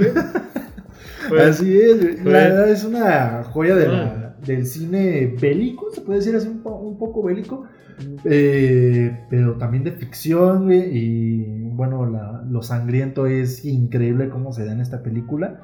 Pues, 1.28 1.42
Así 1.46 1.76
es, 1.80 2.24
la 2.24 2.30
verdad 2.32 2.70
es 2.70 2.84
una 2.84 3.42
joya 3.44 3.74
de 3.76 3.88
la-. 3.88 4.29
Del 4.46 4.66
cine 4.66 5.34
bélico, 5.40 5.86
se 5.92 6.00
puede 6.00 6.18
decir 6.20 6.34
así 6.36 6.48
un, 6.48 6.62
po- 6.62 6.76
un 6.78 6.98
poco 6.98 7.22
bélico, 7.22 7.64
eh, 8.24 9.24
pero 9.28 9.54
también 9.56 9.84
de 9.84 9.92
ficción, 9.92 10.64
güey, 10.66 10.96
y 10.96 11.44
bueno, 11.74 12.06
la- 12.06 12.42
lo 12.48 12.62
sangriento 12.62 13.26
es 13.26 13.64
increíble 13.64 14.28
cómo 14.30 14.52
se 14.52 14.64
da 14.64 14.72
en 14.72 14.80
esta 14.80 15.02
película. 15.02 15.60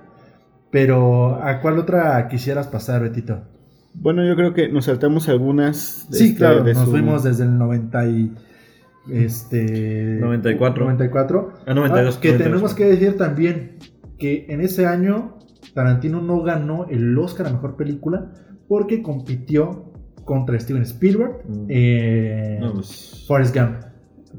Pero, 0.70 1.37
¿a 1.43 1.61
cuál 1.61 1.79
otra 1.79 2.27
quisieras 2.29 2.66
pasar, 2.68 3.03
Betito? 3.03 3.41
Bueno, 3.95 4.27
yo 4.27 4.35
creo 4.37 4.53
que 4.53 4.68
nos 4.68 4.85
saltamos 4.87 5.29
algunas. 5.29 6.07
de 6.11 6.18
Sí, 6.18 6.24
este- 6.27 6.37
claro, 6.39 6.62
de 6.64 6.74
nos 6.74 6.85
su- 6.85 6.91
fuimos 6.91 7.22
desde 7.22 7.45
el 7.45 7.57
90 7.57 8.07
y, 8.07 8.35
este, 9.11 10.18
94. 10.20 10.85
94. 10.85 11.53
Ah, 11.66 11.74
92, 11.74 12.16
Ah, 12.16 12.20
que 12.20 12.29
92. 12.29 12.39
tenemos 12.53 12.74
que 12.74 12.85
decir 12.85 13.16
también 13.16 13.77
que 14.18 14.47
en 14.49 14.61
ese 14.61 14.87
año 14.87 15.39
Tarantino 15.74 16.20
no 16.20 16.43
ganó 16.43 16.87
el 16.89 17.16
Oscar 17.18 17.47
a 17.47 17.51
Mejor 17.51 17.77
Película 17.77 18.33
porque 18.69 19.03
compitió 19.03 19.85
contra 20.25 20.59
Steven 20.59 20.83
Spielberg 20.83 21.43
Mm. 21.49 21.67
eh, 21.69 22.59
No, 22.61 22.73
pues. 22.75 23.25
Forrest 23.29 23.55
Gump. 23.57 23.77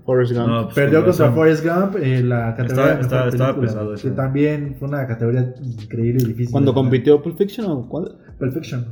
Forrest 0.05 0.33
Gump. 0.33 0.47
No, 0.47 0.63
pues, 0.65 0.75
Perdió 0.75 0.99
con 0.99 1.09
contra. 1.09 1.31
Forrest 1.33 1.65
Gump 1.65 1.95
en 1.97 2.29
la 2.29 2.55
categoría 2.55 2.99
Estaba- 2.99 3.59
pesado 3.59 3.95
que 3.95 4.09
también 4.11 4.75
fue 4.77 4.87
una 4.89 5.07
categoría 5.07 5.53
increíble 5.61 6.23
y 6.23 6.27
difícil. 6.27 6.53
Ganar. 6.53 6.73
compitió 6.73 7.21
Pulp 7.21 7.37
Fiction 7.37 7.65
o 7.71 7.87
cuál? 7.89 8.15
Pulp 8.37 8.53
Fiction. 8.53 8.85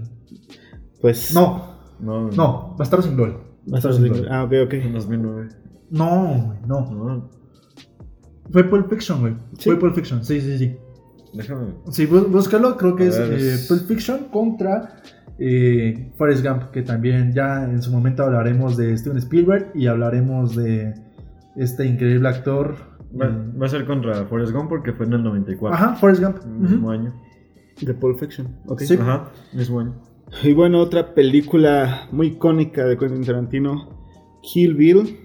Pues. 1.02 1.34
No, 1.34 1.76
No, 2.00 2.30
no, 2.32 2.76
Bastardos 2.78 3.06
sin 3.06 3.16
Gloria. 3.16 3.38
Bastardos 3.68 3.98
sin 4.02 4.08
Gloria. 4.12 4.30
Ah, 4.32 4.44
ok, 4.44 4.54
ok. 4.66 4.74
En 4.74 4.94
2009. 4.94 5.48
No, 5.92 6.56
no. 6.68 6.92
No, 6.92 7.30
Fue 8.52 8.64
Pulp 8.66 8.90
Fiction, 8.90 9.22
güey. 9.22 9.34
¿Sí? 9.58 9.70
Fue 9.70 9.80
Pulp 9.80 9.96
Fiction, 9.96 10.24
sí, 10.24 10.40
sí, 10.42 10.58
sí. 10.58 10.76
déjame. 11.34 11.74
Sí, 11.92 12.06
bú- 12.08 12.28
búscalo, 12.28 12.76
creo 12.78 12.96
que 12.96 13.04
A 13.04 13.08
es 13.08 13.18
ver, 13.20 13.34
eh, 13.34 13.54
es- 13.54 13.68
Pulp 13.68 13.82
Fiction 13.88 14.26
contra 14.32 14.98
eh, 15.40 16.12
Forrest 16.18 16.46
Gump, 16.46 16.72
que 16.72 16.82
también 16.82 17.34
ya 17.34 17.64
en 17.64 17.82
su 17.82 17.92
momento 17.92 18.24
hablaremos 18.24 18.78
de 18.78 18.98
Steven 18.98 19.18
Spielberg 19.18 19.72
y 19.76 19.88
hablaremos 19.88 20.56
de 20.56 20.94
este 21.56 21.86
increíble 21.86 22.28
actor. 22.30 22.76
Va, 23.20 23.28
eh, 23.28 23.32
va 23.62 23.66
a 23.66 23.70
ser 23.70 23.86
contra 23.86 24.26
Forrest 24.26 24.54
Gump 24.54 24.70
porque 24.70 24.94
fue 24.94 25.06
en 25.06 25.14
el 25.14 25.24
94. 25.24 25.76
Ajá, 25.76 25.96
Forrest 25.96 26.22
Gump. 26.24 26.44
Mismo 26.46 26.90
año. 26.92 27.14
De 27.82 27.94
Pulp 27.94 28.18
Fiction. 28.20 28.48
Ok. 28.68 28.82
Sí. 28.82 28.96
Ajá, 29.00 29.32
mismo 29.54 29.80
año. 29.82 29.96
Y 30.44 30.54
bueno, 30.54 30.80
otra 30.80 31.14
película 31.14 32.08
muy 32.12 32.28
icónica 32.28 32.86
de 32.86 32.98
Quentin 32.98 33.24
Tarantino, 33.24 34.02
Kill 34.42 34.74
Bill. 34.76 35.20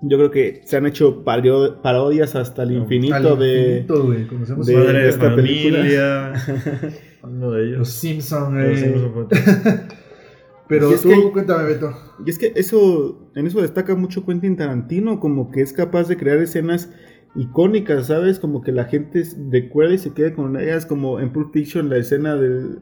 Yo 0.00 0.16
creo 0.16 0.30
que 0.30 0.62
se 0.64 0.76
han 0.76 0.86
hecho 0.86 1.24
parodias 1.24 2.36
hasta 2.36 2.62
el 2.62 2.72
infinito 2.72 3.14
Al 3.16 3.38
de... 3.38 3.62
infinito, 3.80 4.04
güey, 4.04 4.26
conocemos 4.28 4.66
de- 4.66 4.76
a 4.76 4.78
Padre 4.84 4.98
de 5.02 5.08
esta 5.08 5.34
película. 5.34 6.32
Uno 7.28 7.50
de 7.52 7.62
los 7.66 7.68
ellos. 7.74 7.88
Simpsons, 7.90 8.54
Los 8.54 8.64
güey. 8.64 8.76
Simpson 8.76 9.12
fue- 9.12 9.28
Pero 10.68 10.90
Y 10.90 10.94
es 10.94 11.00
tú, 11.02 11.08
que- 11.08 11.32
cuéntame, 11.32 11.64
Beto. 11.64 11.94
Y 12.26 12.30
es 12.30 12.38
que 12.38 12.52
eso, 12.56 13.30
en 13.34 13.46
eso 13.46 13.62
destaca 13.62 13.94
mucho 13.94 14.26
Quentin 14.26 14.56
Tarantino, 14.56 15.18
como 15.18 15.50
que 15.50 15.62
es 15.62 15.72
capaz 15.72 16.08
de 16.08 16.16
crear 16.18 16.36
escenas 16.38 16.90
icónicas, 17.34 18.08
¿sabes? 18.08 18.38
Como 18.38 18.60
que 18.62 18.72
la 18.72 18.84
gente 18.84 19.22
recuerda 19.50 19.94
y 19.94 19.98
se 19.98 20.12
quede 20.12 20.34
con 20.34 20.58
ellas, 20.60 20.84
como 20.84 21.20
en 21.20 21.32
Pulp 21.32 21.52
Fiction, 21.54 21.88
la 21.88 21.96
escena 21.96 22.36
del, 22.36 22.80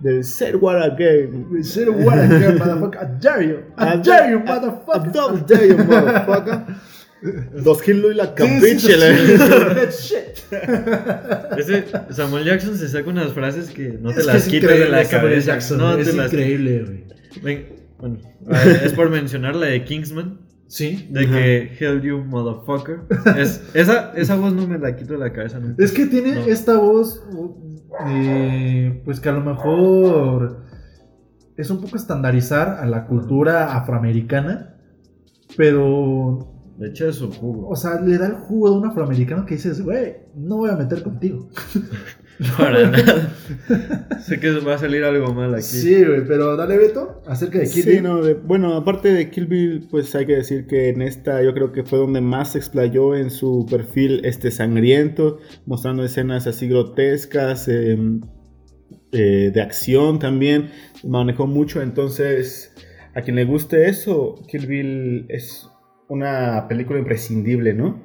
del 0.00 0.24
Say 0.24 0.54
What 0.54 0.82
Again. 0.82 1.62
Say 1.62 1.88
what 1.88 2.18
again, 2.18 2.58
motherfucker. 2.58 2.98
I 3.00 3.20
dare 3.20 3.46
you. 3.46 3.56
I 3.78 3.96
dare 4.02 4.30
you, 4.32 4.38
I 4.38 4.42
motherfucker. 4.42 5.12
don't 5.12 5.46
dare 5.48 5.68
you, 5.68 5.76
motherfucker. 5.76 6.64
Dos 7.62 7.82
kilos 7.82 8.12
y 8.12 8.14
la 8.14 8.24
Sí, 8.26 8.30
sí, 8.36 8.36
capiche, 8.36 8.78
sí, 8.78 8.92
le- 8.98 9.90
sí, 9.92 10.14
shit. 10.14 10.54
Ese 11.58 11.84
Samuel 12.10 12.44
Jackson 12.44 12.76
se 12.76 12.88
saca 12.88 13.10
unas 13.10 13.32
frases 13.32 13.70
que 13.70 13.98
no 14.00 14.10
te 14.12 14.20
Es 14.20 14.26
las 14.26 14.36
es 14.36 14.48
quitas 14.48 14.70
de 14.70 14.88
la 14.88 15.04
cabeza. 15.04 15.52
Jackson, 15.52 15.78
no 15.78 15.96
es 15.96 16.10
te 16.10 16.16
increíble, 16.24 17.04
güey. 17.42 17.66
Bueno, 17.98 18.16
ver, 18.40 18.80
es 18.84 18.92
por 18.94 19.10
mencionar 19.10 19.54
la 19.56 19.66
de 19.66 19.84
Kingsman. 19.84 20.40
Sí. 20.66 21.08
De 21.10 21.24
Ajá. 21.26 21.32
que 21.34 21.76
Hell 21.78 22.00
you 22.00 22.18
motherfucker. 22.24 23.00
Es, 23.36 23.60
esa, 23.74 24.12
esa 24.16 24.36
voz 24.36 24.52
no 24.54 24.66
me 24.66 24.78
la 24.78 24.94
quito 24.96 25.14
de 25.14 25.18
la 25.18 25.32
cabeza 25.32 25.58
nunca. 25.58 25.82
Es 25.84 25.92
que 25.92 26.06
tiene 26.06 26.36
No. 26.36 26.40
esta 26.46 26.78
voz, 26.78 27.22
eh, 28.08 29.02
pues 29.04 29.18
que 29.20 29.28
a 29.28 29.32
lo 29.32 29.40
mejor 29.40 30.62
es 31.56 31.68
un 31.70 31.80
poco 31.82 31.96
estandarizar 31.96 32.78
a 32.80 32.86
la 32.86 33.06
cultura 33.06 33.76
afroamericana, 33.76 34.76
pero, 35.56 36.59
De 36.80 36.88
hecho 36.88 37.08
es 37.08 37.16
su 37.16 37.30
jugo. 37.30 37.68
o 37.68 37.76
sea, 37.76 38.00
le 38.00 38.16
da 38.18 38.26
el 38.26 38.32
jugo 38.34 38.70
de 38.70 38.76
un 38.78 38.86
afroamericano 38.86 39.44
que 39.46 39.54
dices, 39.56 39.82
güey, 39.82 40.14
no 40.34 40.56
voy 40.56 40.70
a 40.70 40.76
meter 40.76 41.02
contigo. 41.02 41.48
Para 42.56 42.88
nada. 42.90 43.36
sé 44.26 44.40
que 44.40 44.50
va 44.60 44.74
a 44.74 44.78
salir 44.78 45.04
algo 45.04 45.34
mal 45.34 45.54
aquí. 45.54 45.62
Sí, 45.62 46.02
güey, 46.02 46.24
pero 46.26 46.56
dale, 46.56 46.78
Beto, 46.78 47.20
acerca 47.26 47.58
de 47.58 47.66
Sí, 47.66 47.82
Bill. 47.82 48.02
no, 48.02 48.22
de- 48.22 48.32
bueno, 48.32 48.74
aparte 48.76 49.12
de 49.12 49.28
Kill 49.30 49.46
Bill, 49.46 49.88
pues 49.90 50.14
hay 50.14 50.24
que 50.24 50.36
decir 50.36 50.66
que 50.66 50.88
en 50.88 51.02
esta 51.02 51.42
yo 51.42 51.52
creo 51.52 51.70
que 51.70 51.84
fue 51.84 51.98
donde 51.98 52.22
más 52.22 52.52
se 52.52 52.58
explayó 52.58 53.14
en 53.14 53.30
su 53.30 53.66
perfil 53.70 54.22
este 54.24 54.50
sangriento, 54.50 55.38
mostrando 55.66 56.02
escenas 56.02 56.46
así 56.46 56.66
grotescas, 56.66 57.68
eh, 57.68 57.98
eh, 59.12 59.50
de 59.52 59.60
acción 59.60 60.18
también, 60.18 60.70
manejó 61.04 61.46
mucho, 61.46 61.82
entonces 61.82 62.72
a 63.14 63.20
quien 63.20 63.36
le 63.36 63.44
guste 63.44 63.86
eso, 63.88 64.36
Kill 64.48 64.66
Bill 64.66 65.26
es 65.28 65.66
una 66.10 66.66
película 66.68 66.98
imprescindible, 66.98 67.72
¿no? 67.72 67.98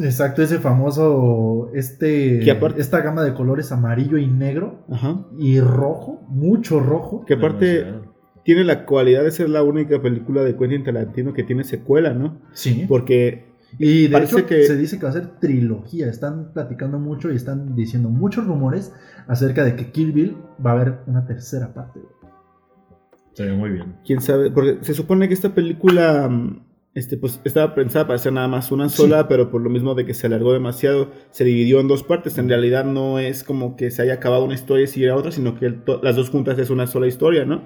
Exacto, 0.00 0.42
ese 0.42 0.58
famoso, 0.58 1.70
este, 1.74 2.40
Que 2.40 2.50
aparte- 2.50 2.80
esta 2.80 3.00
gama 3.02 3.22
de 3.22 3.34
colores 3.34 3.70
amarillo 3.72 4.16
y 4.16 4.26
negro 4.26 4.84
Ajá. 4.90 5.26
y 5.38 5.60
rojo, 5.60 6.24
mucho 6.28 6.80
rojo. 6.80 7.24
Que 7.26 7.34
aparte 7.34 7.66
Demasiado. 7.84 8.14
tiene 8.42 8.64
la 8.64 8.86
cualidad 8.86 9.22
de 9.22 9.30
ser 9.30 9.50
la 9.50 9.62
única 9.62 10.00
película 10.00 10.42
de 10.42 10.56
Quentin 10.56 10.82
Tarantino 10.82 11.34
que 11.34 11.42
tiene 11.44 11.62
secuela, 11.64 12.12
¿no? 12.14 12.38
Sí. 12.52 12.86
Porque 12.88 13.44
Y 13.78 14.04
de 14.04 14.12
Parece 14.12 14.38
hecho 14.38 14.46
que- 14.46 14.62
se 14.62 14.76
dice 14.76 14.96
que 14.98 15.02
va 15.04 15.10
a 15.10 15.12
ser 15.12 15.38
trilogía. 15.38 16.06
Están 16.08 16.52
platicando 16.54 16.98
mucho 16.98 17.30
y 17.30 17.36
están 17.36 17.74
diciendo 17.74 18.08
muchos 18.08 18.46
rumores 18.46 18.94
acerca 19.26 19.64
de 19.64 19.76
que 19.76 19.90
Kill 19.90 20.12
Bill 20.12 20.36
va 20.64 20.70
a 20.70 20.74
haber 20.74 20.94
una 21.06 21.26
tercera 21.26 21.74
parte. 21.74 22.00
Se 23.34 23.44
ve 23.44 23.52
muy 23.52 23.70
bien. 23.70 23.96
quién 24.06 24.22
sabe, 24.22 24.50
porque 24.50 24.78
se 24.80 24.94
supone 24.94 25.28
que 25.28 25.34
esta 25.34 25.54
película 25.54 26.26
mm, 26.28 26.60
este, 26.96 27.16
pues, 27.16 27.40
estaba 27.44 27.74
pensada 27.74 28.06
para 28.08 28.18
ser 28.18 28.32
nada 28.32 28.48
más 28.48 28.72
una 28.72 28.88
sola, 28.88 29.28
pero 29.28 29.50
por 29.50 29.60
lo 29.60 29.70
mismo 29.70 29.94
de 29.94 30.04
que 30.04 30.14
se 30.14 30.26
alargó 30.26 30.52
demasiado, 30.52 31.12
se 31.30 31.44
dividió 31.44 31.78
en 31.78 31.86
dos 31.88 32.02
partes. 32.02 32.38
En 32.38 32.48
realidad 32.48 32.84
no 32.84 33.18
es 33.20 33.44
como 33.44 33.76
que 33.76 33.90
se 33.92 34.02
haya 34.02 34.14
acabado 34.14 34.44
una 34.44 34.54
historia 34.54 34.84
y 34.84 34.88
siguiera 34.88 35.14
otra, 35.14 35.30
sino 35.30 35.54
que 35.58 35.66
el 35.66 35.82
las 36.02 36.16
dos 36.16 36.30
juntas 36.30 36.58
es 36.58 36.70
una 36.70 36.86
sola 36.86 37.06
historia, 37.06 37.44
¿no? 37.44 37.62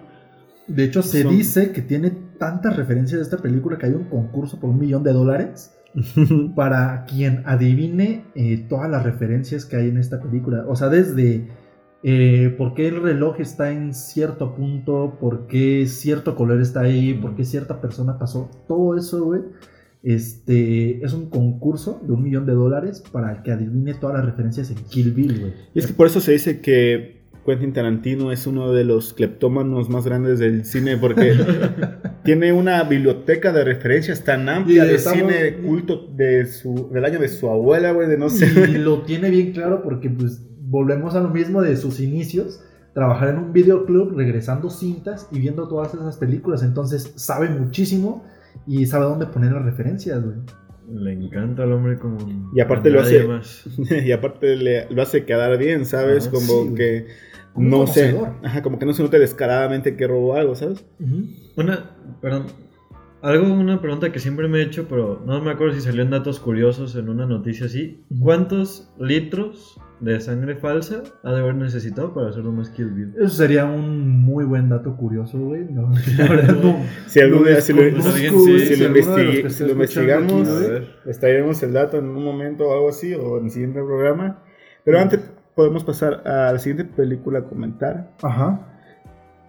De 0.66 0.84
hecho, 0.84 1.02
se 1.02 1.22
Son- 1.22 1.36
dice 1.36 1.72
que 1.72 1.80
tiene 1.82 2.10
tantas 2.38 2.76
referencias 2.76 3.18
de 3.20 3.24
esta 3.24 3.38
película 3.38 3.78
que 3.78 3.86
hay 3.86 3.92
un 3.92 4.04
concurso 4.04 4.60
por 4.60 4.70
un 4.70 4.78
millón 4.78 5.02
de 5.02 5.12
dólares 5.12 5.74
para 6.54 7.04
quien 7.06 7.42
adivine 7.46 8.24
eh, 8.34 8.66
todas 8.68 8.90
las 8.90 9.02
referencias 9.04 9.64
que 9.64 9.76
hay 9.76 9.88
en 9.88 9.96
esta 9.96 10.20
película. 10.20 10.64
O 10.68 10.76
sea, 10.76 10.88
desde 10.88 11.48
eh, 12.02 12.54
por 12.56 12.74
qué 12.74 12.88
el 12.88 13.02
reloj 13.02 13.40
está 13.40 13.70
en 13.72 13.92
cierto 13.94 14.54
punto, 14.54 15.18
por 15.20 15.46
qué 15.46 15.86
cierto 15.86 16.34
color 16.34 16.60
está 16.60 16.80
ahí, 16.80 17.14
por 17.14 17.34
qué 17.36 17.44
cierta 17.44 17.80
persona 17.80 18.18
pasó. 18.18 18.50
Todo 18.66 18.96
eso, 18.96 19.24
güey. 19.24 19.42
Este 20.02 21.04
es 21.04 21.12
un 21.12 21.28
concurso 21.28 22.00
de 22.06 22.12
un 22.12 22.22
millón 22.22 22.46
de 22.46 22.52
dólares 22.54 23.02
para 23.12 23.32
el 23.32 23.42
que 23.42 23.52
adivine 23.52 23.92
todas 23.94 24.16
las 24.16 24.24
referencias 24.24 24.70
en 24.70 24.76
Kill 24.88 25.12
Bill, 25.12 25.40
güey. 25.40 25.52
Y 25.74 25.78
es 25.78 25.86
que 25.86 25.92
por 25.92 26.06
eso 26.06 26.20
se 26.22 26.32
dice 26.32 26.60
que 26.60 27.20
Quentin 27.44 27.72
Tarantino 27.74 28.32
es 28.32 28.46
uno 28.46 28.72
de 28.72 28.84
los 28.84 29.12
cleptómanos 29.12 29.90
más 29.90 30.06
grandes 30.06 30.38
del 30.38 30.64
cine, 30.64 30.96
porque 30.96 31.34
tiene 32.24 32.52
una 32.54 32.82
biblioteca 32.84 33.52
de 33.52 33.62
referencias 33.64 34.24
tan 34.24 34.48
amplia 34.48 34.84
de 34.84 34.94
estamos- 34.94 35.20
cine 35.32 35.56
culto 35.58 36.06
de 36.16 36.46
su, 36.46 36.88
del 36.92 37.04
año 37.04 37.18
de 37.18 37.28
su 37.28 37.50
abuela, 37.50 37.92
güey, 37.92 38.08
de 38.08 38.16
no 38.16 38.30
sé. 38.30 38.46
Y 38.70 38.78
lo 38.78 39.02
tiene 39.02 39.28
bien 39.28 39.52
claro 39.52 39.82
porque 39.82 40.08
pues 40.08 40.42
volvemos 40.70 41.14
a 41.16 41.20
lo 41.20 41.28
mismo 41.30 41.60
de 41.62 41.76
sus 41.76 41.98
inicios, 42.00 42.62
trabajar 42.94 43.30
en 43.30 43.38
un 43.38 43.52
videoclub, 43.52 44.16
regresando 44.16 44.70
cintas 44.70 45.28
y 45.32 45.40
viendo 45.40 45.66
todas 45.68 45.92
esas 45.94 46.16
películas, 46.16 46.62
entonces 46.62 47.12
sabe 47.16 47.48
muchísimo 47.48 48.24
y 48.66 48.86
sabe 48.86 49.04
dónde 49.06 49.26
poner 49.26 49.52
las 49.52 49.64
referencias, 49.64 50.22
güey. 50.24 50.36
le 50.92 51.12
encanta 51.12 51.62
al 51.64 51.72
hombre 51.72 51.98
como. 51.98 52.18
Y 52.54 52.60
aparte 52.60 52.90
lo 52.90 53.00
hace- 53.00 53.24
más. 53.26 53.64
y 54.06 54.12
aparte 54.12 54.56
le- 54.56 54.88
lo 54.90 55.02
hace 55.02 55.24
quedar 55.24 55.56
bien, 55.58 55.86
¿sabes? 55.86 56.26
Ah, 56.28 56.30
como 56.30 56.68
sí, 56.68 56.74
que 56.74 57.06
no 57.56 57.84
ajá, 58.44 58.62
como 58.62 58.78
que 58.78 58.86
no 58.86 58.92
se 58.92 59.02
note 59.02 59.18
descaradamente 59.18 59.96
que 59.96 60.06
robó 60.06 60.34
algo, 60.36 60.54
¿sabes? 60.54 60.84
Una, 61.56 61.90
perdón, 62.20 62.46
algo, 63.22 63.52
una 63.52 63.80
pregunta 63.80 64.12
que 64.12 64.18
siempre 64.18 64.48
me 64.48 64.58
he 64.58 64.62
hecho, 64.62 64.86
pero 64.88 65.22
no 65.26 65.40
me 65.42 65.50
acuerdo 65.50 65.74
si 65.74 65.80
salió 65.80 66.02
en 66.02 66.10
datos 66.10 66.40
curiosos 66.40 66.96
en 66.96 67.08
una 67.08 67.26
noticia 67.26 67.66
así. 67.66 68.04
¿Cuántos 68.20 68.92
litros 68.98 69.78
de 70.00 70.18
sangre 70.20 70.56
falsa 70.56 71.02
ha 71.22 71.32
de 71.32 71.40
haber 71.40 71.54
necesitado 71.56 72.14
para 72.14 72.30
hacer 72.30 72.46
un 72.46 72.64
Kill 72.74 72.90
Bill? 72.90 73.14
Eso 73.18 73.28
sería 73.28 73.66
un 73.66 74.08
muy 74.22 74.44
buen 74.44 74.68
dato 74.70 74.96
curioso, 74.96 75.38
güey. 75.38 75.64
No, 75.64 75.90
la 76.18 76.28
verdad 76.28 76.56
no. 76.62 76.76
Si 77.06 77.20
algún 77.20 77.44
día 77.44 77.60
si 77.60 77.72
lo, 77.72 77.86
investigamos, 79.70 80.48
traeremos 81.20 81.62
el 81.62 81.72
dato 81.74 81.98
en 81.98 82.08
un 82.08 82.24
momento 82.24 82.68
o 82.68 82.72
algo 82.72 82.88
así, 82.88 83.14
o 83.14 83.38
en 83.38 83.44
el 83.44 83.50
siguiente 83.50 83.80
programa. 83.80 84.42
Pero 84.84 84.98
antes 84.98 85.20
podemos 85.54 85.84
pasar 85.84 86.26
a 86.26 86.52
la 86.52 86.58
siguiente 86.58 86.90
película 86.96 87.40
a 87.40 87.44
comentar. 87.44 88.16
Ajá. 88.22 88.69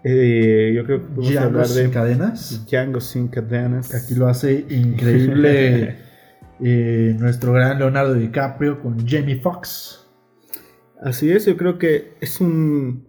Eh, 0.04 0.74
yo 0.76 0.84
creo 0.86 1.00
que 1.02 1.06
podemos 1.08 1.30
Django 1.32 1.48
hablar 1.48 1.68
sin 1.68 1.84
de 1.88 1.90
cadenas. 1.92 2.66
Django 2.68 3.00
sin 3.02 3.28
cadenas. 3.28 3.94
Aquí 3.94 4.16
lo 4.16 4.28
hace 4.28 4.66
increíble 4.70 5.96
eh, 6.64 7.16
nuestro 7.20 7.54
gran 7.54 7.78
Leonardo 7.80 8.14
DiCaprio 8.16 8.82
con 8.82 9.08
Jamie 9.08 9.40
Foxx. 9.40 10.08
Así 11.02 11.32
es, 11.32 11.46
yo 11.46 11.58
creo 11.58 11.78
que 11.78 12.14
es 12.22 12.42
un 12.42 13.08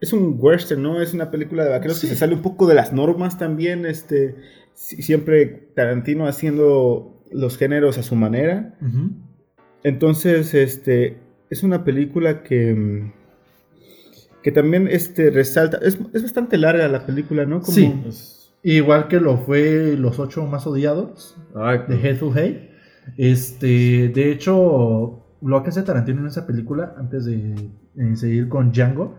es 0.00 0.12
un 0.12 0.36
western, 0.38 0.82
¿no? 0.82 1.00
Es 1.00 1.14
una 1.14 1.30
película 1.30 1.62
de 1.64 1.70
vaqueros 1.70 1.98
Sí. 1.98 2.08
que 2.08 2.14
se 2.14 2.18
sale 2.18 2.34
un 2.34 2.42
poco 2.42 2.66
de 2.66 2.74
las 2.74 2.92
normas 2.92 3.38
también, 3.38 3.86
este 3.86 4.34
si- 4.74 5.00
siempre 5.02 5.68
Tarantino 5.76 6.26
haciendo 6.26 7.22
los 7.30 7.56
géneros 7.56 7.98
a 7.98 8.02
su 8.02 8.16
manera. 8.16 8.76
Entonces, 9.84 10.54
este 10.54 11.18
es 11.50 11.62
una 11.62 11.84
película 11.84 12.42
que 12.42 12.74
mm, 12.74 13.12
que 14.42 14.52
también 14.52 14.88
este 14.88 15.30
resalta 15.30 15.78
es, 15.82 15.98
es 16.12 16.22
bastante 16.22 16.58
larga 16.58 16.88
la 16.88 17.06
película, 17.06 17.44
¿no? 17.46 17.60
Como- 17.60 17.72
Sí. 17.74 18.02
Igual 18.64 19.08
que 19.08 19.18
lo 19.18 19.38
fue 19.38 19.96
Los 19.98 20.18
Ocho 20.20 20.46
Más 20.46 20.66
Odiados 20.68 21.36
de 21.88 21.96
Hateful 21.96 22.38
Eight. 22.38 22.70
Este, 23.16 24.08
de 24.08 24.30
hecho, 24.30 25.24
lo 25.42 25.62
que 25.62 25.70
hace 25.70 25.82
Tarantino 25.82 26.20
en 26.20 26.26
esa 26.28 26.46
película, 26.46 26.94
antes 26.96 27.24
de 27.24 27.54
eh, 27.96 28.16
seguir 28.16 28.48
con 28.48 28.70
Django, 28.72 29.16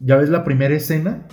ya 0.00 0.16
ves 0.16 0.28
la 0.28 0.44
primera 0.44 0.74
escena 0.74 1.26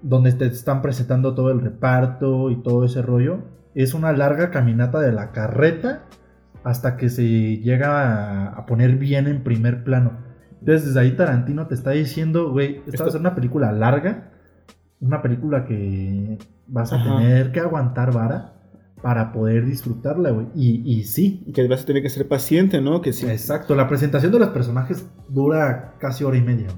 donde 0.00 0.32
te 0.32 0.46
están 0.46 0.80
presentando 0.80 1.34
todo 1.34 1.50
el 1.50 1.60
reparto 1.60 2.50
y 2.50 2.62
todo 2.62 2.84
ese 2.84 3.02
rollo. 3.02 3.40
Es 3.74 3.92
una 3.94 4.12
larga 4.12 4.50
caminata 4.50 5.00
de 5.00 5.12
la 5.12 5.32
carreta 5.32 6.04
hasta 6.64 6.96
que 6.96 7.08
se 7.10 7.58
llega 7.58 8.02
a, 8.02 8.48
a 8.50 8.66
poner 8.66 8.96
bien 8.96 9.26
en 9.26 9.42
primer 9.42 9.84
plano. 9.84 10.12
Entonces, 10.60 10.86
desde 10.86 11.00
ahí 11.00 11.12
Tarantino 11.12 11.66
te 11.66 11.74
está 11.74 11.90
diciendo, 11.92 12.50
güey, 12.50 12.82
esta 12.86 13.04
va 13.04 13.08
a 13.08 13.12
ser 13.12 13.20
una 13.20 13.34
película 13.34 13.72
larga, 13.72 14.32
una 15.00 15.22
película 15.22 15.64
que 15.64 16.38
vas 16.66 16.92
a 16.92 16.96
Ajá. 16.96 17.18
tener 17.18 17.52
que 17.52 17.60
aguantar 17.60 18.12
vara 18.12 18.54
para 19.00 19.32
poder 19.32 19.64
disfrutarla, 19.64 20.30
güey. 20.30 20.46
Y, 20.54 20.82
y 20.84 21.04
sí, 21.04 21.44
que 21.54 21.66
vas 21.68 21.82
a 21.82 21.86
tener 21.86 22.02
que 22.02 22.10
ser 22.10 22.26
paciente, 22.26 22.80
¿no? 22.80 23.00
Que 23.00 23.12
sí. 23.12 23.26
exacto. 23.26 23.76
La 23.76 23.88
presentación 23.88 24.32
de 24.32 24.40
los 24.40 24.48
personajes 24.48 25.06
dura 25.28 25.94
casi 25.98 26.24
hora 26.24 26.36
y 26.36 26.42
media. 26.42 26.68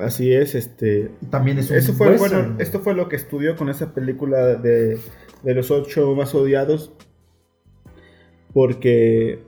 Así 0.00 0.32
es, 0.32 0.54
este 0.54 1.10
También 1.28 1.58
es 1.58 1.70
un 1.70 1.76
Eso 1.76 1.92
fue, 1.92 2.16
bueno, 2.16 2.54
esto 2.58 2.80
fue 2.80 2.94
lo 2.94 3.08
que 3.08 3.16
estudió 3.16 3.56
con 3.56 3.68
esa 3.68 3.92
película 3.92 4.54
de, 4.54 4.98
de 5.42 5.54
los 5.54 5.70
ocho 5.70 6.14
más 6.14 6.34
odiados. 6.34 6.92
Porque 8.54 9.44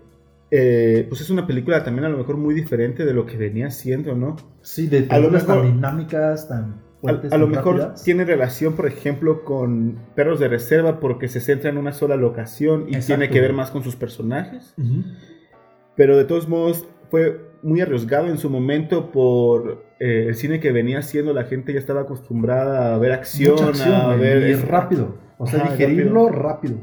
eh, 0.57 1.07
pues 1.09 1.21
es 1.21 1.31
una 1.31 1.49
película 1.49 1.83
también 1.83 2.05
a 2.05 2.09
lo 2.09 2.17
mejor 2.19 2.37
muy 2.37 2.55
diferente 2.55 3.05
de 3.05 3.13
lo 3.13 3.27
que 3.27 3.37
venía 3.37 3.71
siendo, 3.71 4.15
¿no? 4.15 4.37
Sí, 4.63 4.87
de 4.87 4.99
a 4.99 5.19
lo 5.19 5.29
películas 5.31 5.49
mejor- 5.49 5.63
tan 5.65 5.73
dinámicas, 5.75 6.49
tan 6.49 6.81
fuertes, 7.01 7.33
a 7.33 7.37
lo 7.39 7.47
tan 7.47 7.57
mejor 7.57 7.77
rápidas. 7.79 8.05
tiene 8.05 8.25
relación, 8.25 8.75
por 8.75 8.87
ejemplo, 8.87 9.45
con 9.45 9.99
Perros 10.15 10.39
de 10.39 10.47
Reserva 10.47 11.01
porque 11.01 11.27
se 11.27 11.41
centra 11.41 11.71
en 11.71 11.77
una 11.79 11.93
sola 11.93 12.15
locación 12.17 12.83
y 12.89 12.95
Exacto, 12.95 13.07
tiene 13.07 13.31
que 13.31 13.41
ver 13.41 13.53
más 13.53 13.73
con 13.73 13.83
sus 13.83 13.97
personajes. 13.97 14.75
Pero 15.97 16.17
de 16.17 16.25
todos 16.25 16.49
modos 16.49 16.87
fue 17.11 17.41
muy 17.63 17.81
arriesgado 17.81 18.29
en 18.29 18.39
su 18.39 18.49
momento 18.51 19.11
por 19.11 19.85
eh, 19.99 20.27
el 20.29 20.35
cine 20.35 20.61
que 20.61 20.71
venía 20.73 20.99
haciendo. 21.01 21.33
La 21.33 21.45
gente 21.45 21.73
ya 21.73 21.79
estaba 21.81 22.03
acostumbrada 22.03 22.95
a 22.95 22.99
ver 22.99 23.13
acción, 23.13 23.59
a 23.83 24.15
ver... 24.17 24.51
y 24.51 24.55
rápido. 24.55 25.17
O 25.39 25.47
sea, 25.47 25.63
Ajá, 25.63 25.73
digerirlo 25.73 26.29
rápido. 26.29 26.77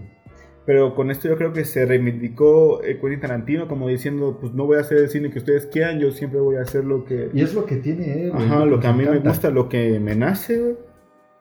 Pero 0.66 0.94
con 0.94 1.10
esto 1.10 1.28
yo 1.28 1.38
creo 1.38 1.54
que 1.54 1.66
se 1.66 1.86
reivindicó 1.86 2.84
eh, 2.84 3.00
Quentin 3.00 3.20
Tarantino 3.20 3.68
como 3.68 3.88
diciendo, 3.88 4.38
pues 4.40 4.54
no 4.54 4.66
voy 4.66 4.78
a 4.78 4.82
hacer 4.82 5.00
el 5.00 5.10
cine 5.10 5.32
que 5.32 5.40
ustedes 5.40 5.66
quieran, 5.66 6.00
yo 6.00 6.12
siempre 6.12 6.40
voy 6.40 6.58
a 6.58 6.62
hacer 6.62 6.86
lo 6.86 7.04
que... 7.04 7.30
Y 7.34 7.42
es 7.42 7.54
lo 7.54 7.66
que 7.66 7.78
tiene 7.78 8.26
él. 8.26 8.32
Ajá, 8.34 8.66
lo 8.66 8.80
que 8.80 8.88
a 8.88 8.94
mí 8.94 9.04
me 9.04 9.20
gusta, 9.20 9.50
lo 9.50 9.70
que 9.70 10.00
me 10.00 10.16
nace, 10.16 10.60
güey. 10.60 10.76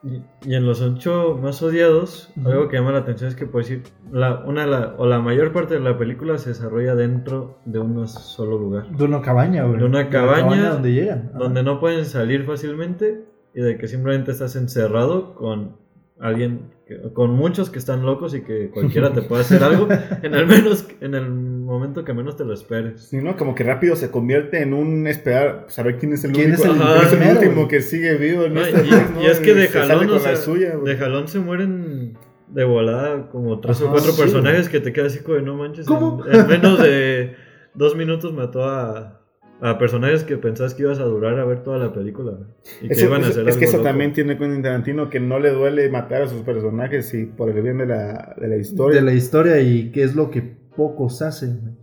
Y, 0.02 0.22
y 0.48 0.54
en 0.54 0.64
los 0.64 0.80
ocho 0.80 1.38
más 1.42 1.62
odiados, 1.62 2.32
algo 2.46 2.68
que 2.68 2.78
llama 2.78 2.92
la 2.92 3.00
atención 3.00 3.28
es 3.28 3.36
que, 3.36 3.44
por 3.44 3.62
decir, 3.62 3.82
la, 4.10 4.42
una, 4.46 4.66
la, 4.66 4.94
o 4.96 5.06
la 5.06 5.20
mayor 5.20 5.52
parte 5.52 5.74
de 5.74 5.80
la 5.80 5.98
película 5.98 6.38
se 6.38 6.50
desarrolla 6.50 6.94
dentro 6.94 7.58
de 7.66 7.80
un 7.80 8.08
solo 8.08 8.58
lugar. 8.58 8.90
De 8.90 9.04
una 9.04 9.20
cabaña, 9.20 9.64
güey. 9.64 9.78
De 9.78 9.84
una 9.84 10.08
cabaña 10.08 10.70
donde 10.70 10.92
llegan. 10.92 11.32
Donde 11.34 11.62
no 11.62 11.80
pueden 11.80 12.06
salir 12.06 12.44
fácilmente 12.44 13.26
y 13.54 13.60
de 13.60 13.76
que 13.76 13.88
simplemente 13.88 14.30
estás 14.30 14.56
encerrado 14.56 15.34
con 15.34 15.76
alguien, 16.20 16.70
que- 16.86 17.00
con 17.14 17.30
muchos 17.30 17.70
que 17.70 17.78
están 17.78 18.04
locos 18.04 18.34
y 18.34 18.42
que 18.42 18.68
cualquiera 18.70 19.12
te 19.12 19.22
puede 19.22 19.42
hacer 19.42 19.62
algo 19.64 19.88
en 20.22 20.34
el 20.34 20.46
menos, 20.46 20.86
en 21.00 21.14
el 21.14 21.30
momento 21.30 22.04
que 22.04 22.12
menos 22.12 22.36
te 22.36 22.44
lo 22.44 22.52
esperes. 22.52 23.02
Sí, 23.04 23.16
¿no? 23.18 23.36
Como 23.36 23.54
que 23.54 23.64
rápido 23.64 23.96
se 23.96 24.10
convierte 24.10 24.60
en 24.62 24.74
un 24.74 25.06
esperar, 25.06 25.64
saber 25.68 25.96
quién 25.98 26.12
es 26.12 26.24
el 26.24 26.32
¿Quién 26.32 26.48
único, 26.52 26.62
es 27.02 27.12
el 27.12 27.22
es 27.22 27.36
último 27.36 27.68
que 27.68 27.80
sigue 27.80 28.16
vivo 28.16 28.44
en 28.44 28.54
No, 28.54 28.60
este 28.60 28.86
y, 28.86 28.90
mes, 28.90 29.10
¿no? 29.14 29.22
y 29.22 29.26
es 29.26 29.40
que 29.40 29.54
de 29.54 29.68
jalón, 29.68 30.10
o 30.10 30.18
sea, 30.18 30.36
suya, 30.36 30.76
de 30.76 30.96
jalón 30.96 31.26
se 31.28 31.38
mueren 31.40 32.18
de 32.48 32.64
volada 32.64 33.28
como 33.30 33.60
tres 33.60 33.80
o 33.80 33.90
cuatro 33.90 34.10
sí, 34.12 34.20
personajes 34.20 34.68
que 34.68 34.80
te 34.80 34.92
quedas 34.92 35.14
así 35.14 35.22
como 35.24 35.36
de 35.36 35.42
no 35.42 35.54
manches. 35.56 35.86
¿Cómo? 35.86 36.24
En, 36.26 36.40
en 36.40 36.46
menos 36.48 36.82
de 36.82 37.34
dos 37.74 37.94
minutos 37.96 38.32
mató 38.34 38.64
a, 38.64 39.19
a 39.62 39.78
personajes 39.78 40.24
que 40.24 40.36
pensabas 40.38 40.74
que 40.74 40.82
ibas 40.82 40.98
a 41.00 41.04
durar 41.04 41.38
a 41.38 41.44
ver 41.44 41.62
toda 41.62 41.78
la 41.78 41.92
película. 41.92 42.32
Y 42.80 42.88
que 42.88 42.94
Eso- 42.94 43.06
iban 43.06 43.20
a 43.22 43.24
eso- 43.28 43.30
hacer 43.40 43.48
es 43.48 43.56
que 43.56 43.64
algo 43.64 43.68
eso 43.68 43.76
loco. 43.78 43.88
también 43.88 44.12
tiene 44.12 44.38
Quentin 44.38 44.62
Tarantino, 44.62 45.10
que 45.10 45.20
no 45.20 45.38
le 45.38 45.50
duele 45.50 45.90
matar 45.90 46.22
a 46.22 46.26
sus 46.28 46.42
personajes 46.42 47.12
y 47.14 47.26
por 47.26 47.50
el 47.50 47.62
bien 47.62 47.78
de 47.78 47.86
la, 47.86 48.34
de 48.40 48.48
la 48.48 48.56
historia. 48.56 49.00
de 49.00 49.04
la 49.04 49.12
historia 49.12 49.60
y 49.60 49.90
qué 49.92 50.02
es 50.02 50.14
lo 50.14 50.30
que 50.30 50.42
pocos 50.76 51.20
hacen. 51.22 51.76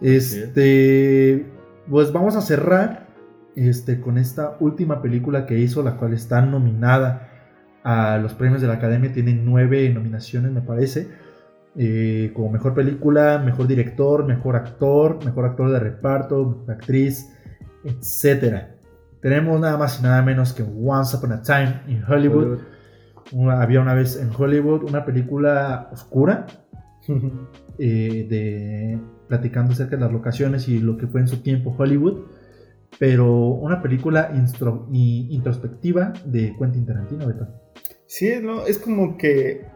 Este, 0.00 1.46
pues 1.88 2.12
vamos 2.12 2.36
a 2.36 2.40
cerrar 2.40 3.08
este, 3.56 4.00
con 4.00 4.16
esta 4.18 4.56
última 4.60 5.02
película 5.02 5.46
que 5.46 5.58
hizo, 5.58 5.82
la 5.82 5.96
cual 5.96 6.12
está 6.14 6.40
nominada 6.40 7.28
a 7.82 8.18
los 8.18 8.34
premios 8.34 8.60
de 8.60 8.68
la 8.68 8.74
Academia. 8.74 9.12
Tiene 9.12 9.34
nueve 9.34 9.88
nominaciones, 9.90 10.52
me 10.52 10.60
parece. 10.62 11.08
Eh, 11.76 12.32
como 12.34 12.50
mejor 12.50 12.74
película, 12.74 13.40
mejor 13.44 13.66
director, 13.68 14.26
mejor 14.26 14.56
actor, 14.56 15.24
mejor 15.24 15.44
actor 15.44 15.70
de 15.70 15.78
reparto, 15.78 16.44
mejor 16.66 16.70
actriz, 16.74 17.32
etcétera. 17.84 18.74
Tenemos 19.20 19.60
nada 19.60 19.76
más 19.78 20.00
y 20.00 20.02
nada 20.02 20.20
menos 20.22 20.52
que 20.52 20.62
Once 20.62 21.16
Upon 21.16 21.32
a 21.32 21.42
Time 21.42 21.82
in 21.88 22.02
Hollywood. 22.08 22.58
Una- 23.32 23.62
había 23.62 23.80
una 23.80 23.94
vez 23.94 24.16
en 24.20 24.30
Hollywood 24.36 24.82
una 24.82 25.04
película 25.04 25.88
oscura 25.92 26.46
eh, 27.78 28.26
de 28.28 28.98
platicando 29.28 29.72
acerca 29.72 29.94
de 29.96 30.02
las 30.02 30.12
locaciones 30.12 30.66
y 30.68 30.80
lo 30.80 30.96
que 30.96 31.06
fue 31.06 31.20
en 31.20 31.28
su 31.28 31.36
tiempo 31.40 31.72
Hollywood, 31.78 32.24
pero 32.98 33.32
una 33.50 33.80
película 33.80 34.32
introspectiva 34.90 36.12
de 36.24 36.56
Quentin 36.58 36.84
Tarantino. 36.86 37.26
Beto. 37.26 37.46
Sí, 38.06 38.32
no, 38.42 38.66
es 38.66 38.78
como 38.78 39.16
que 39.16 39.66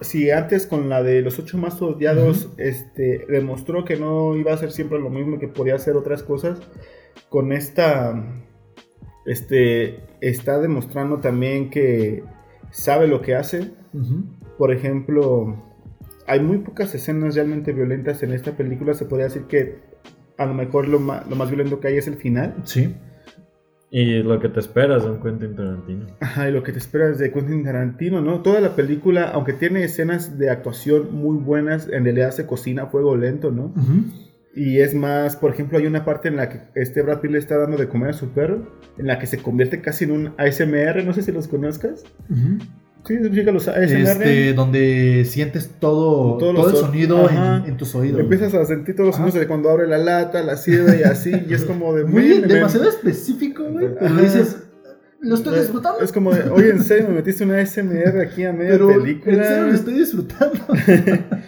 si 0.00 0.30
antes 0.30 0.66
con 0.66 0.88
la 0.88 1.02
de 1.02 1.20
los 1.22 1.38
ocho 1.38 1.58
más 1.58 1.80
odiados, 1.82 2.50
este, 2.56 3.26
demostró 3.28 3.84
que 3.84 3.96
no 3.96 4.36
iba 4.36 4.52
a 4.52 4.54
hacer 4.54 4.72
siempre 4.72 4.98
lo 4.98 5.10
mismo, 5.10 5.38
que 5.38 5.48
podía 5.48 5.74
hacer 5.74 5.96
otras 5.96 6.22
cosas, 6.22 6.60
con 7.28 7.52
esta, 7.52 8.24
este, 9.26 10.00
está 10.20 10.58
demostrando 10.58 11.18
también 11.18 11.70
que 11.70 12.22
sabe 12.70 13.06
lo 13.06 13.20
que 13.20 13.34
hace. 13.34 13.72
Por 14.58 14.72
ejemplo, 14.72 15.62
hay 16.26 16.40
muy 16.40 16.58
pocas 16.58 16.94
escenas 16.94 17.34
realmente 17.34 17.72
violentas 17.72 18.22
en 18.22 18.32
esta 18.32 18.52
película. 18.56 18.94
Se 18.94 19.04
podría 19.04 19.26
decir 19.26 19.44
que 19.44 19.78
a 20.36 20.46
lo 20.46 20.54
mejor 20.54 20.88
lo 20.88 20.98
más, 20.98 21.28
lo 21.28 21.36
más 21.36 21.48
violento 21.48 21.80
que 21.80 21.88
hay 21.88 21.96
es 21.96 22.08
el 22.08 22.16
final. 22.16 22.56
Sí. 22.64 22.94
Y 23.96 24.24
lo 24.24 24.40
que 24.40 24.48
te 24.48 24.58
esperas 24.58 25.04
de 25.04 25.10
un 25.12 25.22
Quentin 25.22 25.54
Tarantino. 25.54 26.06
Ajá, 26.18 26.48
y 26.48 26.52
lo 26.52 26.64
que 26.64 26.72
te 26.72 26.78
esperas 26.78 27.16
de 27.16 27.30
Quentin 27.30 27.62
Tarantino, 27.62 28.20
¿no? 28.20 28.42
Toda 28.42 28.60
la 28.60 28.74
película, 28.74 29.30
aunque 29.30 29.52
tiene 29.52 29.84
escenas 29.84 30.36
de 30.36 30.50
actuación 30.50 31.14
muy 31.14 31.36
buenas, 31.36 31.88
en 31.88 32.02
realidad 32.02 32.32
se 32.32 32.44
cocina 32.44 32.82
a 32.82 32.86
fuego 32.86 33.16
lento, 33.16 33.52
¿no? 33.52 33.72
Y 34.52 34.80
es 34.80 34.96
más, 34.96 35.36
por 35.36 35.52
ejemplo, 35.52 35.78
hay 35.78 35.86
una 35.86 36.04
parte 36.04 36.26
en 36.26 36.34
la 36.34 36.48
que 36.48 36.62
este 36.74 37.02
Brad 37.02 37.20
Pitt 37.20 37.30
le 37.30 37.38
está 37.38 37.56
dando 37.56 37.76
de 37.76 37.86
comer 37.86 38.10
a 38.10 38.12
su 38.14 38.30
perro, 38.30 38.66
en 38.98 39.06
la 39.06 39.20
que 39.20 39.28
se 39.28 39.38
convierte 39.38 39.80
casi 39.80 40.06
en 40.06 40.10
un 40.10 40.34
ASMR, 40.38 41.04
no 41.04 41.12
sé 41.12 41.22
si 41.22 41.30
los 41.30 41.46
conozcas, 41.46 42.02
Sí, 43.06 43.14
significa 43.14 43.52
los 43.52 43.68
ASMR. 43.68 43.96
este, 43.96 44.52
donde 44.54 45.24
sientes 45.26 45.70
todo, 45.78 46.38
todo 46.38 46.52
los 46.54 46.66
el 46.68 46.76
son- 46.78 46.86
sonido 46.86 47.28
en, 47.28 47.66
en 47.70 47.76
tus 47.76 47.94
oídos. 47.94 48.20
Empiezas 48.20 48.54
a 48.54 48.64
sentir 48.64 48.94
todos 48.96 49.08
los 49.08 49.16
sonidos 49.16 49.34
de 49.40 49.46
cuando 49.46 49.68
abre 49.70 49.86
la 49.86 49.98
lata, 49.98 50.42
la 50.42 50.56
sierra 50.56 50.96
y 50.96 51.02
así, 51.02 51.30
y 51.48 51.52
es 51.52 51.64
como 51.64 51.94
de... 51.94 52.04
Muy 52.04 52.40
demasiado 52.40 52.88
específico, 52.88 53.64
güey. 53.64 53.88
Pero 53.98 54.14
dices, 54.16 54.56
lo 55.20 55.34
estoy 55.34 55.58
disfrutando. 55.58 56.00
Es 56.00 56.12
como 56.12 56.32
de, 56.34 56.48
oye, 56.48 56.70
en 56.70 56.82
serio, 56.82 57.08
me 57.08 57.16
metiste 57.16 57.44
una 57.44 57.58
ASMR 57.58 58.20
aquí 58.20 58.44
a 58.44 58.52
media 58.52 58.72
pero 58.72 58.88
película. 59.02 59.36
en 59.36 59.44
serio 59.44 59.66
lo 59.66 59.74
estoy 59.74 59.94
disfrutando. 59.94 60.58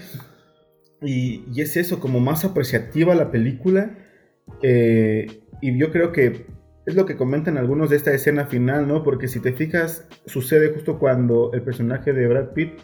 Y, 1.02 1.44
y 1.52 1.60
es 1.60 1.76
eso, 1.76 2.00
como 2.00 2.20
más 2.20 2.44
apreciativa 2.44 3.14
la 3.14 3.30
película. 3.30 3.90
eh, 4.62 5.42
y 5.60 5.78
yo 5.78 5.90
creo 5.90 6.12
que 6.12 6.46
es 6.86 6.94
lo 6.94 7.04
que 7.04 7.16
comentan 7.16 7.58
algunos 7.58 7.90
de 7.90 7.96
esta 7.96 8.12
escena 8.14 8.46
final, 8.46 8.86
¿no? 8.88 9.02
Porque 9.02 9.28
si 9.28 9.40
te 9.40 9.52
fijas, 9.52 10.06
sucede 10.26 10.72
justo 10.72 10.98
cuando 10.98 11.50
el 11.52 11.62
personaje 11.62 12.12
de 12.12 12.26
Brad 12.28 12.50
Pitt 12.50 12.74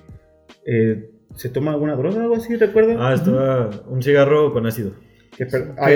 eh, 0.67 1.11
se 1.35 1.49
toma 1.49 1.71
alguna 1.73 1.95
droga 1.97 2.19
o 2.19 2.21
algo 2.23 2.37
así, 2.37 2.57
¿recuerdan? 2.57 2.97
Ah, 3.01 3.15
estaba 3.15 3.71
un 3.89 4.03
cigarro 4.03 4.53
con 4.53 4.67
ácido. 4.67 4.91
Que 5.37 5.47
per- 5.47 5.73
ay, 5.79 5.95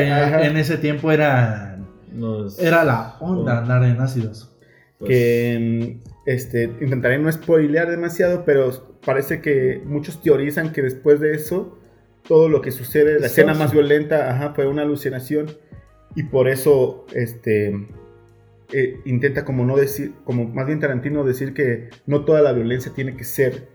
en 0.49 0.57
ese 0.57 0.79
tiempo 0.79 1.13
era, 1.13 1.79
Nos- 2.15 2.59
era 2.59 2.85
la 2.85 3.17
onda 3.21 3.57
Oh. 3.57 3.59
andar 3.59 3.85
en 3.85 4.01
ácidos. 4.01 4.53
pues, 4.99 5.11
que 5.11 5.99
este, 6.25 6.71
intentaré 6.81 7.19
no 7.19 7.31
spoilear 7.31 7.91
demasiado, 7.91 8.45
pero 8.47 8.71
parece 9.05 9.43
que 9.43 9.83
muchos 9.85 10.23
teorizan 10.23 10.73
que 10.73 10.81
después 10.81 11.21
de 11.21 11.35
eso, 11.35 11.77
todo 12.27 12.49
lo 12.49 12.63
que 12.63 12.71
sucede, 12.71 13.21
la 13.21 13.27
Es 13.27 13.33
escena 13.33 13.53
más 13.53 13.73
violenta, 13.73 14.31
ajá, 14.31 14.55
fue 14.55 14.67
una 14.67 14.83
alucinación 14.83 15.49
y 16.17 16.25
por 16.25 16.49
eso 16.49 17.07
este, 17.15 17.69
eh, 18.73 19.01
intenta 19.05 19.45
como 19.45 19.65
no 19.65 19.77
decir, 19.77 20.15
como 20.25 20.45
más 20.49 20.67
bien 20.67 20.81
Tarantino 20.81 21.23
decir 21.23 21.55
que 21.55 21.91
no 22.07 22.25
toda 22.25 22.43
la 22.43 22.53
violencia 22.53 22.93
tiene 22.93 23.17
que 23.17 23.25
ser 23.25 23.69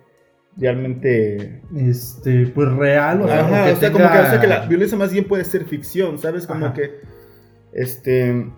realmente... 0.58 1.62
Este, 1.78 2.48
pues 2.48 2.70
real, 2.74 3.22
o 3.22 3.28
sea, 3.28 3.46
Ajá, 3.46 3.66
que 3.66 3.72
o 3.72 3.76
sea, 3.78 3.92
como 3.92 4.12
que, 4.12 4.18
o 4.18 4.26
sea, 4.26 4.42
que 4.42 4.48
la 4.48 4.66
violencia 4.66 4.98
más 4.98 5.14
bien 5.14 5.26
puede 5.26 5.46
ser 5.46 5.66
ficción, 5.66 6.18
¿sabes? 6.18 6.46
Como 6.46 6.66
Ajá. 6.66 6.74
que, 6.74 7.00
este, 7.74 8.52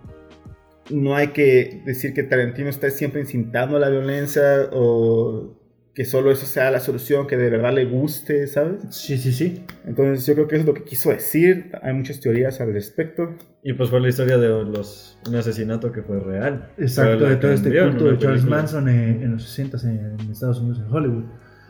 no 0.90 1.16
hay 1.16 1.28
que 1.28 1.82
decir 1.86 2.14
que 2.14 2.24
Tarantino 2.24 2.70
está 2.70 2.90
siempre 2.90 3.22
incitando 3.22 3.78
a 3.78 3.80
la 3.80 3.90
violencia 3.90 4.70
o 4.72 5.54
que 5.94 6.06
solo 6.06 6.32
eso 6.32 6.46
sea 6.46 6.72
la 6.72 6.80
solución, 6.80 7.28
que 7.28 7.38
de 7.38 7.50
verdad 7.50 7.72
le 7.72 7.86
guste, 7.86 8.48
¿sabes? 8.48 8.82
Sí, 8.90 9.18
sí, 9.18 9.32
sí. 9.32 9.64
Entonces 9.86 10.26
yo 10.26 10.34
creo 10.34 10.48
que 10.48 10.56
eso 10.56 10.62
es 10.64 10.68
lo 10.68 10.74
que 10.74 10.84
quiso 10.84 11.12
decir, 11.12 11.72
hay 11.84 11.94
muchas 11.94 12.20
teorías 12.20 12.60
al 12.62 12.74
respecto. 12.74 13.36
Y 13.62 13.74
pues 13.74 13.90
fue 13.90 14.00
la 14.02 14.10
historia 14.10 14.38
de 14.38 14.48
los, 14.48 15.20
un 15.28 15.36
asesinato 15.36 15.92
que 15.92 16.02
fue 16.02 16.20
real. 16.20 16.70
Exacto, 16.78 17.26
de 17.26 17.36
todo 17.36 17.52
este 17.52 17.70
culto 17.70 18.06
de 18.06 18.18
Charles 18.18 18.42
película. 18.42 18.58
Manson 18.58 18.90
en, 18.90 19.22
en 19.22 19.32
los 19.34 19.44
60 19.44 19.78
en, 19.84 20.20
en 20.20 20.32
Estados 20.32 20.60
Unidos, 20.60 20.80
en 20.80 20.92
Hollywood. 20.92 21.24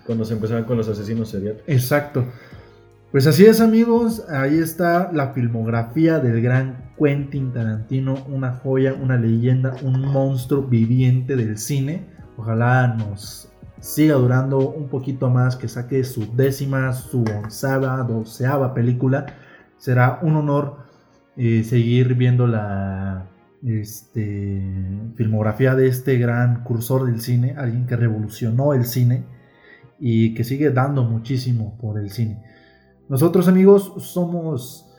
Cuando 0.05 0.25
se 0.25 0.33
empezaban 0.33 0.63
con 0.63 0.77
los 0.77 0.87
asesinos 0.87 1.29
seriales. 1.29 1.61
Exacto. 1.67 2.25
Pues 3.11 3.27
así 3.27 3.45
es, 3.45 3.61
amigos. 3.61 4.25
Ahí 4.29 4.57
está 4.57 5.11
la 5.13 5.33
filmografía 5.33 6.19
del 6.19 6.41
gran 6.41 6.91
Quentin 6.97 7.53
Tarantino. 7.53 8.15
Una 8.27 8.53
joya, 8.53 8.93
una 8.93 9.17
leyenda, 9.17 9.75
un 9.83 10.01
monstruo 10.01 10.63
viviente 10.63 11.35
del 11.35 11.57
cine. 11.57 12.07
Ojalá 12.37 12.87
nos 12.97 13.52
siga 13.83 14.15
durando 14.15 14.59
un 14.69 14.87
poquito 14.87 15.29
más, 15.29 15.57
que 15.57 15.67
saque 15.67 16.05
su 16.05 16.33
décima, 16.33 16.93
su 16.93 17.23
onceava, 17.23 17.97
doceava 17.97 18.73
película. 18.73 19.25
Será 19.77 20.19
un 20.21 20.37
honor 20.37 20.77
eh, 21.35 21.65
seguir 21.65 22.15
viendo 22.15 22.47
la 22.47 23.27
este, 23.61 24.61
filmografía 25.15 25.75
de 25.75 25.87
este 25.87 26.17
gran 26.17 26.63
cursor 26.63 27.07
del 27.07 27.19
cine, 27.19 27.55
alguien 27.57 27.85
que 27.85 27.97
revolucionó 27.97 28.73
el 28.73 28.85
cine 28.85 29.25
y 29.99 30.33
que 30.33 30.45
sigue 30.45 30.69
dando 30.69 31.03
muchísimo 31.03 31.77
por 31.77 31.99
el 31.99 32.09
cine. 32.09 32.41
Nosotros 33.09 33.49
amigos 33.49 33.95
somos, 33.97 34.89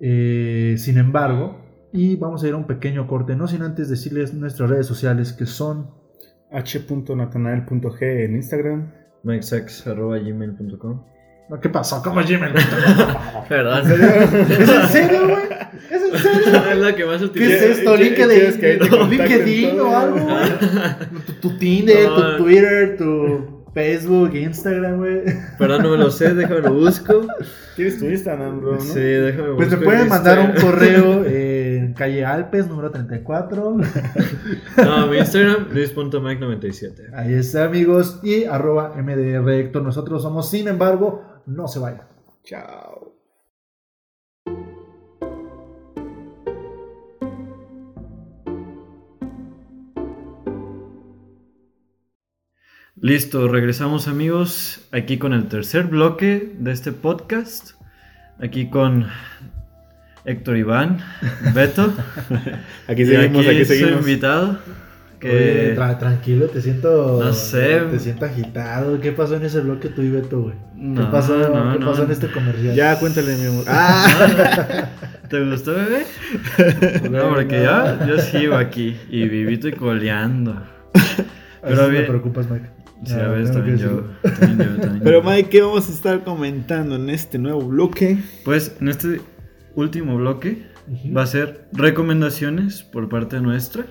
eh, 0.00 0.74
sin 0.78 0.98
embargo, 0.98 1.60
y 1.92 2.16
vamos 2.16 2.42
a 2.42 2.48
ir 2.48 2.54
a 2.54 2.56
un 2.56 2.66
pequeño 2.66 3.06
corte, 3.06 3.36
no 3.36 3.46
sin 3.46 3.62
antes 3.62 3.88
decirles 3.88 4.34
nuestras 4.34 4.68
redes 4.68 4.86
sociales 4.86 5.32
que 5.32 5.46
son... 5.46 6.01
h.natanael.g 6.52 8.24
en 8.24 8.34
Instagram. 8.36 8.92
mikesex.gmail.com 9.22 11.02
No, 11.48 11.60
¿Qué 11.60 11.68
pasó? 11.68 12.02
¿Cómo 12.02 12.20
Gmail? 12.22 12.52
Perdón. 13.48 13.90
¿Es 13.90 14.68
en 14.68 14.88
serio, 14.88 15.28
güey? 15.28 15.42
¿Es 15.90 16.02
en 16.02 16.18
serio? 16.18 16.62
es 16.72 16.78
la 16.78 16.94
que 16.94 17.04
más 17.04 17.20
¿Qué 17.30 17.56
es 17.56 17.62
esto? 17.62 17.94
¿Quieres 17.96 18.56
que 18.56 18.78
¿LinkedIn, 18.78 19.10
LinkedIn 19.10 19.80
o 19.80 19.96
algo, 19.96 20.18
güey? 20.20 20.42
Tu, 21.26 21.32
tu 21.34 21.58
Tinder, 21.58 22.08
No. 22.08 22.36
tu 22.36 22.44
Twitter, 22.44 22.96
tu 22.96 23.62
Facebook, 23.74 24.34
Instagram, 24.34 24.98
güey. 24.98 25.22
Perdón, 25.58 25.82
no 25.82 25.90
me 25.92 25.96
lo 25.96 26.10
sé, 26.10 26.34
déjame 26.34 26.60
lo 26.60 26.74
busco. 26.74 27.26
¿Tienes 27.74 27.98
tu 27.98 28.04
Instagram, 28.06 28.60
bro? 28.60 28.72
¿no? 28.74 28.80
Sí, 28.80 29.00
déjame 29.00 29.54
Pues 29.54 29.68
te 29.70 29.76
busco 29.76 29.84
pueden 29.84 30.02
en 30.02 30.08
mandar 30.08 30.38
un 30.40 30.60
correo 30.60 31.24
en 31.92 31.94
calle 31.94 32.24
Alpes, 32.24 32.68
número 32.68 32.90
34. 32.90 33.76
No, 34.84 35.06
mi 35.08 35.18
Instagram, 35.18 35.68
luis.mike97. 35.70 37.12
Ahí 37.14 37.34
está, 37.34 37.64
amigos. 37.64 38.20
Y 38.22 38.44
arroba 38.44 38.94
MDR 38.96 39.50
Héctor. 39.50 39.82
Nosotros 39.82 40.22
somos, 40.22 40.48
sin 40.50 40.68
embargo, 40.68 41.22
no 41.46 41.68
se 41.68 41.78
vayan. 41.78 42.06
Chao. 42.44 43.12
Listo, 52.96 53.48
regresamos 53.48 54.06
amigos, 54.06 54.88
aquí 54.92 55.18
con 55.18 55.32
el 55.32 55.48
tercer 55.48 55.88
bloque 55.88 56.54
de 56.58 56.70
este 56.70 56.92
podcast, 56.92 57.72
aquí 58.38 58.70
con 58.70 59.08
Héctor 60.24 60.56
Iván, 60.56 60.98
Beto, 61.54 61.92
Aquí 62.88 63.02
y 63.02 63.06
seguimos, 63.06 63.46
aquí 63.46 63.64
seguimos. 63.64 64.00
invitado, 64.00 64.58
que 65.18 65.28
Oye, 65.30 65.76
tra- 65.76 65.98
tranquilo, 65.98 66.46
te 66.46 66.60
siento. 66.62 67.20
No 67.22 67.32
sé. 67.32 67.80
Te 67.90 67.98
siento 67.98 68.24
agitado. 68.26 69.00
¿Qué 69.00 69.12
pasó 69.12 69.36
en 69.36 69.44
ese 69.44 69.60
bloque 69.60 69.88
tú 69.88 70.02
y 70.02 70.10
Beto, 70.10 70.40
güey? 70.42 70.54
No, 70.76 71.00
¿Qué 71.06 71.12
pasó, 71.12 71.36
no, 71.38 71.72
¿qué 71.72 71.78
no. 71.78 71.90
pasó 71.90 72.04
en 72.04 72.10
este 72.12 72.28
comercial? 72.28 72.74
Ya, 72.74 72.98
cuéntale, 72.98 73.36
mi 73.36 73.46
amor. 73.46 73.64
Ah, 73.68 74.88
¿te 75.28 75.44
gustó 75.48 75.74
bebé? 75.74 76.04
No, 77.10 77.28
porque 77.30 77.62
yo, 77.62 78.06
yo 78.06 78.18
sigo 78.18 78.54
aquí 78.56 78.96
y 79.10 79.28
vivito 79.28 79.68
y 79.68 79.72
coleando. 79.72 80.52
A 80.52 80.56
veces 80.96 81.26
pero 81.62 81.88
me 81.88 82.00
preocupas, 82.02 82.48
Mike. 82.50 82.66
Sí, 83.04 83.14
Ah, 83.16 83.24
a 83.24 83.28
veces 83.28 83.52
también 83.52 83.78
yo, 83.78 84.04
también 84.22 84.58
yo, 84.58 84.80
también 84.80 85.00
Pero 85.02 85.22
yo. 85.22 85.28
Mike, 85.30 85.48
¿qué 85.50 85.62
vamos 85.62 85.88
a 85.88 85.92
estar 85.92 86.22
comentando 86.24 86.94
en 86.96 87.10
este 87.10 87.38
nuevo 87.38 87.62
bloque? 87.62 88.18
Pues 88.44 88.76
en 88.80 88.88
este 88.88 89.20
último 89.74 90.16
bloque 90.16 90.66
va 91.16 91.22
a 91.22 91.26
ser 91.26 91.66
recomendaciones 91.72 92.82
por 92.82 93.08
parte 93.08 93.40
nuestra 93.40 93.86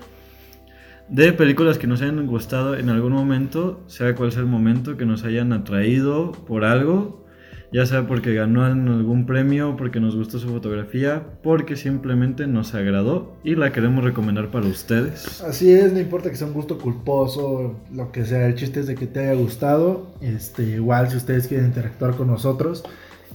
de 1.08 1.32
películas 1.32 1.78
que 1.78 1.86
nos 1.86 2.00
hayan 2.00 2.26
gustado 2.26 2.74
en 2.76 2.88
algún 2.88 3.12
momento, 3.12 3.82
sea 3.86 4.14
cual 4.14 4.32
sea 4.32 4.40
el 4.40 4.46
momento, 4.46 4.96
que 4.96 5.04
nos 5.04 5.24
hayan 5.24 5.52
atraído 5.52 6.32
por 6.32 6.64
algo, 6.64 7.26
ya 7.72 7.84
sea 7.86 8.06
porque 8.06 8.34
ganó 8.34 8.64
algún 8.64 9.26
premio, 9.26 9.76
porque 9.76 10.00
nos 10.00 10.16
gustó 10.16 10.38
su 10.38 10.48
fotografía, 10.48 11.22
porque 11.42 11.76
simplemente 11.76 12.46
nos 12.46 12.74
agradó 12.74 13.36
y 13.44 13.56
la 13.56 13.72
queremos 13.72 14.04
recomendar 14.04 14.50
para 14.50 14.66
ustedes. 14.66 15.42
Así 15.42 15.70
es, 15.70 15.92
no 15.92 16.00
importa 16.00 16.30
que 16.30 16.36
sea 16.36 16.46
un 16.46 16.54
gusto 16.54 16.78
culposo, 16.78 17.78
lo 17.92 18.10
que 18.10 18.24
sea, 18.24 18.46
el 18.46 18.54
chiste 18.54 18.80
es 18.80 18.86
de 18.86 18.94
que 18.94 19.06
te 19.06 19.20
haya 19.20 19.34
gustado. 19.34 20.14
Este, 20.20 20.62
igual 20.62 21.10
si 21.10 21.16
ustedes 21.16 21.46
quieren 21.46 21.66
interactuar 21.66 22.14
con 22.14 22.28
nosotros, 22.28 22.84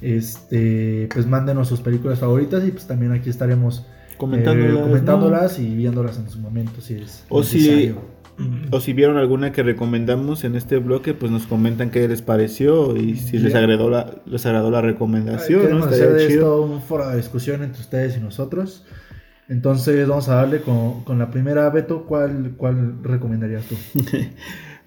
este, 0.01 1.09
pues 1.13 1.25
mándenos 1.27 1.67
sus 1.67 1.81
películas 1.81 2.19
favoritas 2.19 2.65
y 2.67 2.71
pues 2.71 2.87
también 2.87 3.11
aquí 3.11 3.29
estaremos 3.29 3.85
Comentándolas, 4.17 5.59
eh, 5.59 5.61
¿no? 5.61 5.67
y 5.67 5.75
viéndolas 5.75 6.17
en 6.17 6.29
su 6.29 6.39
momento 6.39 6.81
si 6.81 6.95
es 6.95 7.23
O 7.29 7.43
si, 7.43 7.57
necesario. 7.59 8.01
o 8.71 8.79
si 8.79 8.93
vieron 8.93 9.17
alguna 9.17 9.51
que 9.51 9.63
recomendamos 9.63 10.43
en 10.43 10.55
este 10.55 10.77
bloque, 10.77 11.13
pues 11.13 11.31
nos 11.31 11.45
comentan 11.47 11.91
qué 11.91 12.07
les 12.07 12.21
pareció 12.21 12.95
y 12.97 13.15
si 13.17 13.37
les 13.37 13.53
agradó 13.55 13.89
la, 13.89 14.21
les 14.25 14.45
agradó 14.45 14.71
la 14.71 14.79
Ay, 14.79 14.85
recomendación. 14.85 15.59
¿no? 15.59 15.65
Queremos 15.65 15.91
Estaría 15.91 16.05
hacer 16.15 16.17
de 16.29 16.33
esto 16.35 16.61
un 16.61 16.81
foro 16.81 17.07
de 17.09 17.17
discusión 17.17 17.63
entre 17.63 17.81
ustedes 17.81 18.17
y 18.17 18.19
nosotros. 18.19 18.85
Entonces 19.49 20.07
vamos 20.07 20.27
a 20.29 20.35
darle 20.35 20.61
con, 20.61 21.03
con 21.03 21.19
la 21.19 21.31
primera, 21.31 21.69
Beto, 21.69 22.05
¿cuál, 22.05 22.53
cuál 22.57 23.01
recomendarías 23.03 23.65
tú? 23.65 23.75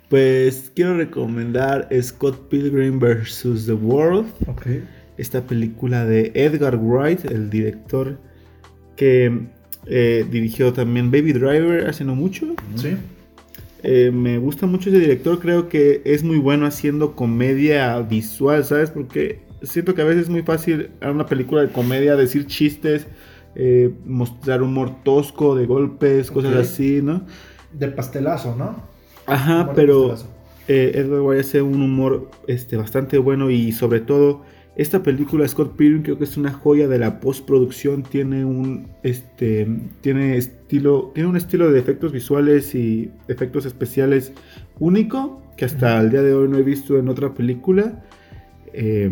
Pues 0.09 0.73
quiero 0.75 0.97
recomendar 0.97 1.89
Scott 2.03 2.49
Pilgrim 2.49 2.99
vs. 2.99 3.67
The 3.67 3.75
World, 3.75 4.27
Ok. 4.49 4.67
Esta 5.21 5.43
película 5.43 6.05
de 6.05 6.33
Edgar 6.35 6.77
Wright, 6.77 7.25
el 7.27 7.51
director 7.51 8.19
que 8.97 9.49
eh, 9.87 10.27
dirigió 10.31 10.73
también 10.73 11.11
Baby 11.11 11.33
Driver 11.33 11.89
hace 11.89 12.05
no 12.05 12.15
mucho. 12.15 12.55
¿Sí? 12.75 12.97
Eh, 13.83 14.11
me 14.13 14.39
gusta 14.39 14.67
mucho 14.67 14.91
ese 14.91 14.99
director, 14.99 15.39
creo 15.41 15.69
que 15.69 16.03
es 16.05 16.23
muy 16.23 16.37
bueno 16.37 16.67
haciendo 16.67 17.15
comedia 17.15 17.99
visual, 18.01 18.65
¿sabes? 18.65 18.91
Porque 18.91 19.41
siento 19.63 19.95
que 19.95 20.03
a 20.03 20.05
veces 20.05 20.25
es 20.25 20.29
muy 20.29 20.43
fácil 20.43 20.91
a 21.01 21.11
una 21.11 21.27
película 21.27 21.63
de 21.63 21.69
comedia 21.69 22.17
decir 22.17 22.47
chistes, 22.47 23.07
eh, 23.55 23.91
mostrar 24.05 24.63
humor 24.63 25.03
tosco 25.03 25.55
de 25.55 25.67
golpes, 25.67 26.31
cosas 26.31 26.55
así, 26.57 27.01
¿no? 27.03 27.25
De 27.73 27.89
pastelazo, 27.89 28.55
¿no? 28.55 28.83
Ajá, 29.27 29.73
pero, 29.75 30.15
eh, 30.69 30.93
Edward 30.95 31.23
Wright 31.23 31.41
hace 31.41 31.63
un 31.63 31.83
humor 31.83 32.31
este, 32.47 32.77
bastante 32.77 33.17
bueno 33.19 33.51
y 33.51 33.73
sobre 33.73 34.01
todo 34.01 34.43
esta 34.77 35.03
película 35.03 35.47
Scott 35.47 35.77
Pilgrim 35.77 36.03
creo 36.03 36.19
que 36.19 36.25
es 36.25 36.37
una 36.37 36.53
joya 36.53 36.89
de 36.89 36.99
la 36.99 37.21
postproducción. 37.21 38.03
Tiene 38.03 38.45
un 38.45 38.89
este 39.03 39.69
tiene 40.01 40.37
estilo 40.37 41.11
tiene 41.15 41.29
un 41.29 41.37
estilo 41.37 41.71
de 41.71 41.79
efectos 41.79 42.13
visuales 42.13 42.75
y 42.75 43.11
efectos 43.29 43.67
especiales 43.67 44.33
único 44.79 45.43
que 45.57 45.65
hasta 45.65 46.01
el 46.01 46.11
día 46.11 46.23
de 46.23 46.35
hoy 46.35 46.49
no 46.49 46.57
he 46.57 46.63
visto 46.63 46.99
en 46.99 47.09
otra 47.09 47.35
película. 47.35 48.05
Eh, 48.73 49.11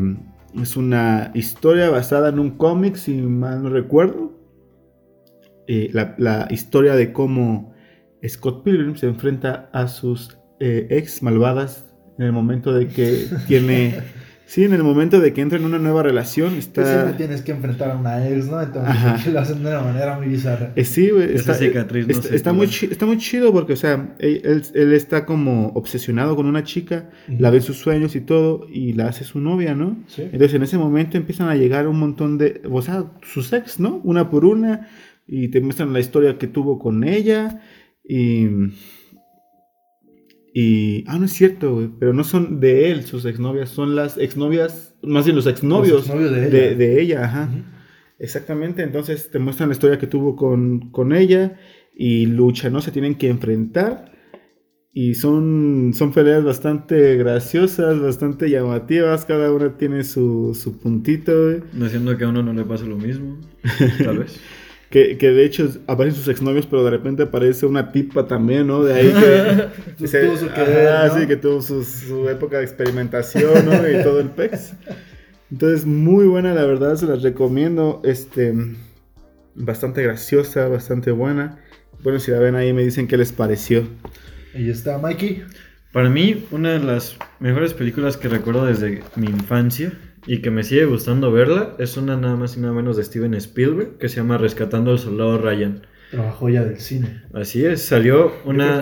es 0.55 0.77
una 0.77 1.31
historia 1.35 1.91
basada 1.91 2.31
en 2.31 2.39
un 2.39 2.53
cómic, 2.53 2.97
si 2.97 3.15
mal 3.15 3.63
no 3.63 3.69
recuerdo. 3.69 4.33
Eh, 5.67 5.91
la, 5.93 6.49
historia 6.51 6.95
de 6.95 7.13
cómo 7.13 7.75
Scott 8.27 8.65
Pilgrim 8.65 8.97
se 8.97 9.07
enfrenta 9.07 9.69
a 9.75 9.87
sus 9.87 10.39
eh, 10.61 10.87
ex 10.89 11.23
malvadas 11.23 11.87
en 12.19 12.25
el 12.25 12.33
momento 12.33 12.73
de 12.73 12.89
que 12.89 13.27
tiene 13.47 13.99
Sí, 14.49 14.65
en 14.65 14.73
el 14.73 14.83
momento 14.83 15.21
de 15.21 15.35
que 15.35 15.43
entra 15.43 15.59
en 15.59 15.67
una 15.67 15.79
nueva 15.79 16.03
relación, 16.03 16.55
está... 16.55 16.83
siempre 16.83 17.19
tienes 17.19 17.43
que 17.43 17.53
enfrentar 17.53 17.91
a 17.91 17.97
una 17.99 18.27
ex, 18.27 18.47
¿no? 18.47 18.63
Entonces 18.63 19.27
lo 19.33 19.41
hacen 19.41 19.63
de 19.63 19.69
una 19.69 19.83
manera 19.83 20.17
muy 20.17 20.27
bizarra. 20.27 20.73
Eh, 20.75 20.87
sí, 20.87 21.11
güey. 21.11 21.35
Esa 21.35 21.53
cicatriz 21.53 22.07
no 22.07 22.15
está, 22.15 22.35
está 22.35 22.53
muy 22.55 22.67
está 22.67 23.05
muy 23.05 23.19
chido 23.19 23.53
porque, 23.53 23.75
o 23.75 23.77
sea, 23.77 24.17
él, 24.19 24.63
él, 24.73 24.93
está 24.95 25.27
como 25.27 25.67
obsesionado 25.75 26.35
con 26.35 26.47
una 26.47 26.65
chica, 26.65 27.11
la 27.29 27.51
ve 27.51 27.59
en 27.59 27.63
sus 27.63 27.77
sueños 27.77 28.17
y 28.17 28.23
todo, 28.23 28.67
y 28.73 28.95
la 28.95 29.09
hace 29.09 29.25
su 29.25 29.39
novia, 29.39 29.75
¿no? 29.75 30.03
Sí. 30.07 30.23
Entonces 30.23 30.55
en 30.55 30.63
ese 30.63 30.79
momento 30.79 31.19
empiezan 31.19 31.51
a 31.51 31.55
llegar 31.55 31.87
un 31.87 31.99
montón 31.99 32.39
de... 32.39 32.63
O 32.71 32.81
sea, 32.81 33.05
sus 33.21 33.53
ex, 33.53 33.79
¿no? 33.79 34.01
Una 34.03 34.31
por 34.31 34.47
una, 34.47 34.89
y 35.27 35.49
te 35.49 35.61
muestran 35.61 35.93
la 35.93 36.01
historia 36.01 36.39
que 36.39 36.47
tuvo 36.47 36.79
con 36.79 37.05
ella, 37.05 37.61
y 38.03 38.47
y, 40.61 41.05
ah, 41.07 41.21
no 41.21 41.27
es 41.27 41.33
cierto, 41.35 41.73
güey, 41.73 41.89
pero 42.01 42.13
no 42.13 42.25
son 42.25 42.59
de 42.59 42.91
él 42.91 43.05
sus 43.05 43.25
exnovias, 43.27 43.69
son 43.69 43.95
las 43.95 44.19
exnovias, 44.19 44.93
más 45.05 45.25
bien 45.25 45.37
los 45.37 45.47
exnovios, 45.47 46.09
de, 46.09 47.01
ella. 47.01 47.27
ajá. 47.27 47.49
Exactamente, 48.19 48.83
entonces 48.83 49.31
te 49.31 49.39
muestran 49.39 49.69
la 49.69 49.75
historia 49.75 50.01
que 50.01 50.09
tuvo 50.09 50.35
con, 50.35 50.91
con 50.91 51.13
ella 51.13 51.61
y 51.95 52.27
lucha, 52.27 52.71
¿no? 52.71 52.81
Se 52.81 52.91
tienen 52.91 53.15
que 53.15 53.29
enfrentar 53.29 54.11
y 54.93 55.15
son, 55.15 55.93
son 55.95 56.13
peleas 56.13 56.43
bastante 56.43 57.15
graciosas, 57.15 58.01
bastante 58.01 58.51
llamativas, 58.51 59.27
cada 59.27 59.53
una 59.53 59.79
tiene 59.79 60.03
su, 60.03 60.59
su 60.61 60.77
puntito, 60.77 61.41
güey. 61.41 61.63
No 61.73 61.89
siendo 61.89 62.19
que 62.19 62.25
a 62.25 62.31
uno 62.31 62.43
no 62.43 62.53
le 62.53 62.65
pase 62.65 62.85
lo 62.85 62.97
mismo, 62.97 63.39
tal 64.03 64.19
vez. 64.19 64.41
Que, 64.91 65.17
de 65.17 65.45
hecho 65.45 65.69
aparecen 65.87 66.19
sus 66.19 66.29
exnovios, 66.29 66.67
pero 66.67 66.83
de 66.83 66.91
repente 66.91 67.25
aparece 67.25 67.67
una 67.67 67.93
tipa 67.93 68.27
también, 68.27 68.67
¿no? 68.67 68.83
De 68.83 68.95
ahí 68.95 69.13
que, 69.13 70.07
tuvo 70.07 70.37
su 70.39 70.47
ah, 70.47 71.11
sí, 71.19 71.27
que 71.27 71.37
tuvo 71.37 71.61
su, 71.61 72.29
época 72.29 72.59
de 72.59 72.65
experimentación, 72.65 73.67
¿no? 73.67 73.89
Y 73.89 74.03
todo 74.03 74.21
el 74.21 74.31
pex. 74.31 74.73
Entonces, 75.51 75.85
muy 75.85 76.27
buena, 76.27 76.55
la 76.55 76.65
verdad, 76.65 76.97
se 76.97 77.07
las 77.07 77.23
recomiendo. 77.23 78.01
Este, 78.03 78.55
bastante 79.55 80.03
graciosa, 80.03 80.69
bastante 80.69 81.11
buena. 81.11 81.59
Bueno, 82.03 82.19
si 82.19 82.31
la 82.31 82.39
ven 82.39 82.55
ahí 82.55 82.73
me 82.73 82.83
dicen 82.83 83.09
qué 83.09 83.17
les 83.19 83.33
pareció. 83.33 83.87
Ahí 84.55 84.71
está, 84.71 84.99
Mikey. 84.99 85.43
Para 85.93 86.09
mí, 86.09 86.47
una 86.51 86.73
de 86.73 86.79
las 86.79 87.17
mejores 87.41 87.75
películas 87.75 88.17
que 88.17 88.29
recuerdo 88.29 88.65
desde 88.65 89.03
mi 89.17 89.27
infancia 89.27 89.93
y 90.29 90.43
que 90.43 90.51
me 90.51 90.63
sigue 90.63 90.85
gustando 90.85 91.33
verla 91.33 91.75
es 91.79 91.97
una 91.97 92.17
nada 92.17 92.37
más 92.37 92.57
y 92.57 92.61
nada 92.61 92.75
menos 92.75 92.99
de 92.99 93.05
Steven 93.05 93.33
Spielberg 93.35 93.97
que 93.97 94.11
se 94.11 94.17
llama 94.17 94.37
Rescatando 94.37 94.91
al 94.91 94.99
Soldado 94.99 95.39
Ryan. 95.39 95.87
Trabajo 96.11 96.49
ya 96.51 96.65
del 96.65 96.79
cine. 96.79 97.23
Así 97.33 97.65
es, 97.65 97.83
salió 97.83 98.33
una... 98.45 98.81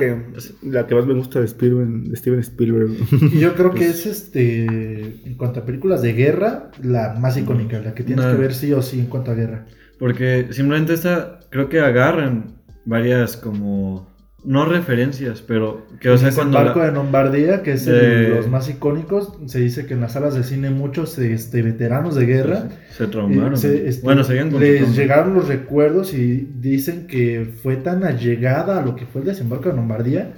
la 0.62 0.86
que 0.86 0.94
más 0.94 1.06
me 1.06 1.14
gusta 1.14 1.40
de, 1.40 1.46
Spielberg, 1.46 1.88
de 1.88 2.16
Steven 2.16 2.40
Spielberg. 2.40 2.90
Y 3.32 3.38
yo 3.38 3.54
creo 3.54 3.72
que 3.72 3.86
es, 3.88 4.06
este, 4.06 4.64
en 4.64 5.34
cuanto 5.36 5.60
a 5.60 5.64
películas 5.64 6.02
de 6.02 6.12
guerra, 6.12 6.70
la 6.82 7.14
más 7.14 7.36
icónica, 7.36 7.80
la 7.80 7.94
que 7.94 8.02
tienes 8.02 8.26
que 8.26 8.34
ver 8.34 8.52
sí 8.52 8.72
o 8.72 8.82
sí 8.82 8.98
en 8.98 9.06
cuanto 9.06 9.30
a 9.30 9.34
guerra. 9.34 9.66
Porque 9.98 10.48
simplemente 10.50 10.94
esta, 10.94 11.40
creo 11.50 11.68
que 11.68 11.80
agarran 11.80 12.56
varias 12.84 13.36
como 13.36 14.15
no 14.46 14.64
referencias, 14.64 15.42
pero 15.42 15.86
que 16.00 16.08
o 16.08 16.16
sea 16.16 16.30
cuando 16.32 16.58
el 16.58 16.64
barco 16.66 16.80
de 16.80 16.92
Lombardía, 16.92 17.62
que 17.62 17.72
es 17.72 17.84
de 17.84 18.28
los 18.28 18.48
más 18.48 18.68
icónicos, 18.68 19.32
se 19.46 19.58
dice 19.58 19.86
que 19.86 19.94
en 19.94 20.00
las 20.00 20.12
salas 20.12 20.34
de 20.34 20.44
cine 20.44 20.70
muchos 20.70 21.18
este, 21.18 21.62
veteranos 21.62 22.14
de 22.14 22.26
guerra 22.26 22.68
se 22.96 23.08
traumaron. 23.08 23.54
Eh, 23.54 23.84
este, 23.86 24.04
bueno, 24.04 24.22
les 24.58 24.96
llegaron 24.96 25.34
los 25.34 25.48
recuerdos 25.48 26.14
y 26.14 26.48
dicen 26.60 27.08
que 27.08 27.52
fue 27.62 27.76
tan 27.76 28.04
allegada 28.04 28.78
a 28.78 28.84
lo 28.84 28.94
que 28.94 29.04
fue 29.04 29.22
el 29.22 29.26
desembarco 29.26 29.68
de 29.68 29.74
Lombardía 29.74 30.32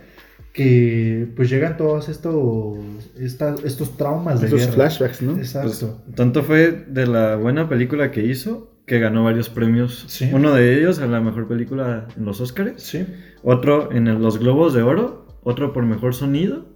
que 0.54 1.28
pues 1.36 1.50
llegan 1.50 1.76
todos 1.76 2.08
estos 2.08 2.78
estos 3.16 3.96
traumas 3.98 4.40
de 4.40 4.46
Estos 4.46 4.74
flashbacks, 4.74 5.22
¿no? 5.22 5.36
Exacto. 5.36 6.00
Pues, 6.04 6.16
tanto 6.16 6.42
fue 6.42 6.72
de 6.88 7.06
la 7.06 7.36
buena 7.36 7.68
película 7.68 8.10
que 8.10 8.24
hizo 8.24 8.72
que 8.88 8.98
ganó 8.98 9.22
varios 9.22 9.48
premios. 9.48 10.20
Uno 10.32 10.52
de 10.54 10.76
ellos 10.76 10.98
a 10.98 11.06
la 11.06 11.20
mejor 11.20 11.46
película 11.46 12.08
en 12.16 12.24
los 12.24 12.40
Oscars. 12.40 12.82
Sí. 12.82 13.06
Otro 13.44 13.92
en 13.92 14.20
los 14.20 14.38
Globos 14.38 14.74
de 14.74 14.82
Oro. 14.82 15.26
Otro 15.44 15.72
por 15.72 15.84
mejor 15.86 16.14
sonido. 16.14 16.66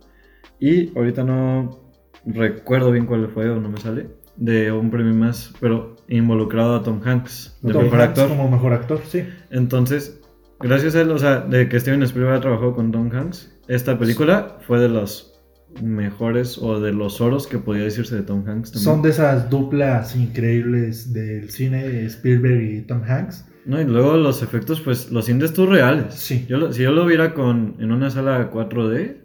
Y 0.60 0.96
ahorita 0.96 1.24
no 1.24 1.90
recuerdo 2.24 2.92
bien 2.92 3.06
cuál 3.06 3.28
fue 3.28 3.50
o 3.50 3.60
no 3.60 3.68
me 3.68 3.78
sale. 3.78 4.06
De 4.36 4.70
un 4.70 4.90
premio 4.90 5.12
más, 5.12 5.52
pero 5.60 5.96
involucrado 6.08 6.76
a 6.76 6.82
Tom 6.82 7.00
Hanks. 7.04 7.58
De 7.62 7.74
mejor 7.74 8.00
actor. 8.00 8.28
Como 8.28 8.48
mejor 8.48 8.72
actor, 8.72 9.00
sí. 9.04 9.24
Entonces, 9.50 10.20
gracias 10.60 10.94
a 10.94 11.00
él, 11.00 11.10
o 11.10 11.18
sea, 11.18 11.40
de 11.40 11.68
que 11.68 11.80
Steven 11.80 12.02
Spielberg 12.04 12.36
ha 12.36 12.40
trabajado 12.40 12.74
con 12.74 12.92
Tom 12.92 13.10
Hanks, 13.12 13.58
esta 13.68 13.98
película 13.98 14.58
fue 14.66 14.78
de 14.78 14.88
los 14.88 15.31
mejores 15.80 16.58
o 16.58 16.80
de 16.80 16.92
los 16.92 17.20
oros 17.20 17.46
que 17.46 17.58
podía 17.58 17.84
decirse 17.84 18.16
de 18.16 18.22
Tom 18.22 18.46
Hanks. 18.46 18.70
Son 18.70 19.02
de 19.02 19.10
esas 19.10 19.48
duplas 19.48 20.16
increíbles 20.16 21.12
del 21.12 21.50
cine 21.50 22.04
Spielberg 22.06 22.62
y 22.62 22.80
Tom 22.82 23.02
Hanks. 23.06 23.46
No, 23.64 23.80
y 23.80 23.84
luego 23.84 24.16
los 24.16 24.42
efectos, 24.42 24.80
pues 24.80 25.10
los 25.10 25.24
sientes 25.24 25.52
tú 25.52 25.66
reales. 25.66 26.14
Sí. 26.14 26.44
Yo, 26.48 26.72
si 26.72 26.82
yo 26.82 26.90
lo 26.90 27.06
viera 27.06 27.32
con, 27.32 27.76
en 27.78 27.92
una 27.92 28.10
sala 28.10 28.50
4D, 28.50 29.18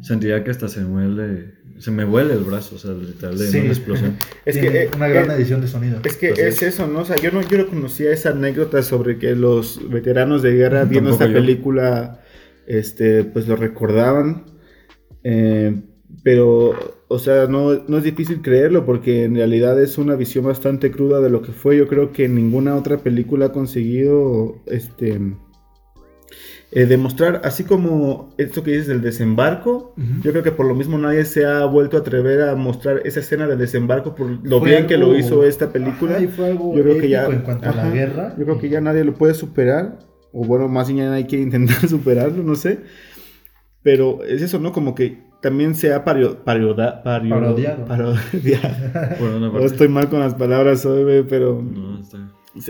sentiría 0.00 0.42
que 0.44 0.50
hasta 0.50 0.68
se 0.68 0.80
muele, 0.80 1.54
se 1.78 1.90
me 1.90 2.04
huele 2.04 2.34
el 2.34 2.44
brazo, 2.44 2.76
o 2.76 2.78
sea, 2.78 2.92
literal 2.92 3.36
de 3.36 3.60
una 3.60 3.68
explosión. 3.68 4.16
es 4.44 4.58
que 4.58 4.84
eh, 4.84 4.90
una 4.94 5.08
gran 5.08 5.30
eh, 5.30 5.34
edición 5.34 5.60
de 5.60 5.68
sonido. 5.68 6.00
Es 6.04 6.16
que 6.16 6.30
es 6.30 6.62
eso, 6.62 6.86
¿no? 6.86 7.00
O 7.00 7.04
sea, 7.04 7.16
yo 7.16 7.32
no, 7.32 7.42
yo 7.42 7.58
no 7.58 7.66
conocía 7.66 8.12
esa 8.12 8.30
anécdota 8.30 8.82
sobre 8.82 9.18
que 9.18 9.34
los 9.34 9.80
veteranos 9.88 10.42
de 10.42 10.52
guerra 10.52 10.84
viendo 10.84 11.10
esta 11.10 11.26
película, 11.26 12.20
este, 12.66 13.24
pues 13.24 13.48
lo 13.48 13.56
recordaban. 13.56 14.51
Eh, 15.24 15.80
pero, 16.22 16.72
o 17.08 17.18
sea, 17.18 17.46
no, 17.46 17.84
no, 17.88 17.98
es 17.98 18.04
difícil 18.04 18.42
creerlo 18.42 18.84
porque 18.84 19.24
en 19.24 19.34
realidad 19.34 19.80
es 19.82 19.98
una 19.98 20.14
visión 20.14 20.44
bastante 20.44 20.90
cruda 20.90 21.20
de 21.20 21.30
lo 21.30 21.42
que 21.42 21.52
fue. 21.52 21.76
Yo 21.76 21.88
creo 21.88 22.12
que 22.12 22.28
ninguna 22.28 22.76
otra 22.76 22.98
película 22.98 23.46
ha 23.46 23.52
conseguido 23.52 24.56
este, 24.66 25.18
eh, 26.74 26.86
demostrar, 26.86 27.42
así 27.44 27.64
como 27.64 28.34
esto 28.38 28.62
que 28.62 28.70
dices 28.70 28.86
del 28.86 29.02
desembarco, 29.02 29.94
yo 30.22 30.30
creo 30.30 30.42
que 30.42 30.52
por 30.52 30.64
lo 30.64 30.74
mismo 30.74 30.96
nadie 30.96 31.26
se 31.26 31.44
ha 31.44 31.66
vuelto 31.66 31.98
a 31.98 32.00
atrever 32.00 32.48
a 32.48 32.56
mostrar 32.56 33.02
esa 33.04 33.20
escena 33.20 33.46
del 33.46 33.58
desembarco 33.58 34.14
por 34.14 34.38
lo 34.42 34.58
bien 34.58 34.86
que 34.86 34.96
lo 34.96 35.14
hizo 35.14 35.44
esta 35.44 35.70
película. 35.70 36.18
yo 36.18 36.30
creo 36.30 36.98
que 36.98 37.10
ya, 37.10 37.26
en 37.26 37.40
cuanto 37.42 37.68
a 37.68 37.74
la 37.74 37.90
guerra. 37.90 38.34
Yo 38.38 38.44
creo 38.44 38.58
que 38.58 38.70
ya 38.70 38.80
nadie 38.80 39.04
lo 39.04 39.12
puede 39.12 39.34
superar, 39.34 39.98
o 40.32 40.46
bueno, 40.46 40.66
más 40.66 40.90
bien 40.90 41.10
nadie 41.10 41.26
quiere 41.26 41.44
intentar 41.44 41.76
superarlo, 41.88 42.42
no 42.42 42.54
sé. 42.54 42.78
Pero 43.82 44.22
es 44.24 44.42
eso, 44.42 44.58
¿no? 44.58 44.72
Como 44.72 44.94
que 44.94 45.32
también 45.40 45.74
se 45.74 45.92
ha 45.92 46.04
pario, 46.04 46.38
parodiado. 46.44 47.02
no 49.20 49.60
estoy 49.60 49.88
mal 49.88 50.08
con 50.08 50.20
las 50.20 50.34
palabras 50.34 50.86
hoy, 50.86 51.24
pero... 51.28 51.60
No, 51.62 51.98
está... 51.98 52.18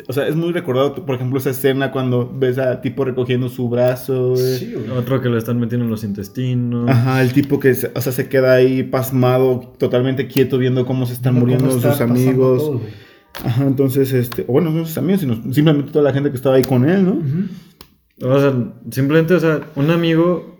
O 0.08 0.12
sea, 0.12 0.28
es 0.28 0.36
muy 0.36 0.52
recordado, 0.52 0.94
por 0.94 1.16
ejemplo, 1.16 1.40
esa 1.40 1.50
escena 1.50 1.90
cuando 1.90 2.32
ves 2.32 2.56
a 2.58 2.80
tipo 2.80 3.04
recogiendo 3.04 3.48
su 3.48 3.68
brazo. 3.68 4.36
Sí, 4.36 4.74
Otro 4.96 5.20
que 5.20 5.28
lo 5.28 5.36
están 5.36 5.58
metiendo 5.58 5.84
en 5.84 5.90
los 5.90 6.04
intestinos. 6.04 6.88
Ajá, 6.88 7.20
el 7.20 7.32
tipo 7.32 7.58
que 7.58 7.74
se, 7.74 7.90
o 7.92 8.00
sea, 8.00 8.12
se 8.12 8.28
queda 8.28 8.52
ahí 8.52 8.84
pasmado, 8.84 9.72
totalmente 9.78 10.28
quieto, 10.28 10.56
viendo 10.58 10.86
cómo 10.86 11.04
se 11.04 11.14
están 11.14 11.34
muriendo 11.34 11.68
sus 11.72 12.00
amigos. 12.00 12.80
Ajá, 13.44 13.64
entonces, 13.66 14.12
este, 14.12 14.44
bueno, 14.44 14.70
no 14.70 14.86
sus 14.86 14.98
amigos, 14.98 15.22
sino 15.22 15.34
simplemente 15.52 15.90
toda 15.90 16.04
la 16.04 16.12
gente 16.12 16.30
que 16.30 16.36
estaba 16.36 16.54
ahí 16.54 16.62
con 16.62 16.88
él, 16.88 17.04
¿no? 17.04 17.20
O 18.24 18.38
sea, 18.38 18.54
simplemente, 18.88 19.34
o 19.34 19.40
sea, 19.40 19.62
un 19.74 19.90
amigo 19.90 20.51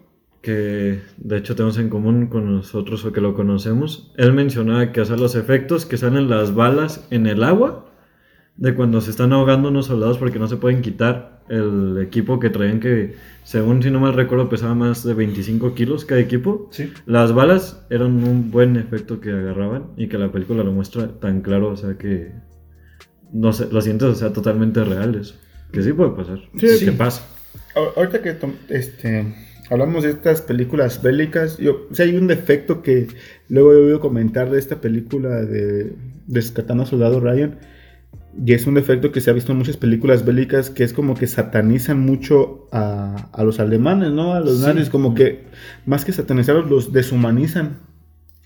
que 0.43 1.01
de 1.17 1.37
hecho 1.37 1.55
tenemos 1.55 1.79
en 1.79 1.89
común 1.89 2.27
con 2.27 2.53
nosotros 2.53 3.05
o 3.05 3.13
que 3.13 3.21
lo 3.21 3.35
conocemos, 3.35 4.13
él 4.17 4.33
mencionaba 4.33 4.93
que 4.93 5.01
hacer 5.01 5.21
los 5.21 5.35
efectos 5.37 5.87
que 5.87 5.97
salen 5.97 6.29
las 6.29 6.55
balas 6.55 7.07
en 7.11 7.27
el 7.27 7.45
agua, 7.45 7.89
de 8.57 8.75
cuando 8.75 9.01
se 9.01 9.11
están 9.11 9.33
ahogando 9.33 9.69
unos 9.69 9.87
soldados 9.87 10.19
porque 10.19 10.39
no 10.39 10.47
se 10.47 10.57
pueden 10.57 10.83
quitar 10.83 11.43
el 11.49 11.99
equipo 12.03 12.39
que 12.39 12.51
traían 12.51 12.81
que, 12.81 13.15
según 13.45 13.83
si 13.83 13.91
no 13.91 14.01
mal 14.01 14.15
recuerdo, 14.15 14.49
pesaba 14.49 14.75
más 14.75 15.05
de 15.05 15.15
25 15.15 15.75
kilos 15.75 16.05
cada 16.05 16.21
equipo. 16.21 16.69
Sí. 16.71 16.93
Las 17.07 17.33
balas 17.33 17.85
eran 17.89 18.23
un 18.25 18.51
buen 18.51 18.77
efecto 18.77 19.21
que 19.21 19.31
agarraban 19.31 19.93
y 19.97 20.09
que 20.09 20.19
la 20.19 20.31
película 20.31 20.63
lo 20.63 20.73
muestra 20.73 21.09
tan 21.19 21.41
claro, 21.41 21.71
o 21.71 21.77
sea 21.77 21.97
que 21.97 22.33
no 23.33 23.53
sé, 23.53 23.69
lo 23.73 23.81
sientes, 23.81 24.09
o 24.09 24.15
sea, 24.15 24.33
totalmente 24.33 24.85
reales. 24.85 25.35
Que 25.73 25.83
sí 25.83 25.93
puede 25.93 26.11
pasar. 26.11 26.39
Sí, 26.59 26.85
¿Qué 26.85 26.93
pasa? 26.93 27.27
Ahorita 27.97 28.21
que 28.21 28.37
este 28.69 29.35
hablamos 29.73 30.05
de 30.05 30.11
estas 30.11 30.43
películas 30.43 31.03
bélicas, 31.03 31.59
yo, 31.59 31.87
o 31.91 31.95
sea, 31.95 32.07
hay 32.07 32.17
un 32.17 32.27
defecto 32.27 32.83
que 32.83 33.09
luego 33.49 33.73
he 33.73 33.77
oído 33.77 34.01
comentar 34.01 34.51
de 34.51 34.59
esta 34.59 34.81
película 34.81 35.31
de 35.43 35.93
Descartando 36.27 36.83
a 36.85 36.87
Soldado 36.87 37.21
Ryan, 37.21 37.59
y 38.47 38.53
es 38.55 38.67
un 38.67 38.75
defecto 38.75 39.13
que 39.13 39.21
se 39.21 39.31
ha 39.31 39.35
visto 39.35 39.53
en 39.53 39.59
muchas 39.59 39.77
películas 39.77 40.25
bélicas, 40.25 40.71
que 40.71 40.85
es 40.85 40.93
como 40.93 41.15
que 41.15 41.27
satanizan 41.27 42.01
mucho 42.01 42.69
a, 42.73 43.29
a 43.33 43.45
los 43.45 43.61
alemanes, 43.61 44.11
¿no? 44.13 44.33
A 44.35 44.41
los 44.41 44.59
Sí. 44.61 44.67
nazis, 44.67 44.89
como 44.89 45.15
que 45.15 45.45
más 45.85 46.05
que 46.05 46.13
satanizarlos, 46.13 46.71
los 46.71 46.93
deshumanizan, 46.93 47.79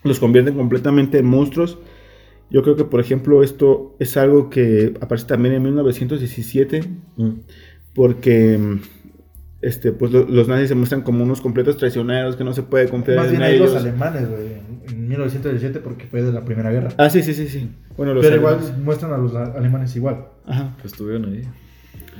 los 0.02 0.18
convierten 0.18 0.54
completamente 0.54 1.18
en 1.18 1.26
monstruos. 1.26 1.78
Yo 2.50 2.62
creo 2.62 2.74
que, 2.76 2.84
por 2.84 3.00
ejemplo, 3.00 3.42
esto 3.44 3.96
es 4.00 4.16
algo 4.16 4.50
que 4.50 4.94
aparece 5.00 5.26
también 5.26 5.54
en 5.54 5.62
1917, 5.62 6.80
Mm. 7.16 7.30
porque 7.94 8.58
este, 9.62 9.92
pues, 9.92 10.12
lo- 10.12 10.26
los 10.26 10.48
nazis 10.48 10.68
se 10.68 10.74
muestran 10.74 11.02
como 11.02 11.24
unos 11.24 11.40
completos 11.40 11.76
traicioneros 11.76 12.36
que 12.36 12.44
no 12.44 12.52
se 12.52 12.62
puede 12.62 12.88
confiar 12.88 13.16
Más 13.18 13.26
en 13.26 13.32
bien 13.32 13.42
ahí 13.42 13.58
los 13.58 13.70
ellos. 13.70 13.82
alemanes, 13.82 14.28
güey, 14.28 14.46
en, 14.52 14.80
en 14.88 15.08
1917 15.08 15.80
porque 15.80 16.06
fue 16.06 16.22
de 16.22 16.32
la 16.32 16.44
Primera 16.44 16.70
Guerra. 16.70 16.90
Ah, 16.98 17.08
sí, 17.10 17.22
sí, 17.22 17.34
sí, 17.34 17.48
sí. 17.48 17.70
Bueno, 17.96 18.12
los 18.14 18.24
Pero 18.24 18.36
igual 18.36 18.58
muestran 18.84 19.12
a 19.12 19.18
los 19.18 19.34
alemanes 19.34 19.94
igual. 19.96 20.26
Ajá. 20.46 20.76
Que 20.80 20.86
estuvieron 20.86 21.24
ahí. 21.32 21.42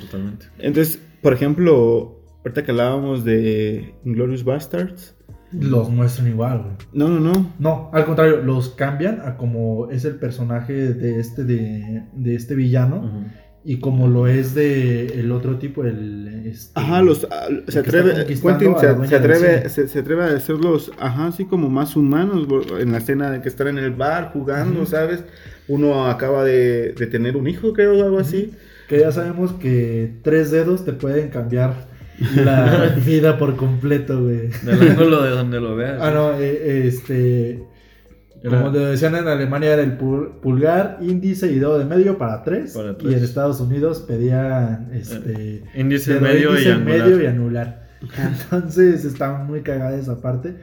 Totalmente. 0.01 0.47
Entonces, 0.59 1.01
por 1.23 1.33
ejemplo, 1.33 2.21
ahorita 2.45 2.65
que 2.65 2.71
hablábamos 2.71 3.25
de 3.25 3.95
Inglorious 4.05 4.45
Bastards. 4.45 5.15
Los 5.53 5.91
muestran 5.91 6.27
igual, 6.29 6.63
güey. 6.63 6.75
No, 6.93 7.09
no, 7.09 7.21
no. 7.21 7.53
No, 7.59 7.91
al 7.93 8.05
contrario, 8.05 8.43
los 8.43 8.71
cambian 8.71 9.21
a 9.25 9.37
como 9.37 9.91
es 9.91 10.05
el 10.05 10.17
personaje 10.17 10.73
de 10.73 11.21
este 11.21 11.45
de, 11.45 12.03
de 12.15 12.35
este 12.35 12.55
villano 12.57 12.97
Ujú. 12.99 13.25
Y 13.69 13.81
como 13.81 14.07
lo 14.07 14.29
es 14.29 14.55
de 14.55 15.07
el 15.19 15.33
otro 15.33 15.59
tipo, 15.59 15.83
el 15.83 16.45
este, 16.47 16.71
Ajá, 16.79 17.03
los 17.03 17.27
ah, 17.29 17.49
se 17.67 17.81
atreve, 17.81 18.25
Quentin 18.25 18.75
a 18.77 18.79
se, 18.79 19.09
se 19.09 19.17
atreve, 19.17 19.69
se, 19.69 19.89
se 19.89 19.99
atreve 19.99 20.23
a 20.23 20.37
hacerlos, 20.37 20.93
ajá, 21.01 21.27
así 21.27 21.47
como 21.47 21.69
más 21.69 21.97
humanos 21.97 22.47
en 22.79 22.93
la 22.93 22.99
escena 22.99 23.29
de 23.33 23.43
que 23.43 23.49
están 23.49 23.67
en 23.67 23.79
el 23.79 23.91
bar 23.91 24.31
jugando. 24.33 24.87
¿sabes? 24.87 25.25
Uno 25.67 26.07
acaba 26.07 26.45
de, 26.45 26.93
de 26.93 27.07
tener 27.09 27.37
un 27.37 27.49
hijo, 27.49 27.73
creo, 27.73 27.99
o 27.99 28.05
algo 28.05 28.21
así. 28.21 28.53
que 28.89 29.01
ya 29.01 29.11
sabemos 29.11 29.53
que 29.55 30.13
tres 30.23 30.53
dedos 30.53 30.85
te 30.85 30.93
pueden 30.93 31.31
cambiar 31.31 31.89
la 32.37 32.95
vida 33.05 33.37
por 33.37 33.57
completo, 33.57 34.23
güey. 34.23 34.49
Del 34.63 34.91
ángulo 34.91 35.25
de 35.25 35.31
donde 35.31 35.61
lo 35.61 35.75
veas. 35.75 36.01
Ah, 36.01 36.13
no, 36.13 36.39
eh, 36.39 36.87
este 36.87 37.65
Como 38.51 38.73
te 38.73 38.79
decían 38.79 39.15
en 39.17 39.29
Alemania 39.29 39.73
era 39.75 39.83
el 39.83 39.99
pul- 39.99 40.41
pulgar, 40.41 40.99
índice 41.01 41.51
y 41.51 41.59
dedo 41.59 41.79
de 41.79 41.85
medio 41.85 42.19
para 42.19 42.43
tres. 42.43 42.73
Para 42.75 42.97
Y 43.01 43.15
en 43.15 43.25
Estados 43.25 43.61
Unidos 43.61 44.05
pedían 44.07 44.91
este 44.93 45.63
Índice 45.75 46.15
dedo 46.15 46.23
medio 46.23 46.51
índice, 46.51 46.69
y 46.69 46.73
angular. 46.73 46.99
medio 47.01 47.23
y 47.23 47.27
anular. 47.27 47.87
Entonces 48.53 49.05
está 49.05 49.39
muy 49.45 49.61
cagada 49.63 49.97
esa 49.99 50.21
parte. 50.21 50.55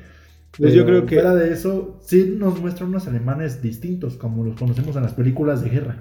Pues 0.57 0.73
yo 0.73 0.85
creo 0.85 1.05
que- 1.05 1.15
fuera 1.15 1.33
de 1.35 1.51
eso, 1.51 1.99
sí 2.05 2.35
nos 2.37 2.59
muestran 2.61 2.89
unos 2.89 3.07
alemanes 3.07 3.61
distintos, 3.61 4.15
como 4.17 4.43
los 4.43 4.55
conocemos 4.57 4.95
en 4.95 5.01
las 5.03 5.13
películas 5.13 5.63
de 5.63 5.69
guerra. 5.71 5.97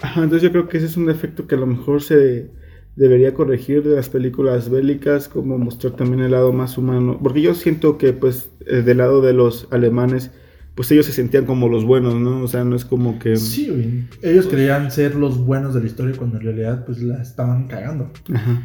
Ajá, 0.00 0.22
entonces 0.24 0.42
yo 0.42 0.50
creo 0.50 0.68
que 0.68 0.78
ese 0.78 0.86
es 0.86 0.96
un 0.96 1.06
defecto 1.06 1.46
que 1.46 1.54
a 1.54 1.58
lo 1.58 1.66
mejor 1.66 2.02
se 2.02 2.50
debería 2.96 3.34
corregir 3.34 3.82
de 3.84 3.94
las 3.94 4.08
películas 4.08 4.68
bélicas, 4.68 5.28
como 5.28 5.58
mostrar 5.58 5.92
también 5.94 6.20
el 6.22 6.32
lado 6.32 6.52
más 6.52 6.76
humano. 6.76 7.18
Porque 7.22 7.40
yo 7.40 7.54
siento 7.54 7.96
que, 7.96 8.12
pues, 8.12 8.50
eh, 8.66 8.82
del 8.82 8.98
lado 8.98 9.20
de 9.22 9.32
los 9.32 9.68
alemanes, 9.70 10.32
pues 10.74 10.90
ellos 10.90 11.06
se 11.06 11.12
sentían 11.12 11.46
como 11.46 11.68
los 11.68 11.84
buenos, 11.84 12.14
¿no? 12.14 12.42
O 12.42 12.48
sea, 12.48 12.64
no 12.64 12.74
es 12.74 12.84
como 12.84 13.18
que... 13.18 13.36
Sí, 13.36 13.68
güey. 13.68 14.04
Ellos 14.22 14.46
creían 14.48 14.90
ser 14.90 15.14
los 15.14 15.38
buenos 15.38 15.74
de 15.74 15.80
la 15.80 15.86
historia 15.86 16.16
cuando 16.16 16.38
en 16.38 16.44
realidad 16.44 16.84
pues 16.84 17.02
la 17.02 17.22
estaban 17.22 17.68
cagando. 17.68 18.10
Ajá. 18.32 18.62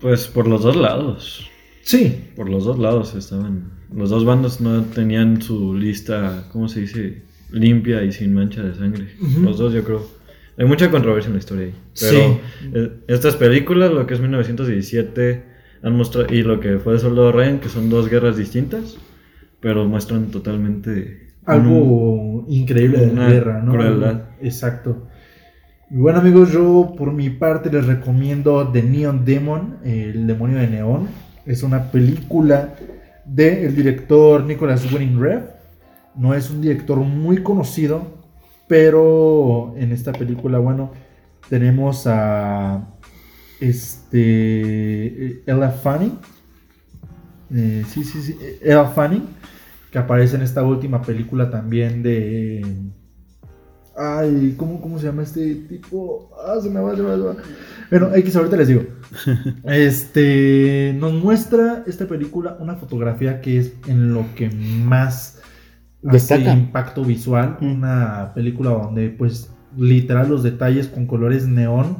Pues 0.00 0.26
por 0.26 0.46
los 0.46 0.62
dos 0.62 0.76
lados. 0.76 1.50
Sí, 1.82 2.30
Por 2.34 2.48
los 2.48 2.64
dos 2.64 2.80
lados 2.80 3.14
estaban. 3.14 3.70
Los 3.94 4.10
dos 4.10 4.24
bandos 4.24 4.60
no 4.60 4.82
tenían 4.86 5.40
su 5.40 5.72
lista, 5.72 6.48
¿cómo 6.50 6.68
se 6.68 6.80
dice? 6.80 7.22
Limpia 7.52 8.02
y 8.02 8.10
sin 8.10 8.34
mancha 8.34 8.60
de 8.60 8.74
sangre. 8.74 9.06
Los 9.40 9.58
dos, 9.58 9.72
yo 9.72 9.84
creo. 9.84 10.04
Hay 10.58 10.66
mucha 10.66 10.90
controversia 10.90 11.28
en 11.28 11.34
la 11.34 11.38
historia 11.38 11.66
ahí. 11.66 11.74
Pero 12.00 12.40
eh, 12.74 12.92
estas 13.06 13.36
películas, 13.36 13.92
lo 13.92 14.04
que 14.04 14.14
es 14.14 14.20
1917, 14.20 15.44
han 15.82 15.96
mostrado. 15.96 16.34
Y 16.34 16.42
lo 16.42 16.58
que 16.58 16.78
fue 16.80 16.94
de 16.94 16.98
Soldado 16.98 17.30
Ryan, 17.30 17.60
que 17.60 17.68
son 17.68 17.88
dos 17.88 18.08
guerras 18.10 18.36
distintas. 18.36 18.96
Pero 19.60 19.84
muestran 19.84 20.32
totalmente. 20.32 21.25
Algo 21.46 22.44
increíble 22.48 23.06
de 23.06 23.12
la 23.12 23.28
guerra, 23.28 23.62
¿no? 23.62 23.72
crueldad. 23.72 24.22
Exacto. 24.40 25.06
Y 25.88 25.96
bueno 25.96 26.18
amigos, 26.18 26.52
yo 26.52 26.94
por 26.98 27.12
mi 27.12 27.30
parte 27.30 27.70
les 27.70 27.86
recomiendo 27.86 28.68
The 28.68 28.82
Neon 28.82 29.24
Demon, 29.24 29.78
el 29.84 30.26
demonio 30.26 30.58
de 30.58 30.68
neón. 30.68 31.08
Es 31.46 31.62
una 31.62 31.92
película 31.92 32.74
del 33.24 33.74
director 33.74 34.44
Nicholas 34.44 34.90
Winning 34.92 35.20
Rev. 35.20 35.50
No 36.16 36.34
es 36.34 36.50
un 36.50 36.60
director 36.60 36.98
muy 36.98 37.42
conocido, 37.42 38.16
pero 38.66 39.74
en 39.76 39.92
esta 39.92 40.12
película, 40.12 40.58
bueno, 40.58 40.90
tenemos 41.48 42.06
a 42.06 42.88
este 43.60 45.42
Ella 45.46 45.70
Fanning. 45.70 46.18
Eh, 47.54 47.84
sí, 47.88 48.02
sí, 48.02 48.22
sí, 48.22 48.36
Ella 48.60 48.86
Fanning, 48.86 49.22
que 49.96 50.00
aparece 50.00 50.36
en 50.36 50.42
esta 50.42 50.62
última 50.62 51.00
película 51.00 51.48
también 51.48 52.02
de... 52.02 52.60
Ay, 53.96 54.54
¿cómo, 54.58 54.78
cómo 54.78 54.98
se 54.98 55.06
llama 55.06 55.22
este 55.22 55.54
tipo? 55.54 56.30
Ah, 56.46 56.60
se 56.60 56.68
me 56.68 56.80
va, 56.80 56.94
se 56.94 57.00
me 57.00 57.08
va, 57.08 57.14
se 57.14 57.22
me 57.22 57.28
va. 57.28 57.36
Bueno, 57.90 58.14
X, 58.14 58.36
ahorita 58.36 58.58
les 58.58 58.68
digo. 58.68 58.82
Este, 59.64 60.94
nos 60.98 61.14
muestra 61.14 61.82
esta 61.86 62.06
película 62.06 62.58
una 62.60 62.74
fotografía 62.74 63.40
que 63.40 63.58
es 63.58 63.72
en 63.86 64.12
lo 64.12 64.26
que 64.34 64.50
más 64.50 65.40
hace 66.06 66.44
impacto 66.44 67.02
visual. 67.02 67.56
Mm. 67.58 67.72
Una 67.72 68.32
película 68.34 68.72
donde, 68.72 69.08
pues, 69.08 69.50
literal, 69.78 70.28
los 70.28 70.42
detalles 70.42 70.88
con 70.88 71.06
colores 71.06 71.46
neón 71.46 71.96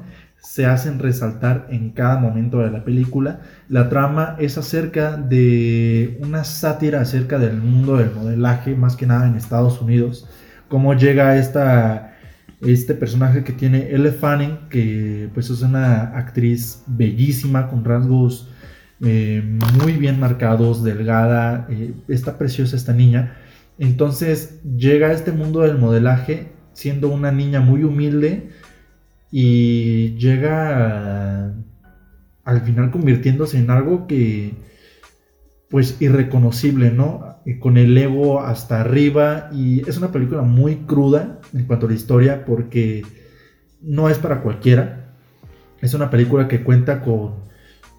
se 0.46 0.64
hacen 0.64 1.00
resaltar 1.00 1.66
en 1.70 1.90
cada 1.90 2.18
momento 2.18 2.60
de 2.60 2.70
la 2.70 2.84
película. 2.84 3.40
La 3.68 3.88
trama 3.88 4.36
es 4.38 4.56
acerca 4.56 5.16
de 5.16 6.18
una 6.22 6.44
sátira 6.44 7.00
acerca 7.00 7.38
del 7.38 7.56
mundo 7.56 7.96
del 7.96 8.12
modelaje, 8.12 8.76
más 8.76 8.94
que 8.94 9.06
nada 9.06 9.26
en 9.26 9.34
Estados 9.34 9.82
Unidos. 9.82 10.28
Cómo 10.68 10.94
llega 10.94 11.36
esta, 11.36 12.16
este 12.60 12.94
personaje 12.94 13.42
que 13.42 13.52
tiene 13.52 13.90
Elle 13.90 14.12
Fanning, 14.12 14.68
que 14.70 15.28
pues 15.34 15.50
es 15.50 15.62
una 15.62 16.16
actriz 16.16 16.84
bellísima, 16.86 17.68
con 17.68 17.84
rasgos 17.84 18.48
eh, 19.00 19.42
muy 19.82 19.94
bien 19.94 20.20
marcados, 20.20 20.84
delgada, 20.84 21.66
eh, 21.68 21.92
está 22.06 22.38
preciosa 22.38 22.76
esta 22.76 22.92
niña. 22.92 23.36
Entonces 23.80 24.60
llega 24.62 25.08
a 25.08 25.12
este 25.12 25.32
mundo 25.32 25.62
del 25.62 25.76
modelaje 25.76 26.52
siendo 26.72 27.08
una 27.08 27.32
niña 27.32 27.60
muy 27.60 27.82
humilde 27.82 28.50
y 29.30 30.16
llega 30.18 31.46
a- 31.48 31.54
al 32.44 32.60
final 32.62 32.90
convirtiéndose 32.90 33.58
en 33.58 33.70
algo 33.70 34.06
que 34.06 34.54
pues 35.68 36.00
irreconocible, 36.00 36.90
¿no? 36.92 37.40
Eh, 37.44 37.58
Con 37.58 37.76
el 37.76 37.96
ego 37.98 38.40
hasta 38.40 38.80
arriba 38.80 39.50
y 39.52 39.80
es 39.88 39.96
una 39.98 40.12
película 40.12 40.42
muy 40.42 40.76
cruda 40.86 41.40
en 41.52 41.64
cuanto 41.64 41.86
a 41.86 41.88
la 41.88 41.96
historia 41.96 42.44
porque 42.44 43.02
no 43.82 44.08
es 44.08 44.18
para 44.18 44.42
cualquiera. 44.42 45.14
Es 45.80 45.92
una 45.94 46.08
película 46.08 46.46
que 46.48 46.62
cuenta 46.62 47.02
con 47.02 47.44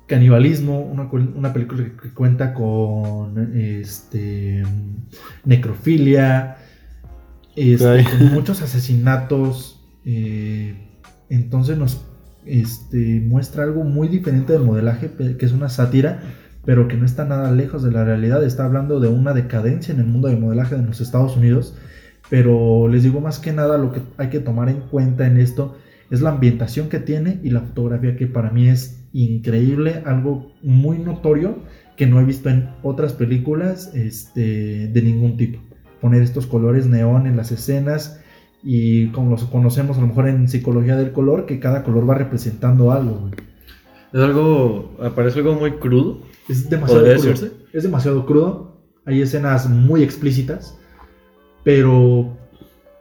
canibalismo, 0.08 0.80
una, 0.80 1.04
una 1.12 1.52
película 1.52 1.84
que, 2.02 2.10
cuenta 2.14 2.54
con 2.54 3.54
este 3.56 4.64
necrofilia, 5.44 6.58
este, 7.56 8.06
con 8.06 8.34
muchos 8.34 8.62
asesinatos. 8.62 9.86
eh, 10.06 10.87
entonces 11.30 11.78
nos 11.78 12.06
este, 12.46 13.22
muestra 13.22 13.64
algo 13.64 13.84
muy 13.84 14.08
diferente 14.08 14.54
del 14.54 14.64
modelaje, 14.64 15.12
que 15.38 15.46
es 15.46 15.52
una 15.52 15.70
sátira, 15.70 16.22
pero 16.66 16.88
que 16.88 16.98
no 16.98 17.06
está 17.06 17.26
nada 17.26 17.52
lejos 17.52 17.84
de 17.84 17.92
la 17.92 18.04
realidad. 18.04 18.44
Está 18.44 18.66
hablando 18.66 19.00
de 19.00 19.08
una 19.08 19.34
decadencia 19.34 19.94
en 19.94 20.00
el 20.00 20.06
mundo 20.06 20.28
del 20.28 20.40
modelaje 20.40 20.76
de 20.76 20.84
los 20.84 21.02
Estados 21.02 21.38
Unidos. 21.38 21.76
Pero 22.30 22.88
les 22.90 23.04
digo 23.04 23.22
más 23.22 23.40
que 23.40 23.54
nada 23.54 23.78
lo 23.78 23.94
que 23.94 24.02
hay 24.18 24.30
que 24.30 24.40
tomar 24.40 24.68
en 24.70 24.82
cuenta 24.82 25.26
en 25.28 25.38
esto 25.38 25.78
es 26.10 26.22
la 26.22 26.32
ambientación 26.32 26.90
que 26.90 27.00
tiene 27.00 27.40
y 27.44 27.50
la 27.50 27.62
fotografía 27.62 28.16
que 28.16 28.28
para 28.28 28.50
mí 28.50 28.68
es 28.68 29.04
increíble, 29.14 30.02
algo 30.06 30.54
muy 30.62 31.00
notorio 31.00 31.60
que 31.96 32.06
no 32.06 32.20
he 32.20 32.24
visto 32.24 32.50
en 32.50 32.70
otras 32.84 33.14
películas 33.14 33.92
este, 33.94 34.88
de 34.88 35.02
ningún 35.02 35.38
tipo. 35.38 35.60
Poner 36.00 36.22
estos 36.22 36.46
colores 36.46 36.86
neón 36.86 37.28
en 37.28 37.36
las 37.36 37.52
escenas 37.52 38.22
y 38.70 39.08
como 39.12 39.32
los 39.32 39.46
conocemos 39.46 39.98
a 39.98 40.02
lo 40.02 40.08
mejor 40.08 40.28
en 40.28 40.50
psicología 40.50 40.98
del 40.98 41.14
color, 41.14 41.46
que 41.46 41.58
cada 41.58 41.84
color 41.84 42.10
va 42.10 42.16
representando 42.16 42.92
algo. 42.92 43.16
güey. 43.16 43.34
Es 44.12 44.20
algo. 44.20 44.92
Parece 45.16 45.40
algo 45.40 45.54
muy 45.54 45.72
crudo. 45.78 46.20
Es 46.50 46.70
demasiado 46.70 47.00
¿Podría 47.02 47.18
crudo. 47.18 47.32
decirse? 47.32 47.56
Es 47.72 47.84
demasiado 47.84 48.26
crudo. 48.26 48.82
Hay 49.06 49.22
escenas 49.22 49.70
muy 49.70 50.04
explícitas. 50.04 50.78
Pero 51.64 52.36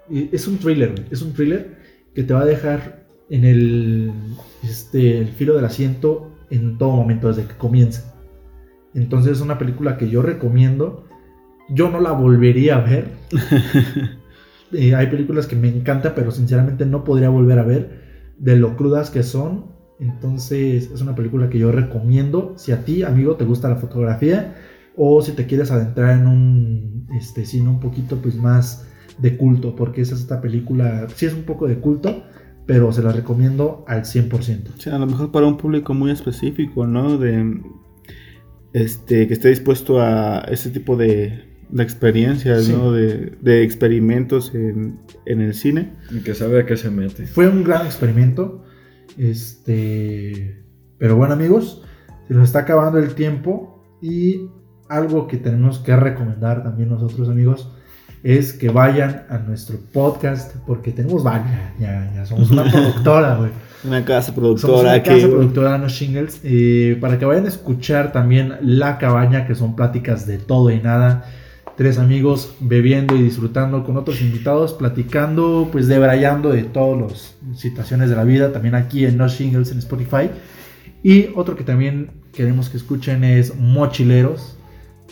es 0.08 0.46
un 0.46 0.58
thriller. 0.58 0.92
güey. 0.92 1.04
Es 1.10 1.20
un 1.20 1.32
thriller 1.32 1.76
que 2.14 2.22
te 2.22 2.32
va 2.32 2.42
a 2.42 2.46
dejar 2.46 3.04
en 3.28 3.44
el, 3.44 4.12
este, 4.62 5.18
el 5.18 5.28
filo 5.32 5.56
del 5.56 5.64
asiento 5.64 6.30
en 6.48 6.78
todo 6.78 6.92
momento, 6.92 7.26
desde 7.26 7.48
que 7.48 7.56
comienza. 7.56 8.14
Entonces 8.94 9.32
es 9.32 9.40
una 9.40 9.58
película 9.58 9.98
que 9.98 10.08
yo 10.08 10.22
recomiendo. 10.22 11.06
Yo 11.70 11.90
no 11.90 12.00
la 12.00 12.12
volvería 12.12 12.76
a 12.76 12.82
ver. 12.82 13.10
Eh, 14.76 14.94
hay 14.94 15.06
películas 15.06 15.46
que 15.46 15.56
me 15.56 15.68
encantan, 15.68 16.12
pero 16.14 16.30
sinceramente 16.30 16.84
no 16.84 17.02
podría 17.02 17.30
volver 17.30 17.58
a 17.58 17.64
ver 17.64 18.34
de 18.38 18.56
lo 18.56 18.76
crudas 18.76 19.10
que 19.10 19.22
son. 19.22 19.74
Entonces 19.98 20.90
es 20.92 21.00
una 21.00 21.14
película 21.14 21.48
que 21.48 21.58
yo 21.58 21.72
recomiendo. 21.72 22.52
Si 22.56 22.72
a 22.72 22.84
ti, 22.84 23.02
amigo, 23.02 23.36
te 23.36 23.44
gusta 23.44 23.70
la 23.70 23.76
fotografía 23.76 24.54
o 24.96 25.22
si 25.22 25.32
te 25.32 25.46
quieres 25.46 25.70
adentrar 25.70 26.18
en 26.18 26.26
un 26.26 27.06
este, 27.18 27.46
cine 27.46 27.68
un 27.68 27.80
poquito 27.80 28.16
pues 28.16 28.36
más 28.36 28.86
de 29.18 29.36
culto, 29.36 29.74
porque 29.74 30.02
esa 30.02 30.14
es 30.14 30.20
esta 30.20 30.40
película, 30.40 31.06
sí 31.14 31.26
es 31.26 31.32
un 31.32 31.44
poco 31.44 31.66
de 31.66 31.78
culto, 31.78 32.24
pero 32.66 32.92
se 32.92 33.02
la 33.02 33.12
recomiendo 33.12 33.84
al 33.88 34.02
100%. 34.02 34.74
O 34.76 34.80
sea, 34.80 34.96
a 34.96 34.98
lo 34.98 35.06
mejor 35.06 35.32
para 35.32 35.46
un 35.46 35.56
público 35.56 35.94
muy 35.94 36.10
específico, 36.10 36.86
¿no? 36.86 37.16
De 37.16 37.62
este 38.72 39.26
que 39.26 39.32
esté 39.32 39.48
dispuesto 39.48 40.00
a 40.00 40.40
ese 40.50 40.70
tipo 40.70 40.96
de, 40.96 41.55
de 41.68 41.82
experiencias, 41.82 42.64
Sí. 42.64 42.72
¿no? 42.72 42.92
De, 42.92 43.32
de 43.40 43.62
experimentos 43.62 44.54
en, 44.54 44.98
en 45.24 45.40
el 45.40 45.54
cine. 45.54 45.92
Y 46.10 46.20
que 46.20 46.34
sabe 46.34 46.60
a 46.60 46.66
qué 46.66 46.76
se 46.76 46.90
mete. 46.90 47.26
Fue 47.26 47.48
un 47.48 47.64
gran 47.64 47.86
experimento. 47.86 48.64
Este. 49.18 50.62
Pero 50.98 51.16
bueno, 51.16 51.34
amigos, 51.34 51.82
se 52.28 52.34
nos 52.34 52.44
está 52.48 52.60
acabando 52.60 52.98
el 52.98 53.14
tiempo. 53.14 53.84
Y 54.00 54.42
algo 54.88 55.26
que 55.26 55.36
tenemos 55.38 55.78
que 55.78 55.96
recomendar 55.96 56.62
también 56.62 56.88
nosotros, 56.90 57.28
amigos, 57.28 57.72
es 58.22 58.52
que 58.52 58.68
vayan 58.68 59.24
a 59.28 59.38
nuestro 59.38 59.78
podcast. 59.92 60.54
Porque 60.66 60.92
tenemos 60.92 61.22
varios. 61.24 61.50
Ya, 61.78 62.12
ya 62.14 62.26
somos 62.26 62.50
una 62.50 62.64
productora, 62.70 63.36
güey. 63.36 63.50
Una 63.84 64.04
casa 64.04 64.32
Somos 64.32 64.40
productora 64.62 64.90
una 64.94 65.02
que 65.02 65.10
casa 65.10 65.28
productora, 65.28 65.78
no 65.78 65.88
shingles. 65.88 66.40
eh, 66.42 66.96
para 67.00 67.18
que 67.18 67.24
vayan 67.24 67.44
a 67.44 67.48
escuchar 67.48 68.10
también 68.10 68.54
La 68.62 68.98
Cabaña, 68.98 69.46
que 69.46 69.54
son 69.54 69.76
pláticas 69.76 70.26
de 70.26 70.38
todo 70.38 70.70
y 70.70 70.80
nada. 70.80 71.24
Tres 71.76 71.98
amigos 71.98 72.54
bebiendo 72.60 73.14
y 73.16 73.22
disfrutando 73.22 73.84
con 73.84 73.96
otros 73.96 74.22
invitados, 74.22 74.72
platicando, 74.72 75.68
pues 75.70 75.88
debrayando 75.88 76.50
de 76.50 76.62
todas 76.64 77.12
las 77.12 77.58
situaciones 77.58 78.08
de 78.08 78.16
la 78.16 78.24
vida. 78.24 78.52
También 78.52 78.74
aquí 78.74 79.04
en 79.04 79.18
No 79.18 79.28
Shingles 79.28 79.72
en 79.72 79.78
Spotify. 79.78 80.30
Y 81.02 81.28
otro 81.34 81.54
que 81.54 81.64
también 81.64 82.10
queremos 82.32 82.70
que 82.70 82.78
escuchen 82.78 83.24
es 83.24 83.54
Mochileros. 83.56 84.56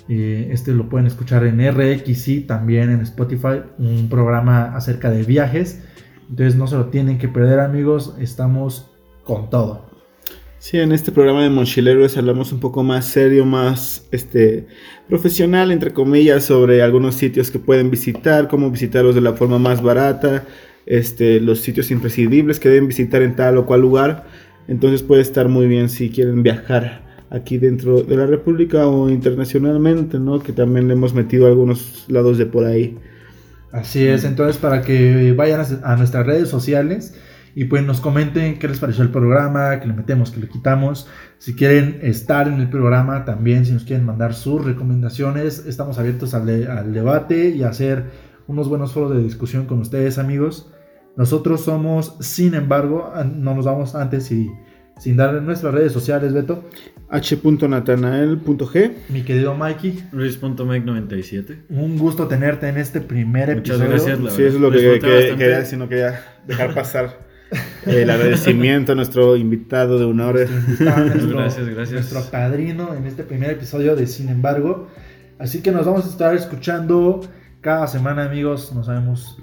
Eh, 0.08 0.48
este 0.52 0.72
lo 0.72 0.88
pueden 0.88 1.06
escuchar 1.06 1.44
en 1.44 1.60
RXI, 1.60 2.42
también 2.42 2.90
en 2.90 3.00
Spotify. 3.02 3.60
Un 3.78 4.08
programa 4.08 4.74
acerca 4.74 5.10
de 5.10 5.22
viajes. 5.22 5.82
Entonces 6.30 6.56
no 6.56 6.66
se 6.66 6.76
lo 6.76 6.86
tienen 6.86 7.18
que 7.18 7.28
perder 7.28 7.60
amigos, 7.60 8.14
estamos 8.18 8.90
con 9.24 9.50
todo. 9.50 9.93
Sí, 10.64 10.78
en 10.78 10.92
este 10.92 11.12
programa 11.12 11.42
de 11.42 11.50
Mochileros 11.50 12.16
hablamos 12.16 12.50
un 12.50 12.58
poco 12.58 12.82
más 12.82 13.04
serio, 13.04 13.44
más 13.44 14.06
este 14.12 14.66
profesional, 15.06 15.70
entre 15.70 15.92
comillas, 15.92 16.44
sobre 16.44 16.80
algunos 16.80 17.16
sitios 17.16 17.50
que 17.50 17.58
pueden 17.58 17.90
visitar, 17.90 18.48
cómo 18.48 18.70
visitarlos 18.70 19.14
de 19.14 19.20
la 19.20 19.34
forma 19.34 19.58
más 19.58 19.82
barata, 19.82 20.44
este, 20.86 21.38
los 21.38 21.60
sitios 21.60 21.90
imprescindibles 21.90 22.60
que 22.60 22.70
deben 22.70 22.88
visitar 22.88 23.20
en 23.20 23.36
tal 23.36 23.58
o 23.58 23.66
cual 23.66 23.82
lugar. 23.82 24.24
Entonces 24.66 25.02
puede 25.02 25.20
estar 25.20 25.50
muy 25.50 25.66
bien 25.66 25.90
si 25.90 26.08
quieren 26.08 26.42
viajar 26.42 27.02
aquí 27.28 27.58
dentro 27.58 28.00
de 28.00 28.16
la 28.16 28.24
República 28.24 28.86
o 28.86 29.10
internacionalmente, 29.10 30.18
¿no? 30.18 30.42
Que 30.42 30.54
también 30.54 30.88
le 30.88 30.94
hemos 30.94 31.12
metido 31.12 31.46
algunos 31.46 32.06
lados 32.08 32.38
de 32.38 32.46
por 32.46 32.64
ahí. 32.64 32.96
Así 33.70 34.06
es, 34.06 34.24
entonces 34.24 34.56
para 34.56 34.80
que 34.80 35.34
vayan 35.36 35.60
a 35.82 35.96
nuestras 35.96 36.24
redes 36.24 36.48
sociales 36.48 37.12
y 37.54 37.64
pues 37.66 37.84
nos 37.84 38.00
comenten 38.00 38.58
qué 38.58 38.66
les 38.68 38.78
pareció 38.78 39.02
el 39.04 39.10
programa, 39.10 39.78
que 39.80 39.86
le 39.86 39.92
metemos, 39.94 40.30
que 40.30 40.40
le 40.40 40.48
quitamos. 40.48 41.08
Si 41.38 41.54
quieren 41.54 41.98
estar 42.02 42.48
en 42.48 42.54
el 42.60 42.68
programa 42.68 43.24
también, 43.24 43.64
si 43.64 43.72
nos 43.72 43.84
quieren 43.84 44.04
mandar 44.04 44.34
sus 44.34 44.64
recomendaciones, 44.64 45.64
estamos 45.66 45.98
abiertos 45.98 46.34
al, 46.34 46.46
de- 46.46 46.66
al 46.66 46.92
debate 46.92 47.50
y 47.50 47.62
a 47.62 47.68
hacer 47.68 48.04
unos 48.46 48.68
buenos 48.68 48.92
foros 48.92 49.16
de 49.16 49.22
discusión 49.22 49.66
con 49.66 49.78
ustedes 49.80 50.18
amigos. 50.18 50.70
Nosotros 51.16 51.62
somos, 51.64 52.16
sin 52.20 52.54
embargo, 52.54 53.12
no 53.36 53.54
nos 53.54 53.64
vamos 53.66 53.94
antes 53.94 54.30
y 54.32 54.50
sin 54.98 55.16
dar 55.16 55.34
nuestras 55.42 55.72
redes 55.74 55.92
sociales, 55.92 56.32
Beto. 56.32 56.64
h.natanael.g 57.08 58.90
Mi 59.08 59.22
querido 59.22 59.54
Mikey, 59.54 60.04
Luis.mec97. 60.12 61.66
un 61.70 61.98
gusto 61.98 62.26
tenerte 62.26 62.68
en 62.68 62.76
este 62.78 63.00
primer 63.00 63.56
Muchas 63.56 63.80
episodio. 63.80 63.90
gracias, 63.90 64.20
la 64.20 64.30
Sí, 64.30 64.42
es 64.44 64.54
lo 64.54 64.70
que, 64.70 64.98
quería 65.36 65.58
decir, 65.58 65.78
no 65.78 65.88
quería 65.88 66.20
dejar 66.46 66.74
pasar. 66.74 67.23
El 67.86 68.10
agradecimiento 68.10 68.92
a 68.92 68.94
nuestro 68.94 69.36
invitado 69.36 69.98
de 69.98 70.04
honor. 70.06 70.34
Nuestro 70.36 70.56
invitado, 70.58 71.04
nuestro- 71.06 71.36
Gracias, 71.38 71.68
gracias. 71.68 71.92
Nuestro 72.12 72.30
padrino 72.30 72.94
en 72.94 73.06
este 73.06 73.22
primer 73.24 73.50
episodio 73.50 73.94
de 73.96 74.06
Sin 74.06 74.28
embargo. 74.28 74.88
Así 75.38 75.60
que 75.62 75.70
nos 75.72 75.84
vamos 75.86 76.06
a 76.06 76.08
estar 76.08 76.34
escuchando 76.34 77.20
cada 77.60 77.86
semana, 77.86 78.24
amigos. 78.24 78.72
No 78.74 78.82
sabemos 78.84 79.38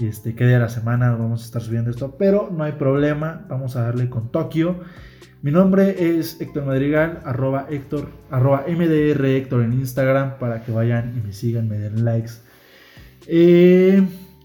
este, 0.00 0.34
qué 0.34 0.44
día 0.46 0.54
de 0.54 0.62
la 0.62 0.68
semana 0.68 1.10
vamos 1.12 1.42
a 1.42 1.44
estar 1.44 1.62
subiendo 1.62 1.90
esto, 1.90 2.16
pero 2.18 2.50
no 2.50 2.64
hay 2.64 2.72
problema. 2.72 3.44
Vamos 3.48 3.76
a 3.76 3.82
darle 3.82 4.08
con 4.08 4.30
Tokio. 4.32 4.80
Mi 5.42 5.50
nombre 5.52 6.18
es 6.18 6.40
Héctor 6.40 6.64
Madrigal, 6.64 7.20
arroba 7.26 7.66
Héctor, 7.68 8.08
arroba 8.30 8.64
MDR 8.66 9.24
Héctor 9.26 9.62
en 9.62 9.74
Instagram 9.74 10.38
para 10.38 10.62
que 10.64 10.72
vayan 10.72 11.12
y 11.18 11.26
me 11.26 11.34
sigan, 11.34 11.68
me 11.68 11.78
den 11.78 12.02
likes. 12.04 12.32
Eh, 13.26 14.02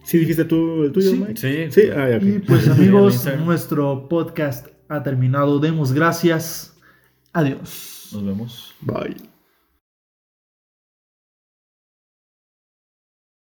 ¿Sí 0.10 0.18
dijiste 0.18 0.43
tú 0.43 0.86
el 0.86 0.91
tuyo, 0.91 1.12
Sí. 1.12 1.18
Mike? 1.18 1.70
Sí, 1.72 1.82
Sí, 1.82 1.88
ah, 1.95 2.18
y 2.20 2.39
pues 2.39 2.68
amigos, 2.68 3.28
nuestro 3.45 4.10
podcast 4.10 4.66
ha 4.88 5.03
terminado. 5.03 5.60
Demos 5.60 5.93
gracias. 5.93 6.76
Adiós. 7.32 8.10
Nos 8.14 8.26
vemos. 8.26 8.74
Bye. 8.82 9.29